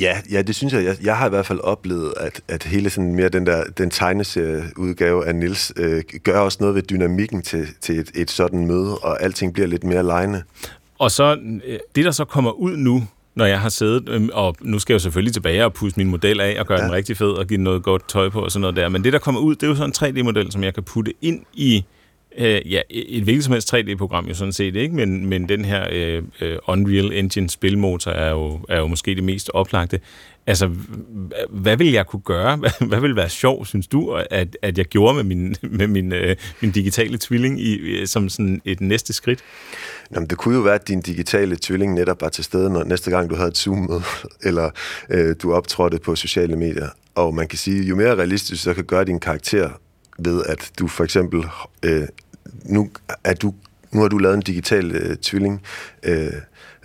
Ja, 0.01 0.19
ja, 0.31 0.43
det 0.43 0.55
synes 0.55 0.73
jeg. 0.73 0.85
Jeg, 0.85 0.97
jeg 1.03 1.17
har 1.17 1.27
i 1.27 1.29
hvert 1.29 1.47
fald 1.47 1.61
oplevet, 1.61 2.15
at, 2.21 2.41
at 2.49 2.63
hele 2.63 2.91
sådan 2.91 3.15
mere 3.15 3.29
den 3.29 3.47
der 3.47 3.65
den 3.79 3.91
tegneserieudgave 3.91 5.27
af 5.27 5.35
Nils 5.35 5.73
øh, 5.77 6.03
gør 6.23 6.41
også 6.41 6.59
noget 6.61 6.75
ved 6.75 6.83
dynamikken 6.83 7.43
til, 7.43 7.67
til 7.81 7.99
et, 7.99 8.11
et 8.15 8.31
sådan 8.31 8.67
møde, 8.67 8.99
og 8.99 9.23
alting 9.23 9.53
bliver 9.53 9.67
lidt 9.67 9.85
mere 9.85 10.03
lejende. 10.03 10.43
Og 10.99 11.11
så 11.11 11.37
øh, 11.65 11.79
det, 11.95 12.05
der 12.05 12.11
så 12.11 12.25
kommer 12.25 12.51
ud 12.51 12.77
nu, 12.77 13.05
når 13.35 13.45
jeg 13.45 13.61
har 13.61 13.69
siddet, 13.69 14.09
øhm, 14.09 14.31
og 14.33 14.57
nu 14.61 14.79
skal 14.79 14.93
jeg 14.93 14.99
jo 14.99 15.03
selvfølgelig 15.03 15.33
tilbage 15.33 15.65
og 15.65 15.73
pusse 15.73 15.97
min 15.97 16.09
model 16.09 16.41
af 16.41 16.57
og 16.61 16.67
gøre 16.67 16.79
ja. 16.79 16.85
den 16.85 16.93
rigtig 16.93 17.17
fed 17.17 17.31
og 17.31 17.47
give 17.47 17.57
den 17.57 17.65
noget 17.65 17.83
godt 17.83 18.09
tøj 18.09 18.29
på 18.29 18.41
og 18.41 18.53
sådan 18.53 18.61
noget 18.61 18.77
der. 18.77 18.89
Men 18.89 19.05
det, 19.05 19.13
der 19.13 19.19
kommer 19.19 19.41
ud, 19.41 19.55
det 19.55 19.63
er 19.63 19.67
jo 19.67 19.75
sådan 19.75 20.15
en 20.15 20.19
3D-model, 20.19 20.53
som 20.53 20.65
jeg 20.65 20.75
kan 20.75 20.83
putte 20.83 21.15
ind 21.23 21.45
i 21.55 21.85
Øh, 22.39 22.73
ja, 22.73 22.81
et 22.91 23.23
hvilket 23.23 23.45
som 23.45 23.53
helst 23.53 23.75
3D-program 23.75 24.27
jo 24.27 24.35
sådan 24.35 24.53
set 24.53 24.77
ikke, 24.77 24.95
men, 24.95 25.27
men 25.27 25.49
den 25.49 25.65
her 25.65 25.87
øh, 25.93 26.23
øh, 26.41 26.59
Unreal 26.69 27.13
Engine 27.13 27.51
spilmotor 27.51 28.11
er 28.11 28.31
jo, 28.31 28.61
er 28.69 28.79
jo 28.79 28.87
måske 28.87 29.15
det 29.15 29.25
mest 29.25 29.51
oplagte. 29.55 30.01
Altså, 30.47 30.71
hvad 31.49 31.77
vil 31.77 31.93
jeg 31.93 32.07
kunne 32.07 32.23
gøre? 32.23 32.57
Hvad, 32.61 32.87
hvad 32.87 33.01
vil 33.01 33.17
være 33.17 33.29
sjov, 33.29 33.67
synes 33.67 33.87
du, 33.87 34.13
at, 34.31 34.57
at 34.63 34.79
jeg 34.79 34.87
gjorde 34.87 35.15
med 35.15 35.25
min, 35.25 35.57
med 35.79 35.87
min, 35.87 36.13
øh, 36.13 36.37
min 36.61 36.71
digitale 36.71 37.19
tvilling 37.21 37.61
i, 37.61 38.07
som 38.07 38.29
sådan 38.29 38.61
et 38.65 38.81
næste 38.81 39.13
skridt? 39.13 39.41
Jamen, 40.15 40.29
det 40.31 40.39
kunne 40.39 40.57
jo 40.57 40.61
være, 40.61 40.75
at 40.75 40.89
din 40.89 41.01
digitale 41.01 41.57
tvilling 41.63 41.95
netop 41.95 42.21
var 42.21 42.29
til 42.29 42.45
stede, 42.45 42.71
når 42.71 42.85
næste 42.85 43.11
gang 43.11 43.31
du 43.31 43.35
havde 43.35 43.49
et 43.49 43.57
Zoom-møde, 43.57 44.03
eller 44.49 44.71
øh, 45.11 45.37
du 45.43 45.55
optrådte 45.55 45.99
på 45.99 46.17
sociale 46.17 46.57
medier. 46.57 46.89
Og 47.15 47.35
man 47.35 47.49
kan 47.49 47.59
sige, 47.59 47.85
jo 47.85 47.97
mere 47.97 48.15
realistisk 48.15 48.63
så 48.63 48.75
kan 48.75 48.85
gøre 48.85 49.05
din 49.05 49.21
karakter 49.21 49.71
ved, 50.19 50.43
at 50.47 50.71
du 50.79 50.89
for 50.89 51.05
eksempel, 51.05 51.45
øh, 51.83 52.07
nu, 52.65 52.91
er 53.25 53.35
du, 53.35 53.55
nu 53.93 54.01
har 54.01 54.09
du 54.09 54.19
lavet 54.19 54.35
en 54.35 54.43
digital 54.43 54.91
øh, 54.97 55.17
tvilling, 55.17 55.63
øh, 56.03 56.33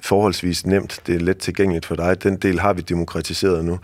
forholdsvis 0.03 0.65
nemt, 0.65 1.01
det 1.07 1.15
er 1.15 1.19
let 1.19 1.37
tilgængeligt 1.37 1.85
for 1.85 1.95
dig. 1.95 2.23
Den 2.23 2.37
del 2.37 2.59
har 2.59 2.73
vi 2.73 2.81
demokratiseret 2.81 3.65
nu. 3.65 3.79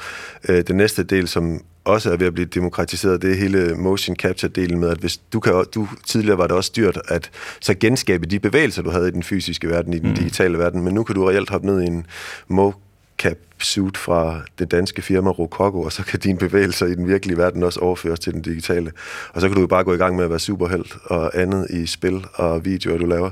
Øh, 0.50 0.64
den 0.68 0.78
næste 0.78 1.04
del, 1.04 1.28
som 1.28 1.62
også 1.86 2.12
er 2.12 2.18
ved 2.18 2.28
at 2.28 2.34
blive 2.34 2.46
demokratiseret, 2.46 3.22
det 3.22 3.32
er 3.32 3.36
hele 3.36 3.76
motion 3.76 4.16
capture-delen 4.24 4.76
med, 4.76 4.90
at 4.90 4.98
hvis 4.98 5.18
du 5.18 5.40
kan, 5.40 5.66
du, 5.76 5.88
tidligere 6.06 6.38
var 6.38 6.48
det 6.48 6.56
også 6.56 6.72
dyrt 6.76 7.02
at 7.08 7.32
så 7.62 7.74
genskabe 7.74 8.26
de 8.26 8.40
bevægelser, 8.40 8.82
du 8.82 8.90
havde 8.90 9.08
i 9.08 9.12
den 9.12 9.24
fysiske 9.24 9.70
verden, 9.70 9.94
i 9.94 10.00
den 10.00 10.10
mm. 10.10 10.16
digitale 10.16 10.58
verden, 10.58 10.82
men 10.82 10.94
nu 10.94 11.04
kan 11.04 11.16
du 11.16 11.26
reelt 11.26 11.50
hoppe 11.50 11.68
ned 11.68 11.82
i 11.82 11.86
en 11.86 12.06
mocap 12.48 13.38
suit 13.60 13.98
fra 13.98 14.42
det 14.60 14.72
danske 14.72 15.02
firma 15.02 15.30
Rococo, 15.30 15.82
og 15.82 15.92
så 15.92 16.04
kan 16.04 16.20
dine 16.20 16.38
bevægelser 16.38 16.86
i 16.86 16.96
den 16.96 17.08
virkelige 17.08 17.38
verden 17.38 17.64
også 17.64 17.80
overføres 17.80 18.20
til 18.20 18.34
den 18.34 18.42
digitale. 18.42 18.92
Og 19.34 19.42
så 19.42 19.48
kan 19.48 19.56
du 19.56 19.62
jo 19.62 19.68
bare 19.68 19.84
gå 19.84 19.94
i 19.94 19.98
gang 19.98 20.16
med 20.16 20.24
at 20.24 20.30
være 20.30 20.40
superhelt 20.40 20.96
og 21.06 21.42
andet 21.42 21.68
i 21.70 21.86
spil 21.86 22.26
og 22.34 22.66
videoer, 22.66 22.98
du 22.98 23.06
laver. 23.06 23.30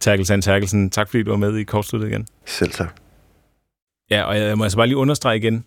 Terkelsen 0.00 0.42
Terkelsen, 0.42 0.90
tak 0.90 1.08
fordi 1.10 1.22
du 1.22 1.30
var 1.30 1.36
med 1.36 1.56
i 1.56 1.64
Kortsluttet 1.64 2.08
igen. 2.08 2.26
Selv 2.46 2.70
tak. 2.70 2.96
Ja, 4.10 4.22
og 4.22 4.38
jeg 4.38 4.58
må 4.58 4.64
altså 4.64 4.76
bare 4.76 4.86
lige 4.86 4.96
understrege 4.96 5.36
igen, 5.36 5.64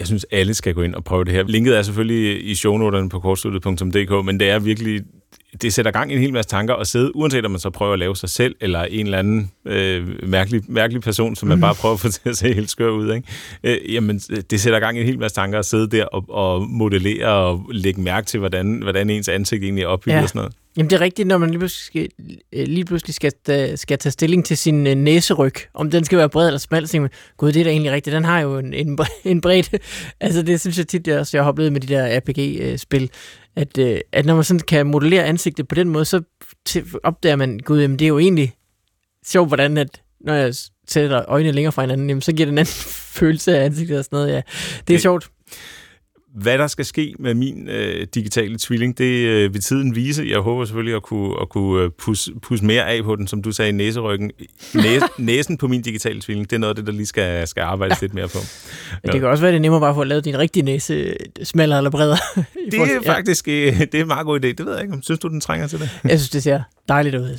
jeg 0.00 0.06
synes, 0.06 0.26
alle 0.30 0.54
skal 0.54 0.74
gå 0.74 0.82
ind 0.82 0.94
og 0.94 1.04
prøve 1.04 1.24
det 1.24 1.32
her. 1.32 1.44
Linket 1.46 1.78
er 1.78 1.82
selvfølgelig 1.82 2.50
i 2.50 2.54
shownoterne 2.54 3.08
på 3.08 3.20
kortsluttet.dk, 3.20 4.26
men 4.26 4.40
det 4.40 4.50
er 4.50 4.58
virkelig 4.58 5.00
det 5.62 5.72
sætter 5.72 5.90
gang 5.90 6.12
i 6.12 6.14
en 6.14 6.20
hel 6.20 6.32
masse 6.32 6.50
tanker 6.50 6.74
at 6.74 6.86
sidde, 6.86 7.16
uanset 7.16 7.44
om 7.44 7.50
man 7.50 7.60
så 7.60 7.70
prøver 7.70 7.92
at 7.92 7.98
lave 7.98 8.16
sig 8.16 8.28
selv, 8.28 8.54
eller 8.60 8.82
en 8.82 9.06
eller 9.06 9.18
anden 9.18 9.50
øh, 9.64 10.28
mærkelig, 10.28 10.62
mærkelig 10.68 11.02
person, 11.02 11.36
som 11.36 11.48
man 11.48 11.56
mm. 11.56 11.60
bare 11.60 11.74
prøver 11.74 11.94
at 11.94 12.00
få 12.00 12.08
til 12.10 12.28
at 12.28 12.36
se 12.36 12.54
helt 12.54 12.70
skør 12.70 12.90
ud. 12.90 13.14
Ikke? 13.14 13.28
Øh, 13.64 13.94
jamen, 13.94 14.18
det 14.18 14.60
sætter 14.60 14.80
gang 14.80 14.96
i 14.96 15.00
en 15.00 15.06
hel 15.06 15.18
masse 15.18 15.34
tanker 15.34 15.58
at 15.58 15.66
sidde 15.66 15.96
der 15.96 16.04
og, 16.04 16.24
og 16.28 16.68
modellere 16.68 17.28
og 17.28 17.66
lægge 17.72 18.00
mærke 18.00 18.26
til, 18.26 18.40
hvordan, 18.40 18.82
hvordan 18.82 19.10
ens 19.10 19.28
ansigt 19.28 19.64
egentlig 19.64 19.82
er 19.82 19.88
opbygget 19.88 20.16
Ja. 20.16 20.22
og 20.22 20.28
sådan 20.28 20.38
noget. 20.38 20.54
Jamen 20.76 20.90
det 20.90 20.96
er 20.96 21.00
rigtigt, 21.00 21.28
når 21.28 21.38
man 21.38 21.50
lige 21.50 21.58
pludselig 21.58 21.84
skal, 21.86 22.08
øh, 22.52 22.66
lige 22.66 22.84
pludselig 22.84 23.14
skal, 23.14 23.32
ta- 23.46 23.76
skal 23.76 23.98
tage 23.98 24.10
stilling 24.12 24.44
til 24.44 24.56
sin 24.56 24.86
øh, 24.86 24.94
næseryg, 24.94 25.54
om 25.74 25.90
den 25.90 26.04
skal 26.04 26.18
være 26.18 26.28
bred 26.28 26.46
eller 26.46 26.58
smal, 26.58 26.88
så 26.88 27.00
man, 27.00 27.10
gud, 27.36 27.52
det 27.52 27.60
er 27.60 27.64
da 27.64 27.70
egentlig 27.70 27.92
rigtigt, 27.92 28.14
den 28.14 28.24
har 28.24 28.40
jo 28.40 28.58
en, 28.58 28.74
en, 28.74 28.98
en 29.24 29.40
bredde. 29.40 29.78
altså 30.20 30.42
det 30.42 30.60
synes 30.60 30.78
jeg 30.78 30.88
tit, 30.88 31.06
jeg, 31.08 31.18
også, 31.18 31.36
jeg 31.36 31.44
har 31.44 31.48
oplevet 31.50 31.72
med 31.72 31.80
de 31.80 31.86
der 31.86 32.18
RPG-spil, 32.20 33.10
at, 33.56 33.78
øh, 33.78 34.00
at 34.12 34.26
når 34.26 34.34
man 34.34 34.44
sådan 34.44 34.60
kan 34.60 34.86
modellere 34.86 35.24
ansigtet 35.24 35.68
på 35.68 35.74
den 35.74 35.88
måde, 35.88 36.04
så 36.04 36.22
opdager 37.02 37.36
man, 37.36 37.58
gud, 37.58 37.80
jamen 37.80 37.98
det 37.98 38.04
er 38.04 38.08
jo 38.08 38.18
egentlig 38.18 38.52
sjovt, 39.26 39.48
hvordan 39.48 39.76
at, 39.78 40.02
når 40.20 40.34
jeg 40.34 40.54
sætter 40.88 41.24
øjnene 41.28 41.52
længere 41.52 41.72
fra 41.72 41.82
hinanden, 41.82 42.08
jamen, 42.10 42.22
så 42.22 42.32
giver 42.32 42.46
det 42.46 42.52
en 42.52 42.58
anden 42.58 42.72
følelse 43.20 43.58
af 43.58 43.64
ansigtet 43.64 43.98
og 43.98 44.04
sådan 44.04 44.16
noget, 44.16 44.28
ja. 44.32 44.36
Det 44.36 44.42
er 44.78 44.82
Det- 44.86 45.02
sjovt. 45.02 45.30
Hvad 46.34 46.58
der 46.58 46.66
skal 46.66 46.84
ske 46.84 47.14
med 47.18 47.34
min 47.34 47.68
øh, 47.68 48.06
digitale 48.14 48.58
tvilling, 48.58 48.98
det 48.98 49.26
øh, 49.26 49.54
vil 49.54 49.62
tiden 49.62 49.94
vise. 49.94 50.24
Jeg 50.28 50.38
håber 50.38 50.64
selvfølgelig 50.64 50.96
at 50.96 51.02
kunne, 51.02 51.34
at 51.40 51.48
kunne 51.48 51.84
øh, 51.84 51.90
pusse, 51.98 52.32
pusse 52.42 52.64
mere 52.64 52.86
af 52.86 53.04
på 53.04 53.16
den, 53.16 53.26
som 53.26 53.42
du 53.42 53.52
sagde, 53.52 53.68
i 53.68 53.72
næseryggen. 53.72 54.30
Næ, 54.74 54.98
næsen 55.18 55.58
på 55.58 55.68
min 55.68 55.82
digitale 55.82 56.20
tvilling, 56.20 56.50
det 56.50 56.56
er 56.56 56.60
noget 56.60 56.70
af 56.70 56.76
det, 56.76 56.86
der 56.86 56.92
lige 56.92 57.06
skal, 57.06 57.48
skal 57.48 57.60
arbejdes 57.60 58.00
lidt 58.00 58.14
mere 58.14 58.28
på. 58.28 58.38
Men 59.02 59.12
det 59.12 59.20
kan 59.20 59.28
også 59.28 59.42
være, 59.42 59.52
det 59.52 59.56
er 59.56 59.60
nemmere 59.60 59.80
bare 59.80 59.90
at 59.90 59.96
få 59.96 60.04
lavet 60.04 60.24
din 60.24 60.38
rigtige 60.38 60.62
næse 60.62 60.94
øh, 60.94 61.14
smallere 61.44 61.78
eller 61.78 61.90
bredere. 61.90 62.18
Det 62.70 62.80
er 62.80 63.00
ja. 63.04 63.12
faktisk 63.12 63.48
øh, 63.48 63.80
det 63.80 63.94
er 63.94 64.00
en 64.00 64.06
meget 64.06 64.26
god 64.26 64.44
idé. 64.44 64.48
Det 64.48 64.66
ved 64.66 64.72
jeg 64.72 64.82
ikke. 64.82 64.98
Synes 65.02 65.20
du, 65.20 65.28
den 65.28 65.40
trænger 65.40 65.66
til 65.66 65.78
det? 65.78 66.00
Jeg 66.04 66.18
synes, 66.18 66.30
det 66.30 66.42
ser 66.42 66.62
dejligt 66.88 67.14
ud. 67.14 67.38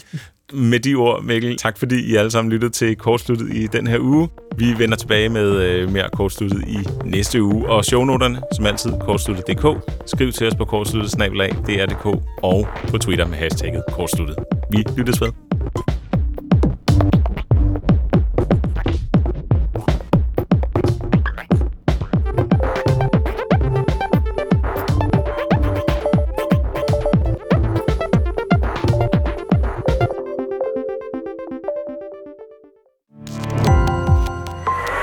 Med 0.53 0.79
de 0.79 0.95
ord, 0.95 1.23
Mikkel, 1.23 1.57
tak 1.57 1.77
fordi 1.77 2.11
I 2.11 2.15
alle 2.15 2.31
sammen 2.31 2.51
lyttede 2.51 2.71
til 2.71 2.95
Kortsluttet 2.95 3.55
i 3.55 3.67
den 3.67 3.87
her 3.87 3.99
uge. 3.99 4.29
Vi 4.57 4.65
vender 4.77 4.95
tilbage 4.95 5.29
med 5.29 5.51
øh, 5.51 5.91
mere 5.91 6.09
Kortsluttet 6.13 6.63
i 6.67 6.77
næste 7.05 7.43
uge. 7.43 7.69
Og 7.69 7.85
shownoterne, 7.85 8.41
som 8.55 8.65
altid, 8.65 8.91
kortsluttet.dk. 9.01 9.65
Skriv 10.05 10.31
til 10.31 10.47
os 10.47 10.55
på 10.55 10.65
kortsluttet 10.65 11.19
dr.dk 11.19 12.05
og 12.43 12.67
på 12.89 12.97
Twitter 12.97 13.27
med 13.27 13.37
hashtagget 13.37 13.83
kortsluttet. 13.91 14.35
Vi 14.71 14.85
lyttes 14.97 15.21
ved. 15.21 15.29